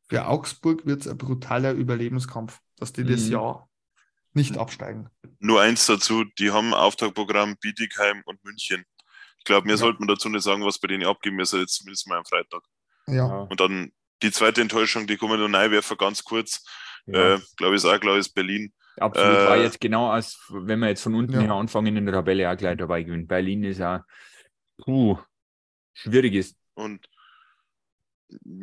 für 0.08 0.26
Augsburg 0.26 0.86
wird 0.86 1.02
es 1.02 1.08
ein 1.08 1.18
brutaler 1.18 1.72
Überlebenskampf, 1.72 2.60
dass 2.76 2.92
die 2.92 3.04
mhm. 3.04 3.08
das 3.08 3.28
Jahr 3.28 3.69
nicht 4.32 4.56
absteigen. 4.56 5.08
Nur 5.38 5.60
eins 5.60 5.86
dazu, 5.86 6.24
die 6.38 6.50
haben 6.50 6.74
Auftaktprogramm 6.74 7.56
Bietigheim 7.60 8.22
und 8.26 8.42
München. 8.44 8.84
Ich 9.38 9.44
glaube, 9.44 9.66
mir 9.66 9.72
ja. 9.72 9.78
sollte 9.78 9.98
man 10.00 10.08
dazu 10.08 10.28
nicht 10.28 10.42
sagen, 10.42 10.64
was 10.64 10.78
bei 10.78 10.88
denen 10.88 11.06
abgeben 11.06 11.40
ist, 11.40 11.52
jetzt 11.52 11.76
zumindest 11.76 12.06
mal 12.06 12.18
am 12.18 12.24
Freitag. 12.24 12.62
Ja. 13.06 13.24
Und 13.24 13.58
dann 13.60 13.92
die 14.22 14.30
zweite 14.30 14.60
Enttäuschung, 14.60 15.06
die 15.06 15.16
kommen 15.16 15.40
noch 15.40 15.58
reinwerfen, 15.58 15.96
ganz 15.96 16.22
kurz. 16.22 16.64
Ja. 17.06 17.34
Äh, 17.34 17.40
glaube 17.56 17.74
ich, 17.74 17.82
ist 17.82 17.86
auch 17.86 17.98
klar, 17.98 18.16
ist 18.16 18.34
Berlin. 18.34 18.72
Absolut, 18.98 19.34
äh, 19.34 19.46
war 19.46 19.56
jetzt 19.56 19.80
genau 19.80 20.10
als, 20.10 20.38
wenn 20.50 20.78
wir 20.80 20.88
jetzt 20.88 21.02
von 21.02 21.14
unten 21.14 21.32
ja. 21.32 21.40
her 21.40 21.52
anfangen 21.52 21.96
in 21.96 22.04
der 22.04 22.14
Tabelle 22.14 22.50
auch 22.50 22.56
gleich 22.56 22.76
dabei 22.76 23.02
gewinnen. 23.02 23.26
Berlin 23.26 23.64
ist 23.64 23.80
auch, 23.80 24.00
puh, 24.78 25.18
schwierig 25.94 26.34
ist. 26.34 26.56
Und 26.74 27.08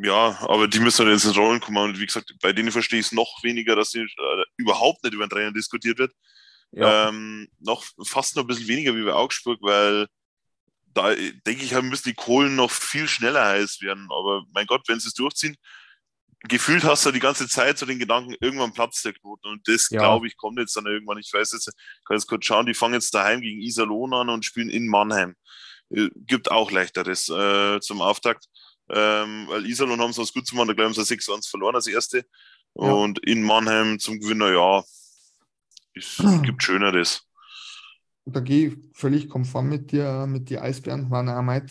ja, 0.02 0.38
aber 0.42 0.68
die 0.68 0.80
müssen 0.80 1.04
halt 1.04 1.14
jetzt 1.14 1.24
ins 1.24 1.36
Rollen 1.36 1.60
kommen. 1.60 1.90
Und 1.90 1.98
wie 1.98 2.06
gesagt, 2.06 2.34
bei 2.40 2.52
denen 2.52 2.72
verstehe 2.72 3.00
ich 3.00 3.06
es 3.06 3.12
noch 3.12 3.42
weniger, 3.42 3.76
dass 3.76 3.90
die, 3.90 4.00
äh, 4.00 4.44
überhaupt 4.56 5.02
nicht 5.04 5.14
über 5.14 5.26
den 5.26 5.30
Trainer 5.30 5.52
diskutiert 5.52 5.98
wird. 5.98 6.12
Ja. 6.72 7.08
Ähm, 7.08 7.48
noch 7.60 7.84
fast 8.04 8.36
noch 8.36 8.44
ein 8.44 8.46
bisschen 8.46 8.68
weniger 8.68 8.94
wie 8.94 9.04
bei 9.04 9.12
Augsburg, 9.12 9.58
weil 9.62 10.06
da 10.94 11.14
denke 11.14 11.64
ich, 11.64 11.72
müssen 11.82 12.08
die 12.08 12.14
Kohlen 12.14 12.56
noch 12.56 12.70
viel 12.70 13.08
schneller 13.08 13.44
heiß 13.44 13.80
werden. 13.82 14.08
Aber 14.10 14.44
mein 14.52 14.66
Gott, 14.66 14.82
wenn 14.88 15.00
sie 15.00 15.08
es 15.08 15.14
durchziehen, 15.14 15.56
gefühlt 16.40 16.84
hast 16.84 17.04
du 17.06 17.10
die 17.10 17.20
ganze 17.20 17.48
Zeit 17.48 17.78
so 17.78 17.86
den 17.86 17.98
Gedanken, 17.98 18.34
irgendwann 18.40 18.72
platzt 18.72 19.04
der 19.04 19.12
Knoten. 19.12 19.48
Und 19.48 19.66
das, 19.68 19.88
ja. 19.90 20.00
glaube 20.00 20.26
ich, 20.26 20.36
kommt 20.36 20.58
jetzt 20.58 20.76
dann 20.76 20.86
irgendwann. 20.86 21.18
Ich 21.18 21.32
weiß 21.32 21.52
jetzt, 21.52 21.68
ich 21.68 22.04
kann 22.04 22.16
jetzt 22.16 22.26
kurz 22.26 22.44
schauen, 22.44 22.66
die 22.66 22.74
fangen 22.74 22.94
jetzt 22.94 23.14
daheim 23.14 23.40
gegen 23.40 23.60
Iserlohn 23.60 24.12
an 24.14 24.28
und 24.28 24.44
spielen 24.44 24.70
in 24.70 24.88
Mannheim. 24.88 25.36
Äh, 25.90 26.10
gibt 26.14 26.50
auch 26.50 26.70
leichteres 26.70 27.28
äh, 27.28 27.80
zum 27.80 28.00
Auftakt. 28.00 28.46
Ähm, 28.90 29.46
weil 29.48 29.66
Iserlohn 29.66 30.00
haben 30.00 30.12
sie 30.12 30.22
was 30.22 30.32
gut 30.32 30.46
zu 30.46 30.56
machen, 30.56 30.68
da 30.68 30.74
glauben 30.74 30.94
sie 30.94 31.02
6-1 31.02 31.48
verloren 31.48 31.74
als 31.74 31.86
erste. 31.86 32.24
Ja. 32.74 32.92
Und 32.92 33.18
in 33.20 33.42
Mannheim 33.42 33.98
zum 33.98 34.18
Gewinner, 34.20 34.50
ja, 34.52 34.82
es 35.94 36.22
gibt 36.42 36.62
Schöneres 36.62 37.28
da 38.30 38.40
gehe 38.40 38.68
ich 38.68 38.78
völlig 38.92 39.28
konform 39.28 39.68
mit 39.68 39.92
dir, 39.92 40.26
mit 40.26 40.50
die 40.50 40.58
Eisbären, 40.58 41.10
waren 41.10 41.26
meine 41.44 41.66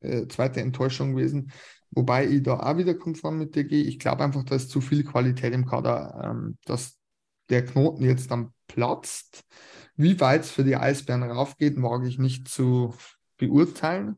äh, 0.00 0.26
zweite 0.26 0.60
Enttäuschung 0.60 1.14
gewesen. 1.14 1.52
Wobei 1.90 2.26
ich 2.26 2.42
da 2.42 2.58
auch 2.58 2.76
wieder 2.76 2.94
konform 2.94 3.38
mit 3.38 3.54
dir 3.54 3.64
gehe. 3.64 3.84
Ich 3.84 3.98
glaube 3.98 4.24
einfach, 4.24 4.42
da 4.44 4.56
ist 4.56 4.70
zu 4.70 4.80
viel 4.80 5.04
Qualität 5.04 5.54
im 5.54 5.66
Kader, 5.66 6.22
ähm, 6.24 6.58
dass 6.64 6.98
der 7.50 7.64
Knoten 7.64 8.04
jetzt 8.04 8.30
dann 8.30 8.52
platzt. 8.66 9.44
Wie 9.96 10.18
weit 10.18 10.42
es 10.42 10.50
für 10.50 10.64
die 10.64 10.76
Eisbären 10.76 11.22
raufgeht, 11.22 11.80
wage 11.80 12.08
ich 12.08 12.18
nicht 12.18 12.48
zu 12.48 12.94
beurteilen. 13.36 14.16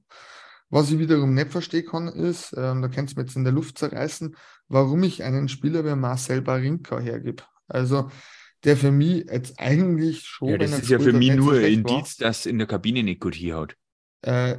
Was 0.69 0.91
ich 0.91 0.99
wiederum 0.99 1.35
nicht 1.35 1.53
verstehen 1.53 1.87
kann, 1.87 2.09
ist, 2.09 2.53
ähm, 2.57 2.83
da 2.83 2.89
kannst 2.89 3.15
du 3.15 3.21
mir 3.21 3.27
jetzt 3.27 3.37
in 3.37 3.45
der 3.45 3.53
Luft 3.53 3.79
zerreißen, 3.79 4.37
warum 4.69 5.03
ich 5.05 5.23
einen 5.23 5.49
Spieler 5.49 5.85
wie 5.85 5.95
Marcel 5.95 6.43
Barinka 6.43 6.99
hergebe. 6.99 7.45
Also 7.69 8.11
der 8.65 8.77
für 8.77 8.91
mich 8.91 9.27
jetzt 9.31 9.59
eigentlich 9.59 10.23
schon. 10.23 10.49
Ja, 10.49 10.59
das 10.59 10.73
ist 10.73 10.89
ja 10.89 10.99
für 10.99 11.13
mich 11.13 11.35
nur 11.35 11.55
ein 11.55 11.65
Indiz, 11.65 12.17
dass 12.17 12.47
in 12.47 12.59
der 12.59 12.67
Kabine 12.67 13.03
nicht 13.03 13.21
gut 13.21 13.35
hier 13.35 13.57
hat. 13.57 13.77
Äh, 14.23 14.59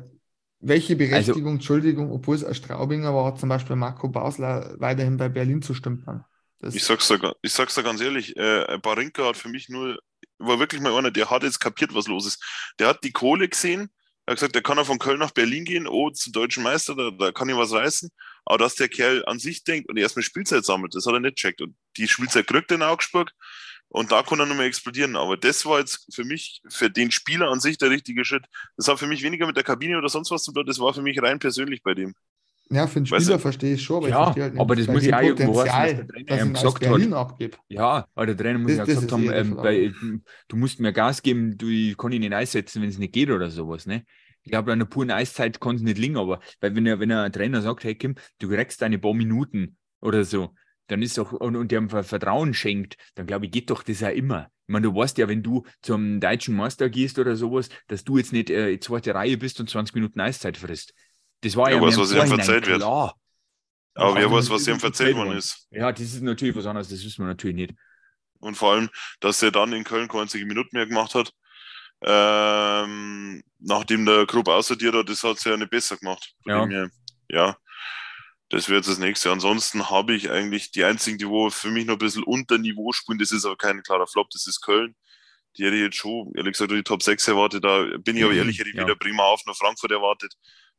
welche 0.59 0.93
also 0.93 0.97
Berechtigung, 0.97 1.43
also, 1.43 1.55
Entschuldigung, 1.55 2.11
obwohl 2.11 2.35
es 2.35 2.43
ein 2.43 2.55
Straubinger 2.55 3.13
war, 3.13 3.25
hat 3.25 3.39
zum 3.39 3.49
Beispiel 3.49 3.75
Marco 3.75 4.07
Bausler 4.07 4.75
weiterhin 4.79 5.17
bei 5.17 5.29
Berlin 5.29 5.61
zu 5.61 5.73
stümpern. 5.73 6.23
Das 6.59 6.73
ich 6.73 6.83
sag's 6.83 7.07
da, 7.07 7.33
ich 7.41 7.51
sag's 7.53 7.75
da 7.75 7.83
ganz 7.83 8.01
ehrlich, 8.01 8.35
äh, 8.35 8.79
Barinka 8.81 9.25
hat 9.25 9.37
für 9.37 9.49
mich 9.49 9.69
nur, 9.69 9.99
war 10.39 10.57
wirklich 10.57 10.81
mal 10.81 10.95
einer, 10.97 11.11
der 11.11 11.29
hat 11.29 11.43
jetzt 11.43 11.59
kapiert, 11.59 11.93
was 11.93 12.07
los 12.07 12.25
ist. 12.25 12.43
Der 12.79 12.87
hat 12.87 13.03
die 13.03 13.11
Kohle 13.11 13.47
gesehen, 13.47 13.89
er 14.27 14.31
hat 14.31 14.39
gesagt, 14.39 14.55
der 14.55 14.61
kann 14.61 14.77
er 14.77 14.83
von 14.83 14.99
Köln 14.99 15.19
nach 15.19 15.31
Berlin 15.31 15.63
gehen, 15.63 15.87
oh, 15.87 16.09
zum 16.09 16.33
deutschen 16.33 16.61
Meister, 16.61 16.95
da, 16.95 17.11
da 17.11 17.31
kann 17.31 17.47
ich 17.47 17.55
was 17.55 17.71
reißen. 17.71 18.09
Aber 18.43 18.57
dass 18.57 18.75
der 18.75 18.89
Kerl 18.89 19.23
an 19.25 19.39
sich 19.39 19.63
denkt 19.63 19.89
und 19.89 19.95
erstmal 19.95 20.23
Spielzeit 20.23 20.65
sammelt, 20.65 20.93
das 20.95 21.05
hat 21.05 21.13
er 21.13 21.21
nicht 21.21 21.37
checkt. 21.37 21.61
Und 21.61 21.77
die 21.95 22.09
Spielzeit 22.09 22.45
kriegt 22.45 22.69
in 22.73 22.81
Augsburg. 22.81 23.31
Und 23.87 24.11
da 24.11 24.23
kann 24.23 24.41
er 24.41 24.45
nochmal 24.45 24.65
explodieren. 24.65 25.15
Aber 25.15 25.37
das 25.37 25.65
war 25.65 25.79
jetzt 25.79 26.13
für 26.13 26.25
mich, 26.25 26.61
für 26.67 26.89
den 26.89 27.09
Spieler 27.09 27.49
an 27.49 27.61
sich 27.61 27.77
der 27.77 27.89
richtige 27.89 28.25
Schritt. 28.25 28.43
Das 28.75 28.89
hat 28.89 28.99
für 28.99 29.07
mich 29.07 29.23
weniger 29.23 29.47
mit 29.47 29.55
der 29.55 29.63
Kabine 29.63 29.97
oder 29.97 30.09
sonst 30.09 30.29
was 30.29 30.43
zu 30.43 30.51
tun. 30.51 30.65
Das 30.65 30.79
war 30.79 30.93
für 30.93 31.01
mich 31.01 31.21
rein 31.21 31.39
persönlich 31.39 31.81
bei 31.81 31.93
dem. 31.93 32.13
Ja, 32.69 32.87
für 32.87 32.99
den 32.99 33.05
Spieler 33.05 33.39
verstehe 33.39 33.75
ich 33.75 33.83
schon, 33.83 33.97
aber 33.97 34.09
ja, 34.09 34.17
ich 34.17 34.23
verstehe 34.25 34.43
halt 34.43 34.53
nicht, 34.53 34.61
aber 34.61 34.75
das 34.75 34.87
muss 34.87 35.05
ja 35.05 35.17
auch 35.17 35.23
irgendwo 35.23 35.61
heißen, 35.65 36.07
dass 36.07 36.07
der 36.07 36.25
Trainer 36.25 36.53
gesagt 36.53 36.79
Berlin 36.79 37.15
hat. 37.15 37.31
Abgibt. 37.31 37.59
Ja, 37.69 38.07
aber 38.13 38.25
der 38.25 38.37
Trainer 38.37 38.59
muss 38.59 38.71
das, 38.71 38.77
ja 38.79 38.85
gesagt 38.85 39.11
haben, 39.11 39.29
eh 39.29 39.35
ähm, 39.35 39.55
bei, 39.55 39.91
du 40.47 40.55
musst 40.57 40.79
mir 40.79 40.91
Gas 40.91 41.21
geben, 41.21 41.57
du 41.57 41.67
ich 41.67 41.97
kann 41.97 42.11
ihn 42.11 42.21
nicht 42.21 42.33
einsetzen, 42.33 42.81
wenn 42.81 42.89
es 42.89 42.97
nicht 42.97 43.13
geht 43.13 43.29
oder 43.29 43.49
sowas. 43.49 43.85
Ne? 43.85 44.03
Ich 44.43 44.51
glaube, 44.51 44.71
an 44.71 44.79
einer 44.79 44.85
puren 44.85 45.11
Eiszeit 45.11 45.59
kann 45.59 45.75
es 45.75 45.81
nicht 45.81 45.97
liegen, 45.97 46.17
aber 46.17 46.39
weil 46.59 46.75
wenn 46.75 46.85
er, 46.85 46.99
wenn 46.99 47.11
ein 47.11 47.31
Trainer 47.31 47.61
sagt, 47.61 47.83
hey 47.83 47.95
Kim, 47.95 48.15
du 48.39 48.49
kriegst 48.49 48.81
deine 48.81 48.99
paar 48.99 49.13
Minuten 49.13 49.77
oder 50.01 50.23
so, 50.23 50.53
dann 50.87 51.01
ist 51.01 51.17
doch, 51.17 51.33
und, 51.33 51.55
und 51.55 51.71
dem 51.71 51.89
Vertrauen 51.89 52.53
schenkt, 52.53 52.97
dann 53.15 53.27
glaube 53.27 53.45
ich, 53.45 53.51
geht 53.51 53.69
doch 53.69 53.83
das 53.83 53.99
ja 53.99 54.09
immer. 54.09 54.49
Ich 54.67 54.73
meine, 54.73 54.87
du 54.87 54.95
weißt 54.95 55.17
ja, 55.17 55.27
wenn 55.27 55.43
du 55.43 55.63
zum 55.81 56.19
deutschen 56.19 56.55
Meister 56.55 56.89
gehst 56.89 57.19
oder 57.19 57.35
sowas, 57.35 57.69
dass 57.87 58.03
du 58.03 58.17
jetzt 58.17 58.33
nicht 58.33 58.49
äh, 58.49 58.79
zweite 58.79 59.15
Reihe 59.15 59.37
bist 59.37 59.59
und 59.59 59.69
20 59.69 59.95
Minuten 59.95 60.19
Eiszeit 60.19 60.57
frisst. 60.57 60.93
Das 61.41 61.55
war 61.55 61.69
ja, 61.69 61.77
ja 61.77 61.81
was, 61.81 61.97
was 61.97 62.11
ihm 62.11 62.27
verzeiht 62.27 62.67
wird. 62.67 62.79
Klar. 62.79 63.15
Aber 63.97 64.15
wer 64.15 64.31
weiß, 64.31 64.49
was 64.49 64.67
ihm 64.67 64.79
verzeiht 64.79 65.15
worden 65.15 65.37
ist. 65.37 65.67
Ja, 65.71 65.91
das 65.91 66.01
ist 66.01 66.21
natürlich 66.21 66.55
was 66.55 66.65
anderes, 66.65 66.89
das 66.89 67.03
wissen 67.03 67.23
wir 67.23 67.27
natürlich 67.27 67.55
nicht. 67.55 67.73
Und 68.39 68.55
vor 68.55 68.73
allem, 68.73 68.89
dass 69.19 69.41
er 69.41 69.51
dann 69.51 69.73
in 69.73 69.83
Köln 69.83 70.09
20 70.09 70.45
Minuten 70.45 70.75
mehr 70.75 70.85
gemacht 70.85 71.15
hat, 71.15 71.33
ähm, 72.01 73.41
nachdem 73.59 74.05
der 74.05 74.27
Gruppe 74.27 74.53
aussortiert 74.53 74.93
hat, 74.93 75.09
das 75.09 75.23
hat 75.23 75.37
es 75.37 75.43
ja 75.43 75.57
nicht 75.57 75.71
besser 75.71 75.97
gemacht. 75.97 76.35
Ja. 76.45 76.67
ja, 77.29 77.57
das 78.49 78.69
wird 78.69 78.87
das 78.87 78.99
nächste. 78.99 79.31
Ansonsten 79.31 79.89
habe 79.89 80.13
ich 80.13 80.29
eigentlich 80.29 80.71
die 80.71 80.83
einzigen, 80.83 81.17
die 81.17 81.27
wo 81.27 81.49
für 81.49 81.71
mich 81.71 81.87
noch 81.87 81.95
ein 81.95 81.99
bisschen 81.99 82.23
unter 82.23 82.59
Niveau 82.59 82.91
spielen, 82.91 83.17
das 83.17 83.31
ist 83.31 83.45
aber 83.45 83.57
kein 83.57 83.81
klarer 83.81 84.05
Flop, 84.05 84.29
das 84.29 84.45
ist 84.45 84.61
Köln. 84.61 84.95
Die 85.57 85.65
hätte 85.65 85.75
ich 85.75 85.81
jetzt 85.81 85.97
schon, 85.97 86.31
ehrlich 86.35 86.53
gesagt, 86.53 86.71
die 86.71 86.83
Top 86.83 87.01
6 87.01 87.29
erwartet. 87.29 87.63
Da 87.63 87.83
bin 87.97 88.15
ich 88.15 88.23
aber 88.23 88.33
mhm, 88.33 88.39
ehrlich, 88.39 88.59
hätte 88.59 88.69
ich 88.69 88.75
ja. 88.75 88.83
weder 88.83 88.95
Bremerhaven 88.95 89.41
noch 89.47 89.57
Frankfurt 89.57 89.91
erwartet. 89.91 90.35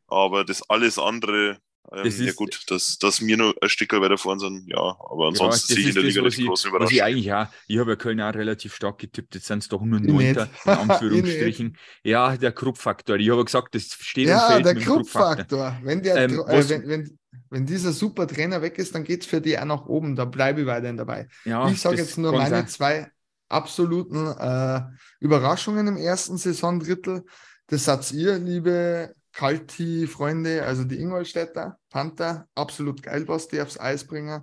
Aber 0.09 0.45
das 0.45 0.69
alles 0.69 0.99
andere 0.99 1.59
ähm, 1.91 2.05
das 2.05 2.19
ja 2.19 2.33
gut, 2.33 2.65
dass, 2.69 2.99
dass 2.99 3.21
wir 3.25 3.37
nur 3.37 3.55
ein 3.63 3.69
Stück 3.69 3.93
weiter 3.93 4.19
vorne 4.19 4.41
sind, 4.41 4.67
ja, 4.67 4.77
aber 4.79 5.29
ansonsten 5.29 5.73
ja, 5.73 5.77
sehe 5.77 5.83
ich 5.83 5.89
in 5.89 5.95
der 5.95 6.03
Liga 6.03 6.23
nicht 6.23 6.47
großen 6.47 6.69
Überraschung. 6.69 6.95
Ich 6.95 7.03
eigentlich 7.03 7.25
ja, 7.25 7.51
ich 7.67 7.79
habe 7.79 7.91
ja 7.93 7.97
Köln 7.97 8.21
auch 8.21 8.35
relativ 8.35 8.75
stark 8.75 8.99
getippt, 8.99 9.35
jetzt 9.35 9.47
sind 9.47 9.61
es 9.61 9.69
doch 9.69 9.81
nur 9.81 9.99
Neunter, 9.99 10.51
in 10.67 10.71
Anführungsstrichen. 10.91 11.79
ja, 12.03 12.37
der 12.37 12.53
Kruppfaktor, 12.53 13.17
ich 13.17 13.31
habe 13.31 13.45
gesagt, 13.45 13.75
das 13.75 13.85
steht 13.85 14.29
ja, 14.29 14.47
und 14.47 14.53
fällt 14.53 14.67
der 14.67 14.75
mit 14.75 14.83
dem 14.83 14.87
Kruppfaktor. 14.87 15.79
Wenn, 15.83 16.03
der, 16.03 16.17
ähm, 16.17 16.43
äh, 16.47 16.69
wenn, 16.69 16.89
wenn, 16.89 17.19
wenn 17.49 17.65
dieser 17.67 17.93
super 17.93 18.27
Trainer 18.27 18.61
weg 18.61 18.77
ist, 18.79 18.95
dann 18.95 19.05
geht 19.05 19.23
es 19.23 19.27
für 19.27 19.41
die 19.41 19.59
auch 19.59 19.65
nach 19.65 19.87
oben, 19.87 20.15
da 20.15 20.27
bleibe 20.27 20.61
ich 20.61 20.67
weiterhin 20.67 20.99
dabei. 20.99 21.29
Ja, 21.47 21.71
ich 21.71 21.81
sage 21.81 21.97
jetzt 21.97 22.19
nur 22.19 22.33
meine 22.33 22.51
sein. 22.51 22.69
zwei 22.69 23.11
absoluten 23.49 24.27
äh, 24.27 24.83
Überraschungen 25.21 25.87
im 25.87 25.97
ersten 25.97 26.37
Saisondrittel. 26.37 27.25
Das 27.69 27.85
seid 27.85 28.13
ihr, 28.13 28.39
liebe 28.39 29.15
Kalti-Freunde, 29.39 30.65
also 30.65 30.83
die 30.83 30.99
Ingolstädter, 30.99 31.79
Panther, 31.91 32.49
absolut 32.57 33.05
geil, 33.05 33.29
was 33.29 33.47
die 33.47 33.61
aufs 33.61 33.79
Eis 33.79 34.05
bringen. 34.05 34.43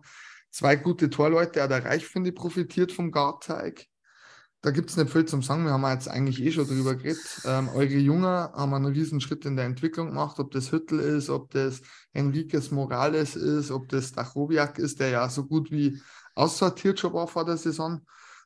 Zwei 0.52 0.78
gute 0.78 1.10
Torleute, 1.10 1.62
auch 1.62 1.68
der 1.68 1.84
Reich, 1.84 2.08
finde 2.08 2.30
ich, 2.30 2.36
profitiert 2.36 2.93
vom 2.93 3.12
Garteig. 3.12 3.88
Da 4.62 4.72
gibt 4.72 4.89
es 4.89 4.96
nicht 4.96 5.12
viel 5.12 5.26
zum 5.26 5.43
Sagen, 5.43 5.66
wir 5.66 5.74
haben 5.74 5.86
jetzt 5.86 6.08
eigentlich 6.08 6.41
eh 6.41 6.50
schon 6.50 6.66
drüber 6.66 6.96
geredet. 6.96 7.41
Ähm, 7.43 7.68
eure 7.76 7.98
Jungen 7.98 8.24
haben 8.24 8.74
einen 8.74 8.86
riesen 8.86 9.20
Schritt 9.20 9.43
in 9.43 9.58
der 9.58 9.66
Entwicklung 9.66 10.08
gemacht, 10.08 10.39
ob 10.39 10.52
das 10.52 10.72
Hüttel 10.72 11.02
ist, 11.02 11.30
ob 11.30 11.52
das 11.52 11.82
Enriquez 12.14 12.72
Morales 12.72 13.36
ist, 13.36 13.72
ob 13.72 13.89
das 13.89 14.14
Dachowiak 14.14 14.80
ist, 14.80 15.02
der 15.02 15.10
ja 15.10 15.28
so 15.28 15.46
gut 15.46 15.72
wie 15.72 16.02
aussortiert 16.36 17.02
schon 17.02 17.12
war 17.12 17.28
vor 17.28 17.43
der 17.43 17.58
Saison 17.58 18.00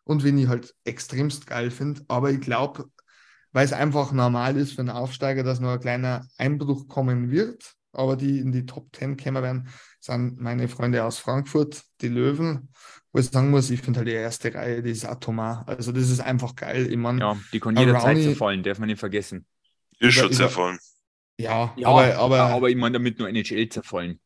und 0.04 0.24
wen 0.24 0.40
ich 0.40 0.48
halt 0.48 0.74
extremst 0.84 1.46
geil 1.46 1.70
finde. 1.70 2.02
Aber 2.08 2.32
ich 2.32 2.42
glaube, 2.42 2.90
weil 3.52 3.66
es 3.66 3.74
einfach 3.74 4.12
normal 4.12 4.58
ist 4.58 4.74
für 4.74 4.82
einen 4.82 4.90
Aufsteiger, 4.90 5.44
dass 5.44 5.60
nur 5.60 5.74
ein 5.74 5.80
kleiner 5.80 6.28
Einbruch 6.38 6.88
kommen 6.88 7.32
wird. 7.32 7.76
Aber 7.92 8.16
die 8.16 8.40
in 8.40 8.52
die 8.52 8.68
Top 8.68 8.96
10 8.96 9.18
kommen 9.18 9.42
werden, 9.42 9.68
sind 10.00 10.40
meine 10.40 10.68
Freunde 10.68 11.04
aus 11.04 11.18
Frankfurt, 11.18 11.82
die 12.02 12.08
Löwen. 12.08 12.70
Wo 13.12 13.20
ich 13.20 13.28
sagen 13.28 13.50
muss, 13.50 13.72
ich 13.72 13.82
finde 13.82 14.00
halt 14.00 14.08
die 14.08 14.14
erste 14.14 14.54
Reihe, 14.54 14.84
die 14.84 14.92
ist 14.92 15.06
atomar. 15.06 15.64
Also 15.68 15.92
das 15.92 16.10
ist 16.10 16.20
einfach 16.20 16.56
geil. 16.56 16.88
Ich 16.92 16.98
mein, 16.98 17.18
ja, 17.18 17.36
die 17.52 17.60
kann 17.60 17.76
jederzeit 17.76 18.22
zerfallen, 18.22 18.62
darf 18.62 18.78
man 18.78 18.88
nicht 18.88 19.00
vergessen. 19.00 19.48
Ist 19.98 20.14
schon 20.14 20.32
zerfallen. 20.32 20.78
Ja, 21.40 21.74
ja, 21.78 21.88
aber, 21.88 22.16
aber, 22.18 22.40
aber 22.42 22.70
ich 22.70 22.76
meine 22.76 22.94
damit 22.94 23.18
nur 23.18 23.28
NHL 23.28 23.70
zerfallen. 23.70 24.20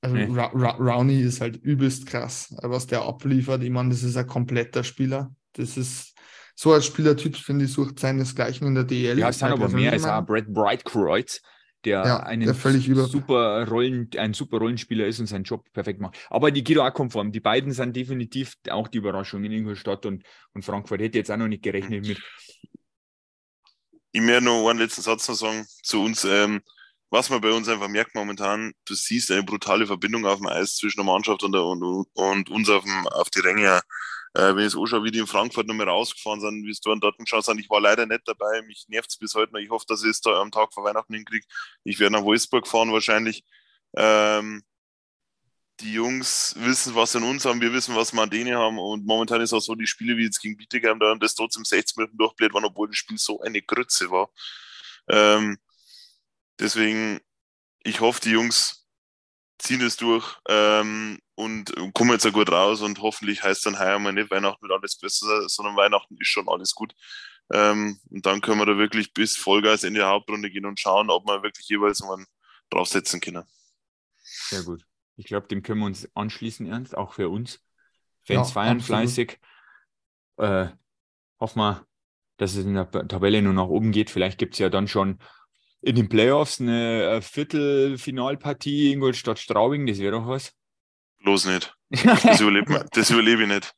Also 0.00 0.16
nee. 0.16 0.28
Ra 0.30 0.50
Ra 0.54 0.70
Rowney 0.72 1.20
ist 1.20 1.40
halt 1.40 1.56
übelst 1.56 2.06
krass, 2.06 2.54
was 2.62 2.86
der 2.86 3.02
abliefert. 3.02 3.62
Ich 3.62 3.70
meine, 3.70 3.90
das 3.90 4.02
ist 4.02 4.16
ein 4.16 4.26
kompletter 4.26 4.84
Spieler. 4.84 5.34
Das 5.52 5.76
ist 5.76 6.13
so 6.54 6.72
als 6.72 6.86
Spielertyp, 6.86 7.36
finde 7.36 7.64
ich, 7.64 7.72
sucht 7.72 7.98
seinesgleichen 7.98 8.66
in 8.66 8.74
der 8.74 8.84
DL. 8.84 9.18
Ja, 9.18 9.28
es 9.28 9.38
sind 9.38 9.48
aber 9.48 9.68
mehr 9.68 9.92
als 9.92 10.04
auch 10.04 10.24
Brad 10.24 10.46
Brightkreuz, 10.52 11.42
der, 11.84 12.04
ja, 12.04 12.20
einen 12.20 12.46
der 12.46 12.54
völlig 12.54 12.86
super 12.86 13.66
Rollen, 13.68 14.08
ein 14.16 14.32
super 14.32 14.58
Rollenspieler 14.58 15.06
ist 15.06 15.20
und 15.20 15.26
seinen 15.26 15.44
Job 15.44 15.64
perfekt 15.72 16.00
macht. 16.00 16.16
Aber 16.30 16.50
die 16.50 16.64
Guido 16.64 16.86
auch 16.86 16.94
konform. 16.94 17.32
Die 17.32 17.40
beiden 17.40 17.72
sind 17.72 17.94
definitiv 17.94 18.54
auch 18.70 18.88
die 18.88 18.98
Überraschung 18.98 19.44
in 19.44 19.52
Ingolstadt 19.52 20.06
und, 20.06 20.24
und 20.54 20.64
Frankfurt. 20.64 21.00
Hätte 21.00 21.18
jetzt 21.18 21.30
auch 21.30 21.36
noch 21.36 21.48
nicht 21.48 21.62
gerechnet 21.62 22.06
mit. 22.06 22.22
Ich 24.12 24.20
möchte 24.20 24.44
noch 24.44 24.68
einen 24.68 24.78
letzten 24.78 25.02
Satz 25.02 25.28
noch 25.28 25.34
sagen 25.34 25.66
zu 25.82 26.02
uns. 26.02 26.24
Ähm, 26.24 26.62
was 27.10 27.30
man 27.30 27.40
bei 27.40 27.52
uns 27.52 27.68
einfach 27.68 27.88
merkt 27.88 28.14
momentan, 28.14 28.72
du 28.86 28.94
siehst 28.94 29.30
eine 29.30 29.42
brutale 29.42 29.86
Verbindung 29.86 30.24
auf 30.26 30.38
dem 30.38 30.46
Eis 30.46 30.76
zwischen 30.76 30.98
der 30.98 31.04
Mannschaft 31.04 31.42
und, 31.42 31.52
der, 31.52 31.64
und, 31.64 31.82
und 31.82 32.50
uns 32.50 32.68
auf, 32.70 32.82
dem, 32.84 33.06
auf 33.08 33.30
die 33.30 33.40
Ränge. 33.40 33.80
Äh, 34.34 34.56
wenn 34.56 34.66
ich 34.66 34.74
es 34.74 34.76
anschaue, 34.76 35.04
wie 35.04 35.12
die 35.12 35.20
in 35.20 35.26
Frankfurt 35.28 35.66
nochmal 35.68 35.88
rausgefahren 35.88 36.40
sind, 36.40 36.64
wie 36.64 36.70
es 36.70 36.80
dort 36.80 37.02
dort 37.02 37.18
geschaut 37.18 37.44
sind, 37.44 37.60
ich 37.60 37.70
war 37.70 37.80
leider 37.80 38.04
nicht 38.04 38.26
dabei, 38.26 38.62
mich 38.62 38.86
nervt 38.88 39.10
es 39.10 39.16
bis 39.16 39.34
heute 39.34 39.52
noch. 39.52 39.60
Ich 39.60 39.70
hoffe, 39.70 39.86
dass 39.88 40.02
ich 40.02 40.10
es 40.10 40.20
da 40.20 40.40
am 40.40 40.50
Tag 40.50 40.74
vor 40.74 40.84
Weihnachten 40.84 41.14
hinkriege. 41.14 41.46
Ich 41.84 42.00
werde 42.00 42.14
nach 42.14 42.24
Wolfsburg 42.24 42.66
fahren 42.66 42.92
wahrscheinlich. 42.92 43.44
Ähm, 43.96 44.64
die 45.80 45.92
Jungs 45.92 46.54
wissen, 46.58 46.94
was 46.94 47.12
sie 47.12 47.18
in 47.18 47.24
uns 47.24 47.44
haben, 47.44 47.60
wir 47.60 47.72
wissen, 47.72 47.94
was 47.94 48.12
wir 48.12 48.22
an 48.22 48.30
denen 48.30 48.56
haben. 48.56 48.78
Und 48.78 49.06
momentan 49.06 49.40
ist 49.40 49.52
auch 49.52 49.60
so, 49.60 49.74
die 49.74 49.86
Spiele 49.86 50.16
wie 50.16 50.24
jetzt 50.24 50.40
gegen 50.40 50.56
Bietigheim, 50.56 50.98
da 50.98 51.14
das 51.16 51.34
trotzdem 51.34 51.64
16 51.64 52.00
Minuten 52.00 52.18
durchbläht 52.18 52.54
waren, 52.54 52.64
obwohl 52.64 52.88
das 52.88 52.96
Spiel 52.96 53.18
so 53.18 53.40
eine 53.40 53.62
Grütze 53.62 54.10
war. 54.10 54.30
Ähm, 55.08 55.58
deswegen, 56.58 57.20
ich 57.84 58.00
hoffe, 58.00 58.20
die 58.20 58.30
Jungs 58.30 58.83
ziehen 59.64 59.80
es 59.80 59.96
durch. 59.96 60.38
Ähm, 60.48 61.18
und 61.34 61.72
kommen 61.94 62.12
jetzt 62.12 62.24
ja 62.24 62.30
gut 62.30 62.50
raus 62.52 62.80
und 62.80 63.00
hoffentlich 63.00 63.42
heißt 63.42 63.66
dann 63.66 63.78
heuer 63.78 63.98
mal 63.98 64.12
nicht 64.12 64.30
Weihnachten 64.30 64.62
wird 64.62 64.72
alles 64.72 64.96
besser, 64.96 65.48
sondern 65.48 65.76
Weihnachten 65.76 66.16
ist 66.18 66.28
schon 66.28 66.48
alles 66.48 66.74
gut. 66.74 66.94
Ähm, 67.52 67.98
und 68.10 68.24
dann 68.24 68.40
können 68.40 68.60
wir 68.60 68.66
da 68.66 68.78
wirklich 68.78 69.12
bis 69.12 69.36
Vollgas 69.36 69.84
in 69.84 69.94
die 69.94 70.02
Hauptrunde 70.02 70.50
gehen 70.50 70.66
und 70.66 70.78
schauen, 70.78 71.10
ob 71.10 71.26
wir 71.26 71.42
wirklich 71.42 71.68
jeweils 71.68 72.00
mal 72.00 72.24
draufsetzen 72.70 73.20
können. 73.20 73.44
Sehr 74.22 74.62
gut. 74.62 74.84
Ich 75.16 75.26
glaube, 75.26 75.48
dem 75.48 75.62
können 75.62 75.80
wir 75.80 75.86
uns 75.86 76.08
anschließen, 76.14 76.66
Ernst, 76.66 76.96
auch 76.96 77.14
für 77.14 77.28
uns. 77.28 77.60
Fans 78.22 78.48
ja, 78.48 78.54
feiern 78.54 78.78
absolut. 78.78 79.00
fleißig. 79.00 79.38
Äh, 80.38 80.68
hoffen 81.38 81.58
wir, 81.58 81.86
dass 82.36 82.54
es 82.54 82.64
in 82.64 82.74
der 82.74 82.90
Tabelle 82.90 83.42
nur 83.42 83.52
nach 83.52 83.66
oben 83.66 83.92
geht. 83.92 84.10
Vielleicht 84.10 84.38
gibt 84.38 84.54
es 84.54 84.58
ja 84.58 84.70
dann 84.70 84.88
schon 84.88 85.18
in 85.84 85.96
den 85.96 86.08
Playoffs 86.08 86.60
eine 86.60 87.02
äh, 87.04 87.20
Viertelfinalpartie 87.20 88.92
Ingolstadt-Straubing. 88.92 89.86
Das 89.86 89.98
wäre 89.98 90.12
doch 90.12 90.26
was. 90.26 90.52
Bloß 91.22 91.46
nicht. 91.46 91.76
Das 91.90 92.40
überlebe, 92.40 92.86
das 92.90 93.10
überlebe 93.10 93.42
ich 93.42 93.48
nicht. 93.48 93.74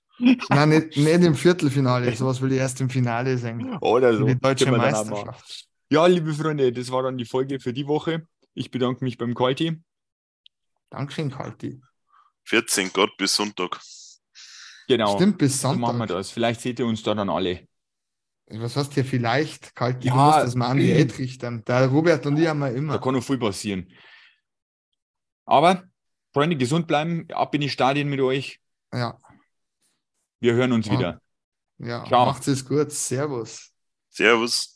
Nein, 0.49 0.69
nicht, 0.71 0.97
nicht 0.97 1.23
im 1.23 1.35
Viertelfinale. 1.35 2.15
Sowas 2.15 2.41
will 2.41 2.53
ich 2.53 2.59
erst 2.59 2.81
im 2.81 2.89
Finale 2.89 3.37
sehen. 3.37 3.77
Oder 3.81 4.17
so. 4.17 4.25
Die 4.25 4.39
deutsche 4.39 4.71
Meisterschaft. 4.71 5.67
Ja, 5.91 6.07
liebe 6.07 6.33
Freunde, 6.33 6.73
das 6.73 6.91
war 6.91 7.03
dann 7.03 7.19
die 7.19 7.25
Folge 7.25 7.61
für 7.61 7.73
die 7.73 7.87
Woche. 7.87 8.27
Ich 8.55 8.71
bedanke 8.71 9.05
mich 9.05 9.19
beim 9.19 9.35
Kalti. 9.35 9.77
Dankeschön, 10.91 11.31
Kalti. 11.31 11.81
14 12.45 12.93
Gott 12.93 13.17
bis 13.19 13.35
Sonntag. 13.35 13.81
Genau. 14.89 15.17
Stimmt, 15.17 15.39
bis 15.39 15.61
Sonntag. 15.61 15.77
So 15.77 15.81
machen 15.81 15.99
wir 15.99 16.07
das. 16.07 16.31
Vielleicht 16.31 16.61
seht 16.61 16.79
ihr 16.79 16.87
uns 16.87 17.03
da 17.03 17.15
dann 17.15 17.29
alle. 17.29 17.67
Was 18.49 18.77
hast 18.77 18.91
du 18.91 18.95
hier 18.95 19.05
vielleicht, 19.05 19.75
Kalti? 19.75 20.07
Ja, 20.07 20.15
du 20.15 20.21
musst 20.21 20.39
das 20.39 20.55
mal 20.55 20.69
an 20.69 20.79
die 20.79 20.93
Ed 20.93 21.19
richten. 21.19 21.65
Der 21.65 21.87
Robert 21.89 22.25
und 22.27 22.39
ich 22.39 22.47
haben 22.47 22.61
wir 22.61 22.71
immer. 22.71 22.95
Da 22.95 22.99
kann 23.01 23.15
noch 23.15 23.25
viel 23.25 23.39
passieren. 23.39 23.91
Aber 25.45 25.83
Freunde, 26.33 26.57
gesund 26.57 26.87
bleiben, 26.87 27.27
ab 27.33 27.55
in 27.55 27.63
die 27.63 27.71
Stadien 27.71 28.09
mit 28.09 28.21
euch. 28.21 28.61
Ja. 28.93 29.19
Wir 30.39 30.55
hören 30.55 30.73
uns 30.73 30.87
ja. 30.87 30.93
wieder. 30.93 31.23
Ja, 31.79 32.05
Ciao. 32.05 32.27
macht 32.27 32.47
es 32.47 32.65
gut. 32.65 32.93
Servus. 32.93 33.73
Servus. 34.11 34.76